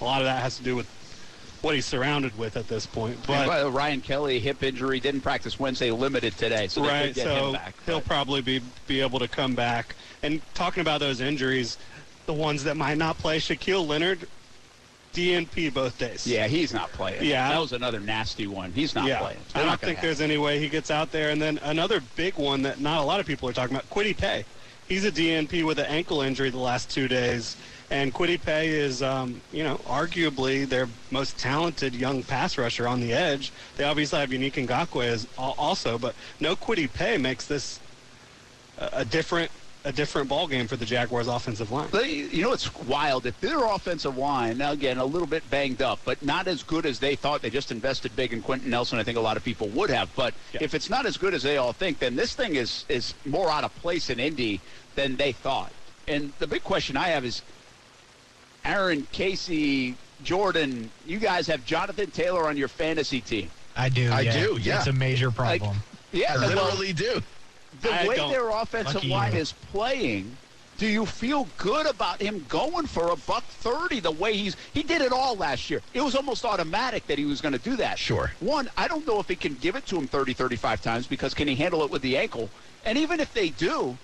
a 0.00 0.04
lot 0.04 0.20
of 0.20 0.26
that 0.26 0.40
has 0.40 0.56
to 0.58 0.62
do 0.62 0.76
with 0.76 0.86
what 1.60 1.74
he's 1.74 1.86
surrounded 1.86 2.36
with 2.38 2.56
at 2.56 2.68
this 2.68 2.86
point. 2.86 3.18
But 3.26 3.72
Ryan 3.72 4.00
Kelly 4.00 4.38
hip 4.38 4.62
injury 4.62 5.00
didn't 5.00 5.22
practice 5.22 5.58
Wednesday, 5.58 5.90
limited 5.90 6.36
today, 6.36 6.68
so 6.68 6.82
right, 6.82 7.06
could 7.06 7.14
get 7.16 7.24
so 7.24 7.46
him 7.46 7.52
back. 7.54 7.74
he'll 7.84 8.00
probably 8.00 8.40
be 8.40 8.60
be 8.86 9.00
able 9.00 9.18
to 9.18 9.28
come 9.28 9.56
back. 9.56 9.96
And 10.22 10.40
talking 10.54 10.80
about 10.80 11.00
those 11.00 11.20
injuries, 11.20 11.78
the 12.26 12.32
ones 12.32 12.62
that 12.64 12.76
might 12.76 12.98
not 12.98 13.18
play, 13.18 13.38
Shaquille 13.38 13.86
Leonard, 13.86 14.28
DNP 15.18 15.74
both 15.74 15.98
days. 15.98 16.26
yeah, 16.26 16.46
he's 16.46 16.72
not 16.72 16.92
playing. 16.92 17.24
Yeah. 17.24 17.48
that 17.48 17.58
was 17.58 17.72
another 17.72 17.98
nasty 17.98 18.46
one. 18.46 18.70
He's 18.72 18.94
not 18.94 19.06
yeah. 19.06 19.18
playing. 19.18 19.38
I 19.52 19.58
They're 19.58 19.68
don't 19.68 19.80
think 19.80 20.00
there's 20.00 20.20
any 20.20 20.38
way 20.38 20.60
he 20.60 20.68
gets 20.68 20.90
out 20.90 21.10
there. 21.10 21.30
And 21.30 21.42
then 21.42 21.58
another 21.64 22.00
big 22.14 22.34
one 22.36 22.62
that 22.62 22.80
not 22.80 23.02
a 23.02 23.04
lot 23.04 23.18
of 23.18 23.26
people 23.26 23.48
are 23.48 23.52
talking 23.52 23.74
about, 23.74 23.90
Kwity 23.90 24.16
Paye. 24.16 24.44
He's 24.86 25.04
a 25.04 25.10
DNP 25.10 25.66
with 25.66 25.78
an 25.78 25.86
ankle 25.86 26.22
injury 26.22 26.50
the 26.50 26.58
last 26.58 26.88
two 26.88 27.08
days. 27.08 27.56
And 27.90 28.14
Kwity 28.14 28.40
Paye 28.40 28.68
is, 28.68 29.02
um, 29.02 29.40
you 29.52 29.64
know, 29.64 29.78
arguably 29.86 30.68
their 30.68 30.88
most 31.10 31.36
talented 31.38 31.94
young 31.94 32.22
pass 32.22 32.56
rusher 32.56 32.86
on 32.86 33.00
the 33.00 33.12
edge. 33.12 33.50
They 33.76 33.84
obviously 33.84 34.20
have 34.20 34.30
Yannick 34.30 34.66
Ngakoue 34.66 35.04
as 35.04 35.26
also, 35.36 35.98
but 35.98 36.14
no 36.38 36.54
Kwity 36.54 36.92
Paye 36.92 37.18
makes 37.18 37.46
this 37.46 37.80
a 38.78 39.04
different 39.04 39.50
a 39.84 39.92
different 39.92 40.28
ball 40.28 40.46
game 40.48 40.66
for 40.66 40.76
the 40.76 40.84
Jaguars 40.84 41.28
offensive 41.28 41.70
line. 41.70 41.88
They, 41.92 42.10
you 42.10 42.42
know, 42.42 42.52
it's 42.52 42.74
wild. 42.84 43.26
If 43.26 43.40
their 43.40 43.64
offensive 43.64 44.16
line, 44.18 44.58
now 44.58 44.72
again, 44.72 44.98
a 44.98 45.04
little 45.04 45.26
bit 45.28 45.48
banged 45.50 45.80
up, 45.82 46.00
but 46.04 46.22
not 46.22 46.46
as 46.48 46.62
good 46.62 46.84
as 46.84 46.98
they 46.98 47.14
thought, 47.14 47.42
they 47.42 47.50
just 47.50 47.70
invested 47.70 48.14
big 48.16 48.32
in 48.32 48.42
Quenton 48.42 48.70
Nelson. 48.70 48.98
I 48.98 49.04
think 49.04 49.16
a 49.16 49.20
lot 49.20 49.36
of 49.36 49.44
people 49.44 49.68
would 49.68 49.90
have. 49.90 50.10
But 50.16 50.34
Yeah. 50.52 50.60
if 50.64 50.74
it's 50.74 50.90
not 50.90 51.06
as 51.06 51.16
good 51.16 51.32
as 51.32 51.42
they 51.42 51.56
all 51.56 51.72
think, 51.72 52.00
then 52.00 52.16
this 52.16 52.34
thing 52.34 52.56
is, 52.56 52.84
is 52.88 53.14
more 53.24 53.50
out 53.50 53.64
of 53.64 53.74
place 53.76 54.10
in 54.10 54.18
Indy 54.20 54.60
than 54.96 55.16
they 55.16 55.32
thought. 55.32 55.72
And 56.06 56.32
the 56.38 56.46
big 56.46 56.64
question 56.64 56.96
I 56.96 57.08
have 57.08 57.24
is 57.24 57.42
Aaron, 58.64 59.06
Casey, 59.12 59.94
Jordan, 60.24 60.90
you 61.06 61.18
guys 61.18 61.46
have 61.46 61.64
Jonathan 61.64 62.10
Taylor 62.10 62.46
on 62.48 62.56
your 62.56 62.68
fantasy 62.68 63.20
team. 63.20 63.50
I 63.76 63.88
do. 63.88 64.10
I 64.10 64.22
yeah. 64.22 64.32
do, 64.32 64.58
yeah. 64.60 64.78
It's 64.78 64.86
a 64.88 64.92
major 64.92 65.26
Like, 65.30 65.60
problem. 65.60 65.78
yeah, 66.12 66.34
I 66.34 66.38
well, 66.38 66.48
literally 66.64 66.92
do. 66.92 67.22
The 67.82 67.92
I 67.92 68.06
way 68.06 68.16
their 68.16 68.48
offensive 68.50 68.96
Lucky 68.96 69.08
line 69.08 69.32
you. 69.32 69.40
is 69.40 69.52
playing, 69.72 70.36
do 70.78 70.86
you 70.86 71.04
feel 71.06 71.48
good 71.56 71.86
about 71.86 72.20
him 72.20 72.44
going 72.48 72.86
for 72.86 73.10
a 73.10 73.16
buck 73.16 73.42
thirty? 73.44 74.00
The 74.00 74.12
way 74.12 74.36
he's 74.36 74.56
he 74.72 74.82
did 74.82 75.02
it 75.02 75.12
all 75.12 75.36
last 75.36 75.68
year. 75.70 75.82
It 75.92 76.00
was 76.00 76.14
almost 76.14 76.44
automatic 76.44 77.06
that 77.08 77.18
he 77.18 77.24
was 77.24 77.40
going 77.40 77.52
to 77.52 77.58
do 77.58 77.76
that. 77.76 77.98
Sure. 77.98 78.30
One, 78.40 78.70
I 78.76 78.88
don't 78.88 79.06
know 79.06 79.18
if 79.18 79.28
he 79.28 79.36
can 79.36 79.54
give 79.54 79.76
it 79.76 79.86
to 79.86 79.96
him 79.96 80.06
30, 80.06 80.34
35 80.34 80.82
times 80.82 81.06
because 81.06 81.34
can 81.34 81.48
he 81.48 81.54
handle 81.56 81.82
it 81.82 81.90
with 81.90 82.02
the 82.02 82.16
ankle? 82.16 82.48
And 82.84 82.96
even 82.96 83.20
if 83.20 83.34
they 83.34 83.48
do, 83.50 83.96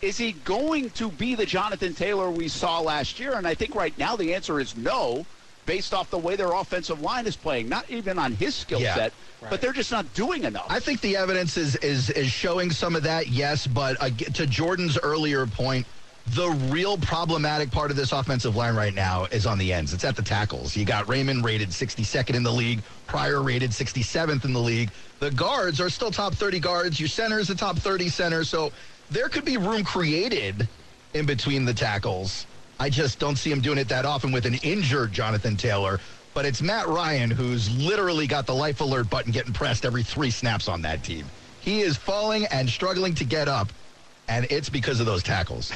is 0.00 0.16
he 0.16 0.32
going 0.32 0.90
to 0.90 1.10
be 1.10 1.34
the 1.34 1.44
Jonathan 1.44 1.94
Taylor 1.94 2.30
we 2.30 2.48
saw 2.48 2.80
last 2.80 3.18
year? 3.18 3.34
And 3.34 3.46
I 3.46 3.54
think 3.54 3.74
right 3.74 3.96
now 3.98 4.16
the 4.16 4.34
answer 4.34 4.60
is 4.60 4.76
no, 4.76 5.26
based 5.66 5.94
off 5.94 6.10
the 6.10 6.18
way 6.18 6.36
their 6.36 6.52
offensive 6.52 7.00
line 7.00 7.26
is 7.26 7.36
playing. 7.36 7.68
Not 7.68 7.88
even 7.90 8.18
on 8.18 8.32
his 8.32 8.54
skill 8.54 8.80
Yeah. 8.80 8.94
set, 8.94 9.12
but 9.48 9.60
they're 9.60 9.72
just 9.72 9.90
not 9.90 10.12
doing 10.14 10.44
enough. 10.44 10.66
I 10.68 10.80
think 10.80 11.00
the 11.00 11.16
evidence 11.16 11.56
is 11.56 11.76
is 11.76 12.10
is 12.10 12.30
showing 12.30 12.70
some 12.70 12.96
of 12.96 13.02
that, 13.04 13.28
yes. 13.28 13.66
But 13.66 13.96
uh, 14.00 14.10
to 14.34 14.46
Jordan's 14.46 14.98
earlier 14.98 15.46
point, 15.46 15.86
the 16.34 16.50
real 16.70 16.96
problematic 16.98 17.70
part 17.70 17.90
of 17.90 17.96
this 17.96 18.12
offensive 18.12 18.54
line 18.54 18.74
right 18.74 18.94
now 18.94 19.24
is 19.26 19.46
on 19.46 19.58
the 19.58 19.72
ends. 19.72 19.92
It's 19.92 20.04
at 20.04 20.16
the 20.16 20.22
tackles. 20.22 20.76
You 20.76 20.84
got 20.84 21.06
Raimann 21.06 21.42
rated 21.42 21.70
62nd 21.70 22.34
in 22.34 22.42
the 22.42 22.52
league, 22.52 22.82
Pryor 23.06 23.42
rated 23.42 23.70
67th 23.70 24.44
in 24.44 24.52
the 24.52 24.60
league. 24.60 24.90
The 25.18 25.30
guards 25.30 25.80
are 25.80 25.90
still 25.90 26.10
top 26.10 26.34
30 26.34 26.60
guards. 26.60 27.00
Your 27.00 27.08
center 27.08 27.38
is 27.38 27.50
a 27.50 27.54
top 27.54 27.76
30 27.78 28.08
center. 28.08 28.44
So 28.44 28.70
there 29.10 29.28
could 29.28 29.44
be 29.44 29.56
room 29.56 29.82
created 29.82 30.68
in 31.14 31.26
between 31.26 31.64
the 31.64 31.74
tackles. 31.74 32.46
I 32.80 32.88
just 32.88 33.18
don't 33.18 33.36
see 33.36 33.52
him 33.52 33.60
doing 33.60 33.76
it 33.76 33.90
that 33.90 34.06
often 34.06 34.32
with 34.32 34.46
an 34.46 34.54
injured 34.62 35.12
Jonathan 35.12 35.54
Taylor. 35.54 36.00
But 36.32 36.46
it's 36.46 36.62
Matt 36.62 36.88
Ryan 36.88 37.30
who's 37.30 37.70
literally 37.76 38.26
got 38.26 38.46
the 38.46 38.54
life 38.54 38.80
alert 38.80 39.10
button 39.10 39.32
getting 39.32 39.52
pressed 39.52 39.84
every 39.84 40.02
three 40.02 40.30
snaps 40.30 40.66
on 40.66 40.80
that 40.82 41.04
team. 41.04 41.26
He 41.60 41.82
is 41.82 41.98
falling 41.98 42.46
and 42.46 42.70
struggling 42.70 43.14
to 43.16 43.24
get 43.24 43.48
up, 43.48 43.70
and 44.28 44.46
it's 44.48 44.70
because 44.70 44.98
of 44.98 45.04
those 45.04 45.22
tackles. 45.22 45.70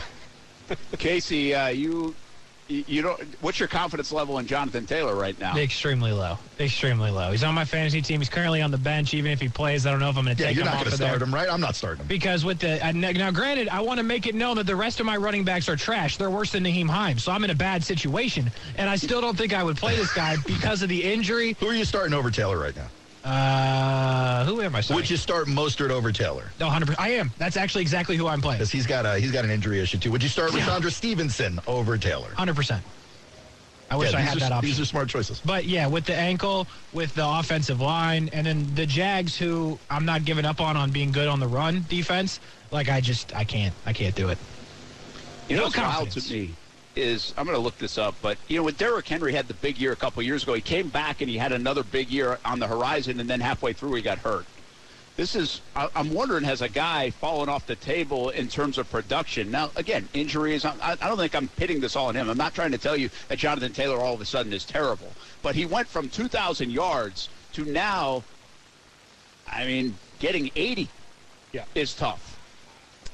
Casey, 0.99 1.55
uh, 1.55 1.69
you 1.69 2.17
you 2.69 3.03
don't. 3.03 3.21
What's 3.41 3.59
your 3.59 3.69
confidence 3.69 4.11
level 4.13 4.39
in 4.39 4.47
Jonathan 4.47 4.87
Taylor 4.87 5.15
right 5.15 5.39
now? 5.39 5.57
Extremely 5.57 6.13
low. 6.13 6.39
Extremely 6.59 7.11
low. 7.11 7.31
He's 7.31 7.45
on 7.45 7.55
my 7.55 7.65
fantasy 7.65 8.01
team. 8.01 8.21
He's 8.21 8.29
currently 8.29 8.63
on 8.63 8.71
the 8.71 8.79
bench. 8.79 9.13
Even 9.13 9.31
if 9.33 9.41
he 9.41 9.49
plays, 9.49 9.87
I 9.87 9.91
don't 9.91 10.01
know 10.01 10.09
if 10.09 10.17
I'm 10.17 10.25
going 10.25 10.37
to 10.37 10.43
Yeah, 10.43 10.49
take 10.49 10.57
you're 10.57 10.65
him 10.65 10.73
not 10.73 10.75
off 10.77 10.81
going 10.85 10.91
to 10.91 10.95
of 10.95 10.99
there. 11.01 11.09
start 11.09 11.23
him, 11.23 11.35
right? 11.35 11.49
I'm 11.51 11.61
not 11.61 11.75
starting 11.75 12.03
him. 12.03 12.07
Because 12.07 12.45
with 12.45 12.61
the 12.61 12.79
now, 12.95 13.31
granted, 13.31 13.69
I 13.69 13.81
want 13.81 13.99
to 13.99 14.05
make 14.05 14.27
it 14.27 14.35
known 14.35 14.57
that 14.57 14.67
the 14.67 14.77
rest 14.77 15.01
of 15.01 15.07
my 15.07 15.17
running 15.17 15.45
backs 15.45 15.69
are 15.69 15.77
trash. 15.77 16.17
They're 16.17 16.31
worse 16.31 16.53
than 16.53 16.65
Nyheim 16.65 16.89
Hines, 16.89 17.23
so 17.23 17.33
I'm 17.33 17.45
in 17.45 17.51
a 17.51 17.55
bad 17.55 17.85
situation, 17.85 18.51
and 18.77 18.89
I 18.89 18.97
still 18.97 19.21
don't 19.21 19.37
think 19.37 19.53
I 19.53 19.63
would 19.63 19.77
play 19.77 19.97
this 19.97 20.13
guy 20.15 20.37
because 20.47 20.83
of 20.83 20.89
the 20.89 21.03
injury. 21.03 21.57
Who 21.61 21.69
are 21.69 21.75
you 21.75 21.85
starting 21.85 22.15
over 22.15 22.31
Taylor 22.31 22.59
right 22.59 22.75
now? 22.77 22.89
Uh, 23.25 24.45
who 24.45 24.61
am 24.61 24.75
I? 24.77 24.81
Sorry. 24.83 24.97
Would 24.97 25.09
you 25.11 25.17
start 25.17 25.47
Mostert 25.47 25.91
over 25.91 26.13
Taylor? 26.13 26.53
No, 26.61 26.69
hundred 26.69 26.87
percent. 26.87 27.01
I 27.01 27.11
am. 27.13 27.33
That's 27.39 27.57
actually 27.57 27.83
exactly 27.83 28.17
who 28.17 28.27
I'm 28.27 28.43
playing. 28.43 28.59
Because 28.59 28.71
he's 28.71 28.87
got 28.87 29.07
a 29.07 29.19
he's 29.19 29.33
got 29.33 29.45
an 29.45 29.51
injury 29.51 29.81
issue 29.81 29.99
too. 29.99 30.11
Would 30.13 30.23
you 30.23 30.29
start 30.29 30.51
Rhamondre 30.53 30.93
Stevenson 30.93 31.59
over 31.67 31.97
Taylor? 31.97 32.29
100. 32.29 32.55
percent 32.55 32.85
I 33.91 33.97
wish 33.97 34.13
Yeah, 34.13 34.19
I 34.19 34.21
had 34.23 34.37
are, 34.37 34.41
that 34.41 34.53
option. 34.53 34.69
These 34.71 34.81
are 34.81 34.85
smart 34.85 35.09
choices. 35.09 35.41
But 35.45 35.65
yeah, 35.67 35.87
with 35.87 36.05
the 36.05 36.15
ankle, 36.15 36.67
with 36.93 37.15
the 37.15 37.27
offensive 37.27 37.81
line, 37.81 38.29
and 38.33 38.47
then 38.47 38.75
the 38.75 38.87
Jags, 38.87 39.37
who 39.37 39.79
I'm 39.91 40.05
not 40.05 40.25
giving 40.25 40.45
up 40.45 40.61
on 40.61 40.77
on 40.77 40.91
being 40.91 41.13
good 41.13 41.29
on 41.29 41.39
the 41.41 41.47
run 41.49 41.85
defense. 41.89 42.41
Like 42.71 42.89
I 42.89 43.01
just, 43.01 43.35
I 43.37 43.45
can't, 43.45 43.75
I 43.87 43.93
can't 43.93 44.15
do 44.15 44.29
it. 44.31 44.39
You 45.49 45.57
know 45.57 45.63
No 45.63 45.67
what's 45.67 45.77
wild 45.77 45.93
confidence. 45.95 46.29
to 46.29 46.33
me 46.35 46.55
is 46.97 47.35
I'm 47.37 47.45
going 47.45 47.57
to 47.57 47.63
look 47.63 47.79
this 47.79 47.99
up, 47.99 48.15
but 48.23 48.39
you 48.49 48.57
know 48.57 48.63
when 48.65 48.75
Derrick 48.75 49.07
Henry 49.09 49.33
had 49.33 49.49
the 49.49 49.55
big 49.55 49.79
year 49.79 49.93
a 49.93 49.97
couple 49.97 50.23
years 50.23 50.43
ago, 50.43 50.55
he 50.55 50.61
came 50.61 50.89
back 50.89 51.21
and 51.21 51.29
he 51.31 51.37
had 51.39 51.53
another 51.53 51.83
big 51.83 52.11
year 52.11 52.39
on 52.45 52.59
the 52.59 52.67
horizon, 52.67 53.21
and 53.21 53.29
then 53.29 53.41
halfway 53.41 53.73
through 53.73 53.95
he 53.95 54.03
got 54.03 54.19
hurt. 54.19 54.47
This 55.17 55.35
is 55.37 55.61
I- 55.77 55.89
I'm 55.95 56.13
wondering 56.13 56.45
has 56.45 56.61
a 56.63 56.69
guy 56.69 57.11
fallen 57.11 57.49
off 57.49 57.67
the 57.67 57.77
table 57.77 58.31
in 58.31 58.49
terms 58.49 58.79
of 58.79 58.91
production? 58.91 59.51
Now 59.51 59.71
again, 59.77 60.09
injuries. 60.13 60.65
I, 60.65 60.75
I 60.83 60.95
don't 61.09 61.17
think 61.17 61.35
I'm 61.35 61.49
pitting 61.49 61.81
this 61.81 61.97
all 61.97 62.07
on 62.09 62.15
him. 62.15 62.29
I'm 62.29 62.37
not 62.39 62.55
trying 62.55 62.73
to 62.73 62.79
tell 62.79 62.97
you 62.97 63.11
that 63.29 63.39
Jonathan 63.39 63.73
Taylor 63.73 63.99
all 63.99 64.15
of 64.15 64.21
a 64.21 64.25
sudden 64.25 64.53
is 64.53 64.65
terrible, 64.65 65.13
but 65.43 65.55
he 65.55 65.67
went 65.67 65.89
from 65.89 66.09
2,000 66.09 66.71
yards 66.71 67.29
to 67.53 67.65
now. 67.65 68.23
I 69.47 69.67
mean, 69.67 69.97
getting 70.19 70.51
80 70.57 70.89
Yeah. 71.53 71.65
is 71.75 71.95
tough. 71.95 72.39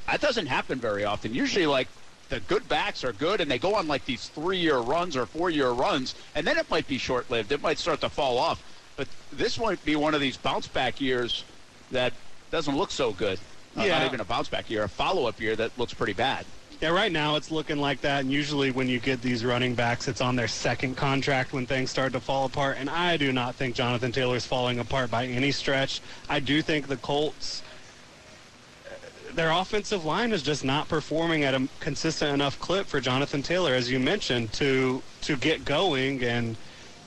That 0.07 0.21
doesn't 0.23 0.47
happen 0.47 0.81
very 0.81 1.05
often. 1.05 1.35
Usually, 1.35 1.67
like 1.67 1.89
the 2.31 2.41
good 2.41 2.67
backs 2.69 3.05
are 3.05 3.13
good, 3.13 3.41
and 3.41 3.51
they 3.51 3.59
go 3.59 3.75
on 3.75 3.87
like 3.87 4.05
these 4.07 4.29
three-year 4.29 4.79
runs 4.79 5.17
or 5.17 5.27
four-year 5.27 5.71
runs, 5.71 6.15
and 6.35 6.47
then 6.47 6.57
it 6.57 6.71
might 6.71 6.87
be 6.87 6.97
short-lived. 6.97 7.53
It 7.53 7.61
might 7.61 7.79
start 7.79 8.01
to 8.01 8.09
fall 8.09 8.39
off. 8.39 8.63
But 8.97 9.09
this 9.33 9.59
might 9.59 9.85
be 9.85 9.97
one 9.97 10.15
of 10.15 10.21
these 10.21 10.37
bounce-back 10.37 11.01
years 11.01 11.45
that 11.91 12.13
doesn't 12.51 12.77
look 12.77 12.91
so 12.91 13.13
good. 13.13 13.39
Uh, 13.77 13.83
Yeah. 13.83 13.99
Not 13.99 14.07
even 14.07 14.21
a 14.21 14.25
bounce-back 14.25 14.71
year, 14.71 14.85
a 14.85 14.89
follow-up 14.89 15.41
year 15.41 15.57
that 15.57 15.77
looks 15.79 15.93
pretty 15.93 16.13
bad. 16.13 16.47
Yeah, 16.81 16.91
right 16.91 17.13
now 17.13 17.37
it's 17.37 17.51
looking 17.51 17.79
like 17.79 18.01
that. 18.01 18.21
And 18.21 18.33
usually 18.33 18.71
when 18.71 18.89
you 18.89 19.01
get 19.01 19.21
these 19.21 19.45
running 19.45 19.75
backs, 19.75 20.09
it's 20.09 20.23
on 20.23 20.35
their 20.35 20.49
second 20.49 20.97
contract 20.97 21.53
when 21.53 21.67
things 21.67 21.91
start 21.91 22.13
to 22.15 22.21
fall 22.21 22.47
apart. 22.47 22.79
And 22.81 22.89
I 22.89 23.19
do 23.19 23.33
not 23.33 23.55
think 23.55 23.75
Jonathan 23.75 24.13
Taylor's 24.13 24.47
falling 24.47 24.79
apart 24.79 25.11
by 25.11 25.27
any 25.27 25.53
stretch. 25.53 26.01
I 26.29 26.41
do 26.41 26.63
think 26.63 26.89
the 26.89 26.97
Colts, 26.97 27.63
their 29.35 29.51
offensive 29.51 30.05
line 30.05 30.33
is 30.33 30.43
just 30.43 30.65
not 30.65 30.89
performing 30.89 31.45
at 31.45 31.55
a 31.55 31.69
consistent 31.81 32.33
enough 32.33 32.59
clip 32.59 32.87
for 32.87 33.01
Jonathan 33.01 33.43
Taylor, 33.43 33.75
as 33.75 33.91
you 33.91 33.99
mentioned, 33.99 34.53
to 34.55 35.03
to 35.23 35.37
get 35.37 35.65
going. 35.65 36.23
And 36.23 36.57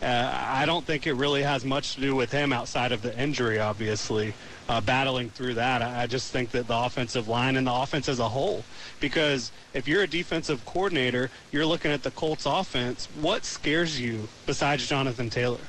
uh, 0.02 0.32
I 0.34 0.66
don't 0.66 0.86
think 0.86 1.08
it 1.08 1.14
really 1.14 1.44
has 1.44 1.64
much 1.64 1.96
to 1.96 2.02
do 2.02 2.16
with 2.16 2.32
him 2.32 2.52
outside 2.52 2.92
of 2.92 3.02
the 3.02 3.18
injury, 3.18 3.60
obviously. 3.60 4.34
Uh, 4.70 4.80
battling 4.80 5.30
through 5.30 5.56
that, 5.56 5.82
I 5.82 6.04
I 6.04 6.08
just 6.08 6.32
think 6.32 6.52
that 6.52 6.68
the 6.68 6.78
offensive 6.78 7.28
line 7.28 7.58
and 7.58 7.68
the 7.68 7.74
offense 7.74 8.08
as 8.08 8.20
a 8.20 8.30
whole, 8.30 8.64
because 9.02 9.52
if 9.74 9.88
you're 9.88 10.04
a 10.04 10.08
defensive 10.08 10.66
coordinator, 10.66 11.30
you're 11.52 11.66
looking 11.66 11.92
at 11.92 12.04
the 12.04 12.12
Colts 12.12 12.46
offense. 12.46 13.08
What 13.20 13.44
scares 13.44 14.00
you 14.00 14.30
besides 14.46 14.88
Jonathan 14.88 15.30
Taylor? 15.30 15.60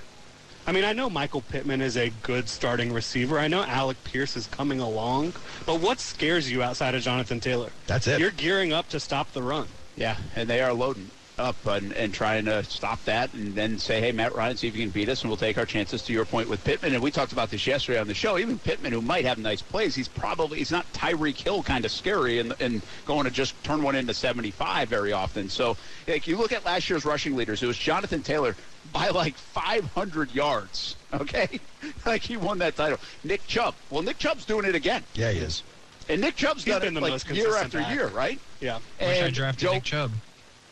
I 0.66 0.72
mean, 0.72 0.85
I 0.85 0.94
know 0.94 1.11
Michael 1.11 1.42
Pittman 1.42 1.83
is 1.83 1.96
a 1.96 2.11
good 2.22 2.48
starting 2.48 2.92
receiver. 2.92 3.38
I 3.38 3.48
know 3.48 3.62
Alec 3.64 4.03
Pierce 4.05 4.35
is 4.35 4.46
coming 4.46 4.81
along, 4.81 5.35
but 5.66 5.81
what 5.81 6.00
scares 6.00 6.50
you 6.50 6.62
outside 6.62 6.94
of 6.94 7.03
Jonathan 7.03 7.38
Taylor? 7.38 7.70
That's 7.87 8.07
it. 8.07 8.18
You're 8.18 8.31
gearing 8.31 8.72
up 8.72 8.88
to 8.88 9.00
stop 9.00 9.33
the 9.33 9.42
run. 9.42 9.68
Yeah, 9.96 10.16
and 10.35 10.48
they 10.48 10.62
are 10.62 10.72
loading 10.72 11.11
up 11.38 11.57
and, 11.66 11.92
and 11.92 12.14
trying 12.14 12.44
to 12.46 12.64
stop 12.64 13.05
that 13.05 13.33
and 13.35 13.55
then 13.55 13.79
say, 13.79 14.00
hey, 14.00 14.12
Matt 14.12 14.35
Ryan, 14.35 14.57
see 14.57 14.68
if 14.68 14.77
you 14.77 14.83
can 14.83 14.90
beat 14.90 15.09
us, 15.09 15.20
and 15.22 15.31
we'll 15.31 15.37
take 15.37 15.59
our 15.59 15.66
chances 15.66 16.00
to 16.03 16.12
your 16.12 16.24
point 16.24 16.48
with 16.48 16.64
Pittman. 16.64 16.94
And 16.94 17.03
we 17.03 17.11
talked 17.11 17.33
about 17.33 17.50
this 17.50 17.66
yesterday 17.66 17.98
on 17.98 18.07
the 18.07 18.14
show. 18.14 18.38
Even 18.38 18.59
Pittman, 18.59 18.92
who 18.92 19.03
might 19.03 19.24
have 19.24 19.37
nice 19.37 19.61
plays, 19.61 19.94
he's 19.94 20.09
probably, 20.09 20.59
he's 20.59 20.70
not 20.70 20.90
Tyreek 20.92 21.37
Hill 21.37 21.62
kind 21.62 21.85
of 21.85 21.90
scary 21.90 22.38
and, 22.38 22.55
and 22.61 22.83
going 23.05 23.24
to 23.24 23.31
just 23.31 23.62
turn 23.64 23.83
one 23.83 23.96
into 23.96 24.14
75 24.14 24.88
very 24.88 25.12
often. 25.12 25.48
So, 25.50 25.77
like, 26.09 26.27
you 26.27 26.38
look 26.38 26.53
at 26.53 26.64
last 26.64 26.88
year's 26.88 27.05
rushing 27.05 27.37
leaders, 27.37 27.62
it 27.62 27.66
was 27.66 27.77
Jonathan 27.77 28.22
Taylor 28.22 28.57
by 28.94 29.09
like 29.11 29.35
500 29.37 30.35
yards, 30.35 30.96
okay? 31.12 31.61
like 32.07 32.22
he 32.22 32.38
won 32.38 32.59
that 32.61 32.76
title. 32.76 32.98
Nick 33.24 33.46
Chubb. 33.46 33.74
Well, 33.90 34.02
Nick 34.02 34.16
Chubb's 34.18 34.46
doing 34.46 34.64
it 34.64 34.74
again. 34.74 35.02
Yeah, 35.14 35.33
he 35.33 35.40
is. 35.40 35.62
And 36.09 36.20
Nick 36.20 36.37
Chubb's 36.37 36.64
He's 36.64 36.72
done 36.72 36.80
been 36.83 36.92
it 36.92 36.94
the 36.94 37.00
like 37.00 37.11
most 37.12 37.28
year 37.30 37.57
after 37.57 37.78
back. 37.78 37.92
year, 37.94 38.09
right? 38.09 38.38
Yeah. 38.61 38.78
Wish 39.00 39.09
I 39.20 39.26
And 39.26 39.35
drafted 39.35 39.61
Joe, 39.61 39.72
Nick 39.74 39.83
Chubb. 39.83 40.12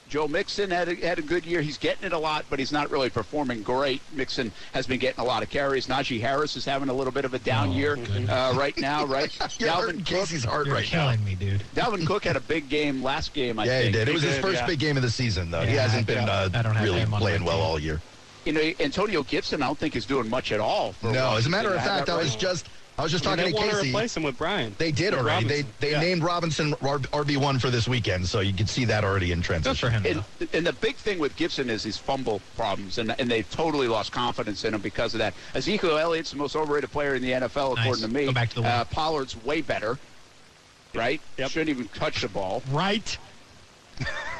Joe 0.08 0.28
Mixon 0.28 0.70
had 0.70 0.88
a, 0.90 0.94
had 0.94 1.18
a 1.18 1.22
good 1.22 1.46
year. 1.46 1.62
He's 1.62 1.78
getting 1.78 2.04
it 2.04 2.12
a 2.12 2.18
lot, 2.18 2.44
but 2.50 2.58
he's 2.58 2.70
not 2.70 2.90
really 2.90 3.08
performing 3.08 3.62
great. 3.62 4.02
Mixon 4.12 4.52
has 4.74 4.86
been 4.86 5.00
getting 5.00 5.18
a 5.20 5.24
lot 5.24 5.42
of 5.42 5.48
carries. 5.48 5.86
Najee 5.86 6.20
Harris 6.20 6.54
is 6.54 6.66
having 6.66 6.90
a 6.90 6.92
little 6.92 7.14
bit 7.14 7.24
of 7.24 7.32
a 7.32 7.38
down 7.38 7.70
Oh, 7.70 7.72
year 7.72 7.98
uh, 8.28 8.52
right 8.54 8.76
now, 8.76 9.04
right? 9.06 9.34
You're 9.58 9.70
Dalvin 9.70 9.96
Cook, 9.96 10.04
Casey's 10.04 10.44
heart 10.44 10.66
You're 10.66 10.74
right 10.74 10.92
now. 10.92 11.04
killing 11.06 11.24
me, 11.24 11.34
dude. 11.34 11.62
Dalvin 11.74 12.06
Cook 12.06 12.24
had 12.24 12.36
a 12.36 12.40
big 12.40 12.68
game 12.68 13.02
last 13.02 13.32
game, 13.32 13.58
I 13.58 13.64
Yeah, 13.64 13.80
he 13.82 13.90
did. 13.90 14.02
It 14.02 14.08
He 14.08 14.12
was 14.14 14.22
his 14.22 14.34
did, 14.34 14.42
first 14.42 14.56
yeah. 14.60 14.66
big 14.66 14.80
game 14.80 14.98
of 14.98 15.02
the 15.02 15.10
season, 15.10 15.50
though. 15.50 15.62
he 15.62 15.74
hasn't 15.76 16.06
been 16.06 16.28
uh, 16.28 16.50
I 16.52 16.60
don't 16.60 16.76
really 16.76 16.98
him 17.00 17.04
on 17.06 17.10
my 17.12 17.18
playing 17.20 17.44
well 17.46 17.62
all 17.62 17.78
year. 17.78 18.02
You 18.44 18.52
know, 18.52 18.72
Antonio 18.80 19.22
Gibson, 19.22 19.62
I 19.62 19.66
don't 19.66 19.78
think 19.78 19.94
is 19.96 20.06
doing 20.06 20.28
much 20.28 20.50
at 20.52 20.60
all. 20.60 20.92
For 20.92 21.12
No, 21.12 21.36
as 21.36 21.46
a 21.46 21.50
matter 21.50 21.68
of 21.68 21.76
Washington. 21.76 21.98
fact, 22.06 22.10
I 22.10 22.16
was 22.16 22.30
Right? 22.30 22.38
just 22.40 22.68
I 22.98 23.02
was 23.02 23.10
just 23.10 23.26
I 23.26 23.30
mean, 23.30 23.38
talking 23.38 23.52
they 23.52 23.58
to 23.58 23.58
want 23.58 23.70
to 23.70 23.76
Casey. 23.78 23.88
replace 23.88 24.16
him 24.18 24.22
with 24.22 24.36
Brian. 24.36 24.74
They 24.78 24.92
did 24.92 25.12
With 25.14 25.20
already. 25.22 25.46
They 25.46 25.54
Robinson. 25.62 25.74
they 25.80 25.90
Yeah. 25.92 26.00
named 26.00 26.22
Robinson 26.22 26.74
RB 26.74 27.36
one 27.38 27.58
for 27.58 27.70
this 27.70 27.88
weekend, 27.88 28.26
so 28.28 28.40
you 28.40 28.52
could 28.52 28.68
see 28.68 28.84
that 28.84 29.02
already 29.02 29.32
in 29.32 29.38
Good 29.38 29.44
transition. 29.46 29.88
for 29.88 29.90
him. 29.90 30.24
And, 30.40 30.48
and 30.52 30.66
the 30.66 30.74
big 30.74 30.96
thing 30.96 31.18
with 31.18 31.34
Gibson 31.36 31.70
is 31.70 31.82
his 31.84 31.96
fumble 31.96 32.42
problems, 32.54 32.98
and, 32.98 33.14
and 33.18 33.30
they've 33.30 33.48
totally 33.48 33.88
lost 33.88 34.12
confidence 34.12 34.64
in 34.64 34.74
him 34.74 34.82
because 34.82 35.14
of 35.14 35.18
that. 35.18 35.32
Ezekiel 35.54 35.96
Elliott's 35.96 36.32
the 36.32 36.36
most 36.36 36.54
overrated 36.54 36.90
player 36.92 37.14
in 37.14 37.22
the 37.22 37.30
NFL, 37.32 37.76
Nice. 37.76 37.84
according 37.86 38.02
to 38.02 38.08
me. 38.12 38.26
Go 38.26 38.32
back 38.32 38.50
to 38.50 38.60
the 38.60 38.68
uh. 38.68 38.84
Pollard's 38.84 39.36
way 39.42 39.62
better. 39.62 39.98
right? 40.94 41.20
Yep. 41.38 41.50
Shouldn't 41.50 41.70
even 41.70 41.88
touch 41.88 42.20
the 42.20 42.28
ball. 42.28 42.62
Right. 42.70 43.16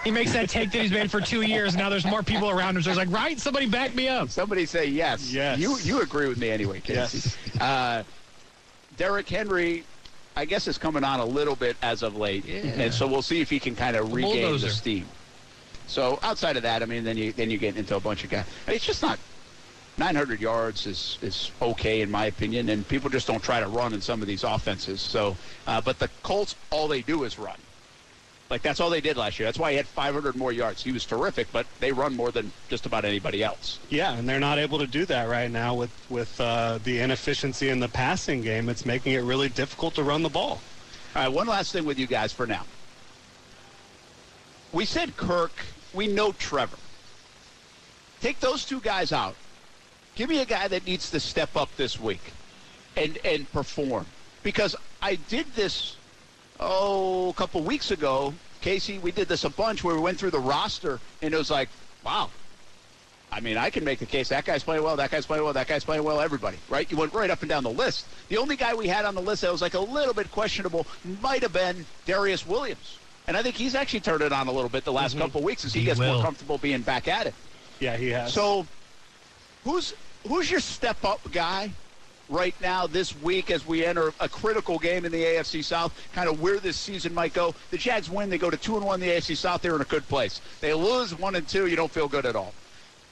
He 0.05 0.11
makes 0.11 0.33
that 0.33 0.49
take 0.49 0.73
that 0.73 0.81
he's 0.81 0.91
made 0.91 1.11
for 1.11 1.21
two 1.21 1.43
years. 1.43 1.77
Now 1.77 1.89
there's 1.89 2.05
more 2.05 2.23
people 2.23 2.51
around 2.51 2.77
him. 2.77 2.83
So 2.83 2.91
he's 2.91 2.97
like, 2.97 3.11
right? 3.11 3.39
Somebody 3.39 3.67
back 3.67 3.95
me 3.95 4.09
up. 4.09 4.31
Somebody 4.31 4.67
say 4.67 4.87
yes. 4.87 5.33
Yes. 5.33 5.59
You 5.59 5.79
you 5.79 6.01
agree 6.01 6.29
with 6.29 6.39
me 6.39 6.51
anyway, 6.51 6.81
Casey. 6.81 7.31
Yes. 7.55 7.61
Uh, 7.61 8.03
Derrick 8.97 9.29
Henry, 9.29 9.85
I 10.37 10.45
guess, 10.45 10.67
is 10.67 10.77
coming 10.77 11.05
on 11.05 11.21
a 11.21 11.25
little 11.25 11.57
bit 11.57 11.77
as 11.83 12.03
of 12.03 12.17
late, 12.17 12.45
and 12.47 12.93
so 12.93 13.07
we'll 13.07 13.23
see 13.23 13.41
if 13.41 13.49
he 13.49 13.61
can 13.61 13.77
kind 13.77 13.97
of 13.97 14.13
regain 14.13 14.59
the 14.61 14.71
steam. 14.71 15.07
So 15.87 16.19
outside 16.23 16.57
of 16.57 16.63
that, 16.63 16.83
I 16.83 16.87
mean, 16.87 17.05
then 17.05 17.17
you 17.17 17.33
then 17.33 17.51
you 17.51 17.59
get 17.59 17.77
into 17.77 17.97
a 17.97 18.01
bunch 18.01 18.25
of 18.25 18.31
guys. 18.31 18.47
It's 18.67 18.85
just 18.85 19.03
not 19.03 19.19
900 19.99 20.41
yards 20.41 20.87
is 20.87 21.19
is 21.23 21.51
okay 21.61 22.01
in 22.01 22.11
my 22.11 22.27
opinion, 22.27 22.69
and 22.71 22.87
people 22.89 23.09
just 23.09 23.27
don't 23.27 23.43
try 23.43 23.61
to 23.61 23.69
run 23.69 23.93
in 23.93 24.01
some 24.01 24.21
of 24.21 24.27
these 24.27 24.43
offenses. 24.43 25.01
So, 25.01 25.37
uh, 25.67 25.81
but 25.81 25.99
the 25.99 26.09
Colts, 26.23 26.57
all 26.71 26.89
they 26.89 27.03
do 27.03 27.25
is 27.25 27.39
run. 27.39 27.57
Like 28.53 28.61
that's 28.61 28.81
all 28.81 28.91
they 28.91 29.01
did 29.01 29.17
last 29.17 29.39
year. 29.39 29.47
That's 29.47 29.59
why 29.59 29.71
he 29.71 29.79
had 29.79 29.87
500 29.87 30.37
more 30.37 30.53
yards. 30.53 30.83
He 30.85 30.93
was 30.93 31.07
terrific, 31.07 31.51
but 31.53 31.67
they 31.81 31.91
run 31.91 32.15
more 32.15 32.31
than 32.31 32.53
just 32.69 32.85
about 32.85 33.07
anybody 33.07 33.43
else. 33.43 33.79
Yeah, 33.89 34.13
and 34.13 34.29
they're 34.29 34.39
not 34.39 34.59
able 34.59 34.79
to 34.81 34.87
do 34.87 35.07
that 35.07 35.27
right 35.27 35.51
now 35.51 35.75
with 35.75 35.91
with 36.11 36.39
uh, 36.39 36.79
the 36.85 37.01
inefficiency 37.01 37.71
in 37.71 37.81
the 37.81 37.89
passing 37.89 38.43
game. 38.43 38.69
It's 38.69 38.85
making 38.85 39.15
it 39.15 39.21
really 39.21 39.49
difficult 39.49 39.95
to 39.95 40.03
run 40.03 40.23
the 40.23 40.29
ball. 40.29 40.61
All 41.17 41.23
right, 41.23 41.29
one 41.29 41.47
last 41.47 41.73
thing 41.73 41.87
with 41.87 41.99
you 41.99 42.07
guys 42.07 42.31
for 42.31 42.47
now. 42.47 42.67
We 44.71 44.85
said 44.85 45.17
Kirk. 45.17 45.53
We 45.95 46.07
know 46.07 46.33
Trevor. 46.33 46.77
Take 48.21 48.39
those 48.41 48.67
two 48.67 48.81
guys 48.81 49.13
out. 49.13 49.35
Give 50.15 50.29
me 50.29 50.43
a 50.43 50.47
guy 50.47 50.69
that 50.69 50.85
needs 50.85 51.11
to 51.13 51.21
step 51.21 51.57
up 51.57 51.75
this 51.79 51.99
week 51.99 52.35
and 52.99 53.17
and 53.25 53.51
perform. 53.51 54.05
Because 54.43 54.77
I 55.01 55.15
did 55.15 55.47
this 55.55 55.97
oh 56.61 57.31
a 57.31 57.33
couple 57.35 57.63
weeks 57.63 57.91
ago, 57.91 58.35
Casey. 58.61 58.99
We 58.99 59.11
did 59.11 59.29
this 59.29 59.45
a 59.45 59.51
bunch 59.51 59.85
where 59.85 59.95
we 59.95 60.01
went 60.01 60.19
through 60.19 60.31
the 60.31 60.41
roster 60.41 61.01
and 61.21 61.33
it 61.33 61.37
was 61.37 61.51
like, 61.51 61.69
wow. 62.05 62.31
I 63.31 63.41
mean, 63.41 63.57
I 63.57 63.71
can 63.71 63.83
make 63.83 63.99
the 63.99 64.07
case 64.07 64.29
that 64.29 64.45
guy's 64.45 64.63
playing 64.63 64.83
well, 64.83 64.97
that 64.97 65.11
guy's 65.11 65.25
playing 65.25 65.43
well, 65.43 65.55
that 65.55 65.67
guy's 65.67 65.85
playing 65.85 66.05
well, 66.05 66.21
everybody, 66.21 66.59
right? 66.69 66.91
You 66.91 66.99
went 66.99 67.15
right 67.15 67.31
up 67.31 67.41
and 67.41 67.49
down 67.49 67.65
the 67.65 67.71
list. 67.71 68.07
The 68.29 68.37
only 68.37 68.57
guy 68.57 68.75
we 68.75 68.89
had 68.89 69.07
on 69.07 69.15
the 69.15 69.23
list 69.23 69.41
that 69.41 69.51
was 69.51 69.63
like 69.63 69.73
a 69.73 69.81
little 69.81 70.13
bit 70.13 70.31
questionable 70.31 70.87
might 71.23 71.41
have 71.43 71.55
been 71.55 71.87
Darius 72.05 72.47
Williams. 72.47 72.99
And 73.27 73.37
I 73.37 73.43
think 73.43 73.55
he's 73.55 73.75
actually 73.75 74.01
turned 74.01 74.23
it 74.23 74.33
on 74.33 74.49
a 74.49 74.53
little 74.53 74.69
bit 74.69 74.85
the 74.85 74.93
last 74.93 75.13
mm-hmm. 75.13 75.23
couple 75.23 75.39
of 75.39 75.45
weeks 75.45 75.65
as 75.65 75.73
he, 75.73 75.81
He 75.81 75.87
gets 75.87 75.99
will. 75.99 76.15
more 76.15 76.23
comfortable 76.23 76.59
being 76.59 76.83
back 76.83 77.09
at 77.09 77.27
it. 77.27 77.35
Yeah, 77.81 77.97
he 77.97 78.11
has. 78.11 78.33
So, 78.35 78.67
who's 79.65 79.95
who's 80.27 80.51
your 80.51 80.61
step 80.61 81.03
up 81.05 81.21
guy 81.33 81.71
right 82.29 82.55
now 82.61 82.87
this 82.87 83.15
week 83.21 83.51
as 83.51 83.67
we 83.67 83.85
enter 83.85 84.13
a 84.21 84.29
critical 84.29 84.79
game 84.79 85.05
in 85.05 85.13
the 85.13 85.23
AFC 85.23 85.63
South? 85.65 85.93
Kind 86.15 86.29
of 86.29 86.41
where 86.41 86.59
this 86.59 86.77
season 86.77 87.15
might 87.15 87.35
go. 87.35 87.55
The 87.71 87.79
Jags 87.79 88.11
win, 88.11 88.31
they 88.31 88.39
go 88.39 88.51
to 88.51 88.57
two 88.57 88.77
and 88.77 88.85
one 88.85 89.03
in 89.03 89.09
the 89.09 89.15
AFC 89.15 89.37
South. 89.37 89.63
They're 89.63 89.75
in 89.75 89.81
a 89.81 89.85
good 89.85 90.07
place. 90.09 90.41
They 90.61 90.75
lose 90.75 91.19
one 91.19 91.35
and 91.35 91.47
two, 91.47 91.67
you 91.67 91.77
don't 91.77 91.91
feel 91.93 92.09
good 92.09 92.27
at 92.27 92.37
all. 92.37 92.55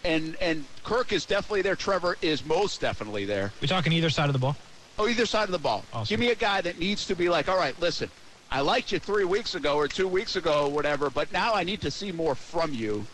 And 0.03 0.37
and 0.41 0.65
Kirk 0.83 1.13
is 1.13 1.27
definitely 1.27 1.63
there. 1.63 1.77
Trevor 1.77 2.17
is 2.23 2.45
most 2.45 2.81
definitely 2.81 3.27
there. 3.27 3.53
We 3.61 3.69
talking 3.69 3.93
either 3.93 4.09
side 4.09 4.29
of 4.29 4.33
the 4.33 4.39
ball? 4.39 4.57
Oh, 4.99 5.09
either 5.09 5.27
side 5.27 5.45
of 5.45 5.53
the 5.53 5.59
ball. 5.59 5.85
Awesome. 5.93 6.11
Give 6.11 6.21
me 6.21 6.31
a 6.31 6.35
guy 6.35 6.61
that 6.63 6.79
needs 6.79 7.07
to 7.07 7.15
be 7.15 7.29
like, 7.29 7.49
all 7.49 7.57
right, 7.57 7.79
listen, 7.81 8.11
I 8.51 8.61
liked 8.61 8.93
you 8.93 8.99
three 8.99 9.25
weeks 9.25 9.55
ago 9.55 9.77
or 9.77 9.89
two 9.89 10.09
weeks 10.09 10.37
ago 10.37 10.65
or 10.67 10.71
whatever, 10.71 11.09
but 11.09 11.33
now 11.33 11.55
I 11.55 11.65
need 11.65 11.81
to 11.83 11.91
see 11.91 12.13
more 12.13 12.35
from 12.35 12.75
you. 12.75 13.07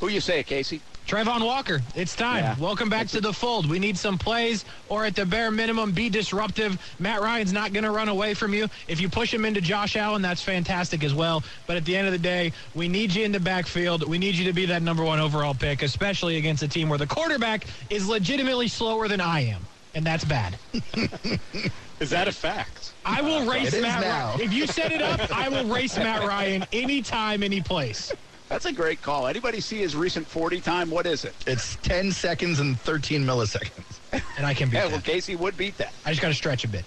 Who 0.00 0.08
you 0.08 0.20
say, 0.20 0.42
Casey? 0.42 0.80
Travon 1.06 1.44
Walker, 1.44 1.80
it's 1.94 2.16
time. 2.16 2.44
Yeah. 2.44 2.56
Welcome 2.58 2.88
back 2.88 3.06
to 3.08 3.20
the 3.20 3.32
fold. 3.32 3.68
We 3.68 3.78
need 3.78 3.98
some 3.98 4.16
plays, 4.16 4.64
or 4.88 5.04
at 5.04 5.14
the 5.14 5.26
bare 5.26 5.50
minimum, 5.50 5.92
be 5.92 6.08
disruptive. 6.08 6.80
Matt 6.98 7.20
Ryan's 7.20 7.52
not 7.52 7.72
going 7.72 7.84
to 7.84 7.90
run 7.90 8.08
away 8.08 8.34
from 8.34 8.54
you. 8.54 8.68
If 8.88 9.00
you 9.00 9.08
push 9.08 9.32
him 9.34 9.44
into 9.44 9.60
Josh 9.60 9.96
Allen, 9.96 10.22
that's 10.22 10.42
fantastic 10.42 11.04
as 11.04 11.12
well. 11.12 11.42
But 11.66 11.76
at 11.76 11.84
the 11.84 11.94
end 11.96 12.06
of 12.06 12.12
the 12.12 12.18
day, 12.18 12.52
we 12.74 12.88
need 12.88 13.12
you 13.12 13.24
in 13.24 13.32
the 13.32 13.40
backfield. 13.40 14.08
We 14.08 14.16
need 14.16 14.36
you 14.36 14.44
to 14.46 14.52
be 14.52 14.64
that 14.66 14.82
number 14.82 15.04
one 15.04 15.20
overall 15.20 15.54
pick, 15.54 15.82
especially 15.82 16.36
against 16.38 16.62
a 16.62 16.68
team 16.68 16.88
where 16.88 16.98
the 16.98 17.06
quarterback 17.06 17.66
is 17.90 18.08
legitimately 18.08 18.68
slower 18.68 19.06
than 19.08 19.20
I 19.20 19.40
am. 19.40 19.60
And 19.94 20.06
that's 20.06 20.24
bad. 20.24 20.56
is 22.00 22.08
that 22.10 22.26
a 22.26 22.32
fact? 22.32 22.94
I 23.04 23.20
will 23.20 23.44
race 23.44 23.68
It 23.68 23.78
is 23.78 23.82
Matt. 23.82 24.02
Ryan. 24.02 24.40
If 24.40 24.52
you 24.54 24.66
set 24.66 24.92
it 24.92 25.02
up, 25.02 25.20
I 25.36 25.48
will 25.50 25.66
race 25.66 25.98
Matt 25.98 26.26
Ryan 26.26 26.64
anytime, 26.72 27.42
any 27.42 27.60
place. 27.60 28.12
That's 28.52 28.66
a 28.66 28.72
great 28.72 29.00
call. 29.00 29.28
Anybody 29.28 29.62
see 29.62 29.78
his 29.78 29.96
recent 29.96 30.26
40 30.26 30.60
time? 30.60 30.90
What 30.90 31.06
is 31.06 31.24
it? 31.24 31.32
It's 31.46 31.76
10 31.76 32.12
seconds 32.12 32.60
and 32.60 32.78
13 32.78 33.24
milliseconds. 33.24 33.98
And 34.36 34.44
I 34.44 34.52
can 34.52 34.68
beat 34.68 34.76
Yeah, 34.76 34.88
well, 34.88 34.96
that. 34.96 35.04
Casey 35.04 35.36
would 35.36 35.56
beat 35.56 35.78
that. 35.78 35.94
I 36.04 36.10
just 36.10 36.20
got 36.20 36.28
to 36.28 36.34
stretch 36.34 36.62
a 36.64 36.68
bit. 36.68 36.84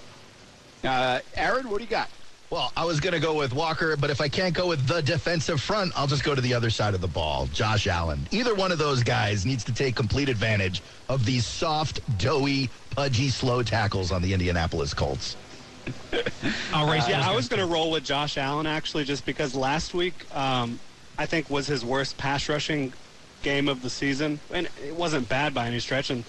Uh, 0.84 1.22
Aaron, 1.34 1.68
what 1.68 1.80
do 1.80 1.84
you 1.84 1.90
got? 1.90 2.08
Well, 2.52 2.72
I 2.78 2.86
was 2.86 3.00
going 3.00 3.14
to 3.14 3.20
go 3.20 3.34
with 3.34 3.52
Walker, 3.52 3.98
but 3.98 4.12
if 4.12 4.22
I 4.22 4.30
can't 4.30 4.54
go 4.54 4.68
with 4.68 4.86
the 4.86 5.02
defensive 5.02 5.60
front, 5.60 5.92
I'll 5.98 6.06
just 6.06 6.24
go 6.24 6.36
to 6.36 6.42
the 6.42 6.54
other 6.54 6.70
side 6.70 6.94
of 6.94 7.02
the 7.02 7.08
ball, 7.08 7.48
Josh 7.48 7.88
Allen. 7.88 8.28
Either 8.30 8.54
one 8.54 8.72
of 8.72 8.78
those 8.78 9.02
guys 9.02 9.44
needs 9.44 9.64
to 9.64 9.74
take 9.74 9.96
complete 9.96 10.30
advantage 10.30 10.84
of 11.10 11.26
these 11.26 11.48
soft, 11.48 12.00
doughy, 12.20 12.70
pudgy, 12.92 13.30
slow 13.30 13.64
tackles 13.64 14.12
on 14.12 14.22
the 14.22 14.32
Indianapolis 14.34 14.94
Colts. 14.94 15.36
I'll 16.72 16.88
race 16.88 17.10
Yeah, 17.10 17.28
I 17.28 17.34
was 17.36 17.50
going 17.50 17.60
to 17.60 17.66
roll 17.66 17.90
with 17.90 18.04
Josh 18.04 18.38
Allen 18.38 18.68
actually, 18.68 19.04
just 19.04 19.26
because 19.26 19.56
last 19.56 19.96
week 19.96 20.14
um, 20.36 20.80
I 21.18 21.26
think 21.26 21.50
was 21.50 21.68
his 21.68 21.86
worst 21.86 22.18
pass 22.18 22.50
rushing 22.50 22.94
game 23.42 23.68
of 23.68 23.82
the 23.82 23.90
season, 23.90 24.40
and 24.52 24.68
it 24.86 24.96
wasn't 24.96 25.30
bad 25.30 25.54
by 25.54 25.68
any 25.68 25.80
stretch. 25.80 26.10
And 26.10 26.24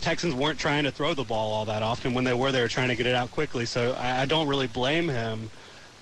Texans 0.00 0.34
weren't 0.34 0.58
trying 0.58 0.84
to 0.84 0.90
throw 0.90 1.14
the 1.14 1.24
ball 1.24 1.52
all 1.52 1.64
that 1.64 1.82
often. 1.82 2.14
When 2.14 2.24
they 2.24 2.34
were, 2.34 2.52
they 2.52 2.60
were 2.60 2.68
trying 2.68 2.88
to 2.88 2.96
get 2.96 3.06
it 3.06 3.14
out 3.14 3.30
quickly. 3.30 3.66
So 3.66 3.92
I, 3.98 4.22
I 4.22 4.24
don't 4.26 4.46
really 4.46 4.66
blame 4.66 5.08
him. 5.08 5.50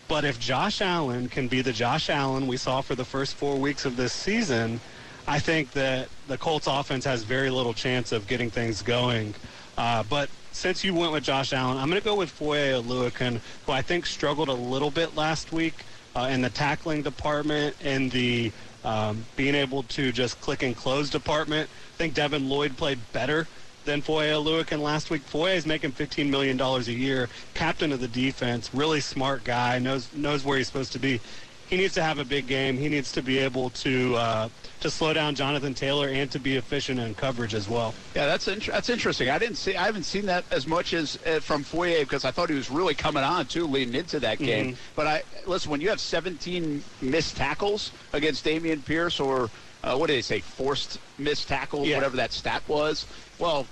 But 0.08 0.24
if 0.24 0.38
Josh 0.38 0.80
Allen 0.82 1.28
can 1.28 1.48
be 1.48 1.62
the 1.62 1.72
Josh 1.72 2.10
Allen 2.10 2.46
we 2.46 2.56
saw 2.56 2.80
for 2.80 2.94
the 2.94 3.04
first 3.04 3.34
four 3.34 3.56
weeks 3.56 3.84
of 3.84 3.96
this 3.96 4.12
season, 4.12 4.80
I 5.26 5.38
think 5.38 5.70
that 5.72 6.08
the 6.26 6.36
Colts 6.36 6.66
offense 6.66 7.04
has 7.04 7.22
very 7.22 7.48
little 7.48 7.72
chance 7.72 8.12
of 8.12 8.26
getting 8.26 8.50
things 8.50 8.82
going. 8.82 9.34
Uh, 9.78 10.02
but 10.02 10.28
since 10.50 10.84
you 10.84 10.92
went 10.94 11.12
with 11.12 11.22
Josh 11.22 11.52
Allen, 11.52 11.78
I'm 11.78 11.88
going 11.88 12.00
to 12.00 12.04
go 12.04 12.16
with 12.16 12.30
Foye 12.30 12.72
Oluokun, 12.72 13.40
who 13.64 13.72
I 13.72 13.80
think 13.80 14.04
struggled 14.04 14.48
a 14.48 14.54
little 14.54 14.90
bit 14.90 15.16
last 15.16 15.52
week 15.52 15.84
uh, 16.14 16.28
in 16.30 16.42
the 16.42 16.50
tackling 16.50 17.02
department 17.02 17.74
and 17.82 18.10
the 18.10 18.52
um, 18.84 19.24
being 19.36 19.54
able 19.54 19.84
to 19.84 20.12
just 20.12 20.40
click 20.40 20.62
and 20.62 20.76
close 20.76 21.08
department. 21.10 21.68
I 21.94 21.96
think 21.96 22.14
Devin 22.14 22.48
Lloyd 22.48 22.76
played 22.76 22.98
better 23.12 23.46
than 23.84 24.00
Foye 24.00 24.28
Oluokun 24.28 24.80
last 24.80 25.10
week. 25.10 25.22
Foye 25.22 25.52
is 25.52 25.66
making 25.66 25.92
$15 25.92 26.28
million 26.28 26.60
a 26.60 26.80
year, 26.80 27.28
captain 27.54 27.92
of 27.92 28.00
the 28.00 28.08
defense, 28.08 28.70
really 28.72 29.00
smart 29.00 29.44
guy, 29.44 29.78
knows 29.78 30.12
knows 30.14 30.44
where 30.44 30.58
he's 30.58 30.66
supposed 30.66 30.92
to 30.92 30.98
be. 30.98 31.20
He 31.68 31.76
needs 31.76 31.94
to 31.94 32.02
have 32.02 32.18
a 32.18 32.24
big 32.24 32.46
game. 32.46 32.76
He 32.76 32.88
needs 32.88 33.12
to 33.12 33.22
be 33.22 33.38
able 33.38 33.70
to 33.70 34.14
uh, 34.16 34.48
to 34.83 34.91
slow 34.91 35.12
down 35.12 35.35
Jonathan 35.35 35.74
Taylor 35.74 36.09
and 36.09 36.30
to 36.33 36.39
be 36.39 36.57
efficient 36.57 37.01
in 37.01 37.14
coverage 37.14 37.55
as 37.55 37.68
well. 37.68 37.95
Yeah, 38.14 38.26
that's 38.26 38.49
int- 38.49 38.66
that's 38.66 38.91
interesting. 38.91 39.30
I 39.30 39.39
didn't 39.39 39.57
see. 39.57 39.76
I 39.76 39.85
haven't 39.87 40.03
seen 40.05 40.26
that 40.26 40.45
as 40.51 40.66
much 40.66 40.93
as 40.93 41.18
uh, 41.26 41.41
from 41.41 41.62
Foyer 41.62 42.01
because 42.01 42.24
I 42.24 42.30
thought 42.30 42.51
he 42.51 42.57
was 42.57 42.70
really 42.70 42.95
coming 42.95 43.22
on 43.22 43.47
too, 43.47 43.66
leading 43.66 43.95
into 43.95 44.20
that 44.20 44.39
game. 44.39 44.76
But 44.95 45.07
I 45.07 45.22
listen 45.47 45.70
when 45.70 45.80
you 45.80 45.89
have 45.89 46.01
17 46.01 46.83
missed 47.01 47.37
tackles 47.37 47.93
against 48.12 48.45
Dameon 48.45 48.85
Pierce, 48.85 49.18
or 49.20 49.51
uh, 49.85 49.97
what 49.97 50.09
did 50.09 50.14
they 50.16 50.22
say, 50.22 50.41
forced 50.41 50.99
missed 51.18 51.49
tackles, 51.49 51.89
Yeah. 51.89 51.97
whatever 51.97 52.16
that 52.16 52.33
stat 52.33 52.62
was. 52.68 53.07
Well, 53.39 53.66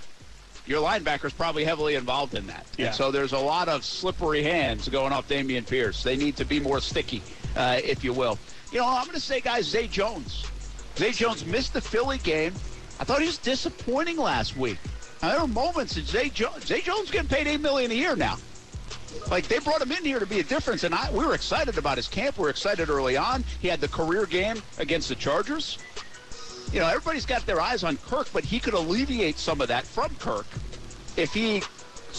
your 0.66 0.82
linebacker's 0.86 1.32
probably 1.32 1.64
heavily 1.64 1.96
involved 1.96 2.34
in 2.34 2.46
that. 2.46 2.66
Yeah. 2.76 2.86
And 2.86 2.94
so 2.94 3.10
there's 3.10 3.32
a 3.32 3.38
lot 3.38 3.68
of 3.68 3.84
slippery 3.84 4.42
hands 4.42 4.88
going 4.88 5.12
off 5.12 5.28
Dameon 5.28 5.66
Pierce. 5.68 6.02
They 6.02 6.16
need 6.16 6.36
to 6.36 6.44
be 6.44 6.60
more 6.60 6.80
sticky, 6.80 7.22
uh, 7.56 7.80
if 7.82 8.04
you 8.04 8.12
will. 8.12 8.38
You 8.70 8.78
know, 8.78 8.86
I'm 8.88 9.04
going 9.06 9.14
to 9.14 9.20
say, 9.20 9.40
guys, 9.40 9.66
Zay 9.66 9.88
Jones. 9.88 10.46
Zay 10.96 11.12
Jones 11.12 11.44
missed 11.46 11.72
the 11.72 11.80
Philly 11.80 12.18
game. 12.18 12.54
I 12.98 13.04
thought 13.04 13.20
he 13.20 13.26
was 13.26 13.38
disappointing 13.38 14.16
last 14.16 14.56
week. 14.56 14.78
Now, 15.22 15.30
there 15.30 15.40
were 15.40 15.48
moments 15.48 15.94
that 15.94 16.06
Zay 16.06 16.28
Jones, 16.28 16.66
Zay 16.66 16.80
Jones 16.80 17.10
getting 17.10 17.28
paid 17.28 17.46
eight 17.46 17.60
million 17.60 17.90
a 17.90 17.94
year 17.94 18.16
now. 18.16 18.36
Like 19.30 19.48
they 19.48 19.58
brought 19.58 19.80
him 19.80 19.92
in 19.92 20.04
here 20.04 20.18
to 20.18 20.26
be 20.26 20.40
a 20.40 20.44
difference, 20.44 20.84
and 20.84 20.94
I, 20.94 21.10
we 21.12 21.24
were 21.24 21.34
excited 21.34 21.78
about 21.78 21.96
his 21.96 22.08
camp. 22.08 22.38
We 22.38 22.44
were 22.44 22.50
excited 22.50 22.90
early 22.90 23.16
on. 23.16 23.44
He 23.60 23.68
had 23.68 23.80
the 23.80 23.88
career 23.88 24.26
game 24.26 24.62
against 24.78 25.08
the 25.08 25.14
Chargers. 25.14 25.78
You 26.72 26.80
know, 26.80 26.86
everybody's 26.86 27.26
got 27.26 27.44
their 27.46 27.60
eyes 27.60 27.82
on 27.82 27.96
Kirk, 27.98 28.28
but 28.32 28.44
he 28.44 28.60
could 28.60 28.74
alleviate 28.74 29.38
some 29.38 29.60
of 29.60 29.68
that 29.68 29.84
from 29.84 30.14
Kirk 30.16 30.46
if 31.16 31.32
he 31.32 31.62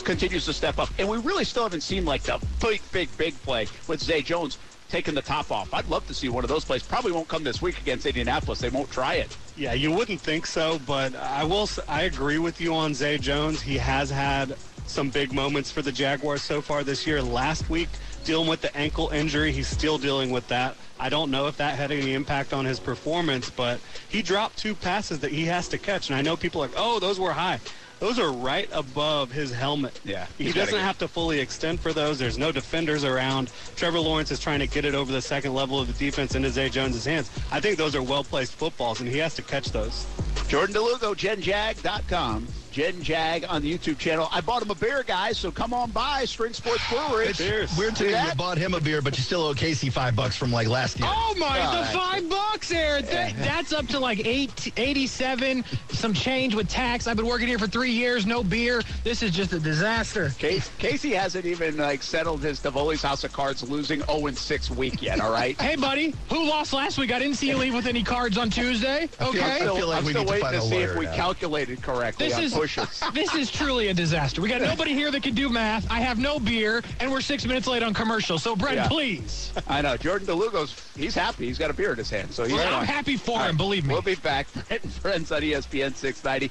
continues 0.04 0.46
to 0.46 0.54
step 0.54 0.80
up. 0.80 0.90
And 1.00 1.08
we 1.08 1.18
really 1.18 1.46
still 1.46 1.64
haven't 1.64 1.82
seen 1.82 2.06
like 2.06 2.24
the 2.24 2.40
big, 2.62 2.82
big, 2.92 3.16
big 3.18 3.42
play 3.44 3.68
with 3.88 4.02
Zay 4.02 4.22
Jones 4.22 4.58
taking 4.92 5.16
the 5.16 5.22
top 5.22 5.52
off. 5.52 5.74
I'd 5.74 5.88
love 5.88 6.06
to 6.08 6.14
see 6.14 6.28
one 6.28 6.44
of 6.44 6.50
those 6.50 6.66
plays. 6.66 6.84
Probably 6.84 7.14
won't 7.14 7.30
come 7.30 7.44
this 7.44 7.62
week 7.62 7.80
against 7.80 8.06
Indianapolis. 8.06 8.60
They 8.60 8.70
won't 8.70 8.92
try 8.92 9.16
it. 9.16 9.36
Yeah, 9.56 9.74
you 9.74 9.92
wouldn't 9.92 10.20
think 10.20 10.46
so, 10.46 10.80
but 10.86 11.16
I 11.16 11.44
will. 11.46 11.68
I 11.88 12.04
agree 12.04 12.38
with 12.38 12.60
you 12.60 12.74
on 12.74 12.94
Zay 12.94 13.18
Jones. 13.18 13.62
He 13.62 13.78
has 13.78 14.10
had 14.10 14.56
some 14.86 15.10
big 15.10 15.32
moments 15.32 15.72
for 15.72 15.82
the 15.82 15.92
Jaguars 15.92 16.42
so 16.42 16.62
far 16.62 16.84
this 16.84 17.08
year. 17.08 17.22
Last 17.22 17.70
week, 17.70 17.88
dealing 18.26 18.50
with 18.50 18.62
the 18.62 18.76
ankle 18.76 19.10
injury, 19.10 19.54
he's 19.54 19.68
still 19.68 19.98
dealing 19.98 20.32
with 20.32 20.48
that. 20.50 20.76
I 21.00 21.08
don't 21.10 21.32
know 21.32 21.48
if 21.48 21.56
that 21.58 21.78
had 21.78 21.92
any 21.92 22.14
impact 22.14 22.52
on 22.54 22.66
his 22.66 22.80
performance, 22.80 23.50
but 23.50 23.80
he 24.10 24.22
dropped 24.22 24.58
two 24.58 24.76
passes 24.76 25.20
that 25.20 25.32
he 25.32 25.46
has 25.46 25.70
to 25.70 25.78
catch, 25.78 26.10
and 26.10 26.18
I 26.18 26.22
know 26.22 26.36
people 26.36 26.62
are 26.62 26.68
like, 26.68 26.76
"Oh, 26.78 27.00
those 27.00 27.20
were 27.20 27.32
high." 27.32 27.60
Those 28.02 28.18
are 28.18 28.32
right 28.32 28.68
above 28.74 29.32
his 29.32 29.54
helmet. 29.54 30.02
Yeah, 30.04 30.26
He 30.40 30.52
doesn't 30.52 30.80
have 30.80 30.98
to 30.98 31.08
fully 31.08 31.40
extend 31.40 31.80
for 31.80 31.94
those. 31.94 32.18
There's 32.18 32.38
no 32.40 32.52
defenders 32.52 33.04
around. 33.04 33.52
Trevor 33.76 34.00
Lawrence 34.00 34.32
is 34.32 34.40
trying 34.40 34.60
to 34.60 34.68
get 34.68 34.86
it 34.86 34.96
over 34.96 35.12
the 35.12 35.22
second 35.22 35.54
level 35.54 35.80
of 35.80 35.86
the 35.88 35.94
defense 35.94 36.34
into 36.34 36.50
Zay 36.50 36.68
Jones's 36.68 37.06
hands. 37.06 37.30
I 37.52 37.60
think 37.60 37.78
those 37.78 37.96
are 37.96 38.02
well-placed 38.02 38.54
footballs, 38.56 39.02
and 39.02 39.08
he 39.08 39.20
has 39.20 39.36
to 39.36 39.44
catch 39.44 39.72
those. 39.72 40.08
Jordan 40.48 40.76
DeLugo, 40.76 41.16
GenJag.com. 41.16 42.48
Jen 42.72 43.02
Jag 43.04 43.44
on 43.50 43.62
the 43.62 43.78
YouTube 43.78 43.98
channel. 43.98 44.30
I 44.32 44.40
bought 44.40 44.62
him 44.62 44.72
a 44.72 44.76
beer, 44.76 45.04
guys, 45.06 45.38
so 45.38 45.52
come 45.52 45.74
on 45.74 45.92
by 45.92 46.24
Strings 46.26 46.58
Sports 46.58 46.82
Brewery. 46.90 47.28
It's 47.28 47.38
Cheers. 47.38 47.78
weird 47.78 47.96
to 47.98 48.04
See 48.10 48.10
you 48.12 48.36
bought 48.38 48.58
him 48.58 48.74
a 48.74 48.80
beer, 48.80 49.02
but 49.02 49.18
you 49.18 49.24
still 49.24 49.42
owe 49.44 49.54
Casey 49.54 49.90
five 49.90 50.16
bucks 50.16 50.38
from 50.38 50.52
like 50.54 50.68
last 50.70 50.98
year. 50.98 51.10
Oh 51.12 51.36
my, 51.38 51.60
Oh, 51.62 51.72
the 51.72 51.78
that's- 51.82 51.94
five 51.94 52.30
bucks 52.30 52.70
there. 52.70 53.02
That, 53.02 53.36
that's 53.40 53.74
up 53.74 53.88
to 53.88 54.00
like 54.00 54.26
eight, 54.26 54.72
87, 54.78 55.66
some 55.90 56.14
change 56.14 56.56
with 56.56 56.70
tax. 56.70 57.08
I've 57.08 57.18
been 57.18 57.28
working 57.28 57.48
here 57.50 57.60
for 57.60 57.68
three 57.68 57.92
years, 57.92 58.26
no 58.26 58.42
beer. 58.44 58.82
This 59.04 59.22
is 59.22 59.32
just 59.32 59.52
a 59.52 59.60
disaster. 59.60 60.32
Casey, 60.40 60.72
Casey 60.80 61.12
hasn't 61.14 61.46
even 61.46 61.76
like 61.78 62.02
settled 62.02 62.42
his 62.42 62.60
Tivoli's 62.62 63.02
House 63.02 63.24
of 63.26 63.34
Cards 63.34 63.68
losing 63.70 64.00
0-6 64.02 64.70
week 64.78 65.02
yet, 65.02 65.20
all 65.20 65.32
right? 65.32 65.60
Hey, 65.60 65.76
buddy, 65.76 66.16
who 66.30 66.48
lost 66.48 66.72
last 66.72 66.98
week? 66.98 67.12
I 67.12 67.20
didn't 67.20 67.36
see 67.36 67.50
you 67.50 67.58
leave 67.58 67.74
with 67.74 67.86
any 67.88 68.04
cards 68.04 68.38
on 68.38 68.50
Tuesday. 68.50 69.10
Okay. 69.20 69.42
I 69.42 69.60
feel 69.60 69.88
like 69.90 69.98
I'm 70.00 70.06
we 70.06 70.12
still 70.12 70.24
need 70.24 70.28
to 70.28 70.32
waiting 70.32 70.42
find 70.46 70.56
to 70.56 70.62
a 70.62 70.70
see 70.70 70.78
if 70.78 70.96
we 70.96 71.06
now. 71.06 71.16
calculated 71.16 71.82
correctly 71.82 72.28
This 72.30 72.38
on 72.38 72.61
is 72.64 72.76
pushes. 72.76 73.04
this 73.14 73.34
is 73.36 73.52
truly 73.52 73.88
a 73.90 73.94
disaster. 73.94 74.42
We 74.42 74.50
got 74.50 74.62
nobody 74.62 74.94
here 74.94 75.12
that 75.12 75.24
can 75.24 75.34
do 75.34 75.50
math. 75.50 75.90
I 75.92 76.00
have 76.00 76.18
no 76.20 76.40
beer, 76.40 76.82
and 77.00 77.12
we're 77.12 77.22
six 77.22 77.46
minutes 77.46 77.68
late 77.68 77.84
on 77.84 77.94
commercial. 77.94 78.38
So, 78.40 78.56
Brent, 78.56 78.76
Yeah. 78.78 78.88
please. 78.88 79.52
I 79.68 79.82
know. 79.82 79.98
Jordan 79.98 80.28
DeLugo's, 80.28 80.76
he's 80.96 81.16
happy. 81.16 81.48
He's 81.48 81.58
got 81.58 81.70
a 81.70 81.74
beer 81.74 81.92
in 81.92 81.98
his 81.98 82.10
hand, 82.10 82.32
so 82.32 82.44
he's 82.44 82.60
I'm 82.60 82.70
fine. 82.72 82.86
happy 82.86 83.18
for 83.18 83.32
All 83.32 83.38
him. 83.40 83.44
right, 83.48 83.58
Believe 83.58 83.86
me. 83.86 83.94
We'll 83.94 84.02
be 84.02 84.16
back. 84.16 84.48
Brent 84.68 84.84
and 84.84 84.94
Friends 84.94 85.32
on 85.32 85.42
ESPN 85.42 85.96
690. 85.96 86.50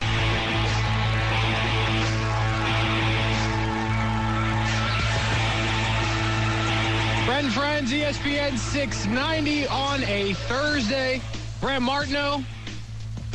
Brent 7.26 7.44
and 7.46 7.54
Friends, 7.54 7.92
ESPN 7.92 8.58
690 8.58 9.66
on 9.68 10.02
a 10.04 10.32
Thursday. 10.34 11.20
Brent 11.60 11.82
Martineau 11.84 12.42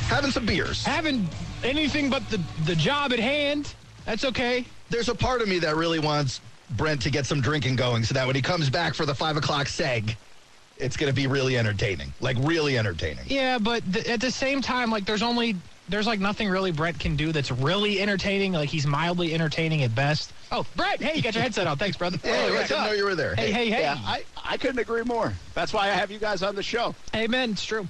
Having 0.08 0.32
some 0.32 0.46
beers. 0.46 0.84
having 0.84 1.28
anything 1.66 2.10
but 2.10 2.28
the, 2.30 2.40
the 2.66 2.76
job 2.76 3.12
at 3.12 3.20
hand. 3.20 3.74
That's 4.06 4.24
okay. 4.26 4.66
There's 4.90 5.10
a 5.10 5.16
part 5.16 5.42
of 5.42 5.48
me 5.48 5.60
that 5.60 5.76
really 5.76 6.00
wants 6.00 6.40
Brent 6.72 7.02
to 7.02 7.10
get 7.10 7.26
some 7.26 7.42
drinking 7.42 7.76
going 7.76 8.04
so 8.04 8.14
that 8.14 8.26
when 8.26 8.36
he 8.36 8.42
comes 8.42 8.70
back 8.70 8.94
for 8.94 9.06
the 9.06 9.16
five 9.16 9.36
o'clock 9.36 9.68
seg, 9.68 10.16
it's 10.78 10.96
going 10.96 11.10
to 11.10 11.16
be 11.16 11.28
really 11.28 11.58
entertaining. 11.58 12.14
Like, 12.22 12.38
really 12.40 12.78
entertaining. 12.78 13.26
Yeah, 13.28 13.58
but 13.58 13.82
th- 13.92 14.08
at 14.08 14.22
the 14.22 14.32
same 14.32 14.62
time, 14.62 14.92
like 14.92 15.06
there's 15.06 15.24
only 15.24 15.56
there's 15.88 16.08
like 16.08 16.20
nothing 16.20 16.50
really 16.50 16.72
Brent 16.72 17.00
can 17.00 17.16
do 17.16 17.32
that's 17.32 17.52
really 17.52 18.02
entertaining. 18.02 18.54
Like 18.54 18.70
he's 18.70 18.88
mildly 18.88 19.34
entertaining 19.34 19.84
at 19.84 19.94
best. 19.94 20.34
Oh, 20.52 20.66
Brent, 20.76 21.02
hey, 21.02 21.16
you 21.16 21.22
got 21.22 21.34
your 21.34 21.44
headset 21.44 21.68
on. 21.68 21.78
Thanks, 21.78 21.98
brother. 21.98 22.18
Hey, 22.24 22.48
I 22.48 22.52
what's 22.52 22.70
didn't 22.70 22.86
know 22.86 22.92
you 22.94 23.06
were 23.06 23.16
there. 23.16 23.36
Hey, 23.36 23.52
hey, 23.52 23.70
hey. 23.70 23.82
Yeah, 23.82 23.98
I, 24.04 24.24
I 24.44 24.58
couldn't 24.58 24.80
agree 24.80 25.04
more. 25.04 25.34
That's 25.54 25.74
why 25.74 25.90
I 25.90 25.92
have 25.92 26.12
you 26.12 26.20
guys 26.20 26.44
on 26.44 26.56
the 26.56 26.64
show. 26.64 26.96
Amen. 27.16 27.52
it's 27.52 27.66
true. 27.66 27.88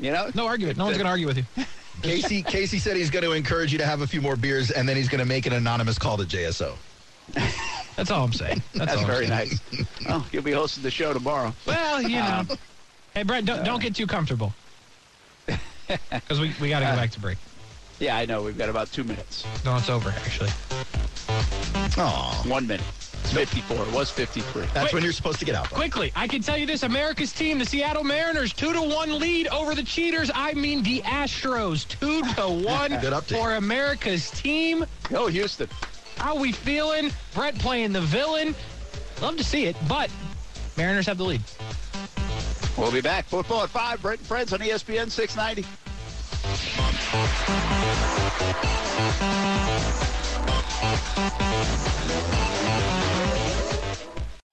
You 0.00 0.10
know? 0.10 0.30
No 0.34 0.46
argument. 0.46 0.78
No 0.78 0.86
one's 0.86 0.96
gonna 0.96 1.08
argue 1.08 1.26
with 1.26 1.38
you. 1.38 1.44
Casey, 2.00 2.42
Casey 2.42 2.78
said 2.78 2.96
he's 2.96 3.10
going 3.10 3.24
to 3.24 3.32
encourage 3.32 3.72
you 3.72 3.78
to 3.78 3.86
have 3.86 4.00
a 4.00 4.06
few 4.06 4.20
more 4.20 4.36
beers, 4.36 4.70
and 4.70 4.88
then 4.88 4.96
he's 4.96 5.08
going 5.08 5.20
to 5.20 5.24
make 5.26 5.46
an 5.46 5.52
anonymous 5.52 5.98
call 5.98 6.16
to 6.16 6.24
JSO. 6.24 6.74
That's 7.96 8.10
all 8.10 8.24
I'm 8.24 8.32
saying. 8.32 8.62
That's, 8.74 8.92
That's 8.92 9.02
all 9.02 9.06
very 9.06 9.26
saying. 9.26 9.50
nice. 9.74 9.86
oh, 10.08 10.26
you'll 10.32 10.42
be 10.42 10.52
hosting 10.52 10.82
the 10.82 10.90
show 10.90 11.12
tomorrow. 11.12 11.54
Well, 11.66 12.02
you 12.02 12.16
know. 12.16 12.44
hey, 13.14 13.22
Brent, 13.22 13.46
don't, 13.46 13.64
don't 13.64 13.82
get 13.82 13.94
too 13.94 14.06
comfortable. 14.06 14.52
Because 16.10 16.40
we, 16.40 16.54
we 16.58 16.70
got 16.70 16.78
to 16.78 16.86
go 16.86 16.92
uh, 16.92 16.96
back 16.96 17.10
to 17.10 17.20
break. 17.20 17.36
Yeah, 17.98 18.16
I 18.16 18.24
know. 18.24 18.42
We've 18.42 18.56
got 18.56 18.70
about 18.70 18.90
two 18.92 19.04
minutes. 19.04 19.44
No, 19.62 19.76
it's 19.76 19.90
over, 19.90 20.08
actually. 20.08 20.48
Aw. 21.98 22.42
One 22.46 22.66
minute. 22.66 22.86
It's 23.22 23.32
54. 23.32 23.76
It 23.86 23.92
was 23.92 24.10
53. 24.10 24.66
That's 24.74 24.92
when 24.92 25.02
you're 25.02 25.12
supposed 25.12 25.38
to 25.38 25.44
get 25.44 25.54
out. 25.54 25.70
though. 25.70 25.76
Quickly, 25.76 26.12
I 26.16 26.26
can 26.26 26.42
tell 26.42 26.56
you 26.56 26.66
this: 26.66 26.82
America's 26.82 27.32
team, 27.32 27.58
the 27.58 27.64
Seattle 27.64 28.04
Mariners, 28.04 28.52
two 28.52 28.72
to 28.72 28.82
one 28.82 29.18
lead 29.18 29.48
over 29.48 29.74
the 29.74 29.84
cheaters. 29.84 30.30
I 30.34 30.52
mean 30.54 30.82
the 30.82 31.00
Astros, 31.02 31.86
two 31.86 32.22
to 32.34 32.48
one 32.48 32.90
Good 33.00 33.12
update. 33.12 33.36
for 33.38 33.54
America's 33.54 34.30
team. 34.30 34.84
Go 35.08 35.28
Houston. 35.28 35.68
How 36.16 36.36
we 36.36 36.52
feeling? 36.52 37.10
Brent 37.34 37.58
playing 37.58 37.92
the 37.92 38.00
villain. 38.00 38.54
Love 39.20 39.36
to 39.36 39.44
see 39.44 39.64
it, 39.66 39.76
but 39.88 40.10
Mariners 40.76 41.06
have 41.06 41.18
the 41.18 41.24
lead. 41.24 41.40
We'll 42.76 42.92
be 42.92 43.00
back. 43.00 43.26
Football 43.26 43.62
at 43.62 43.70
5. 43.70 44.02
Brent 44.02 44.20
and 44.20 44.26
Friends 44.26 44.52
on 44.52 44.60
ESPN 44.60 45.10
690. 45.10 45.66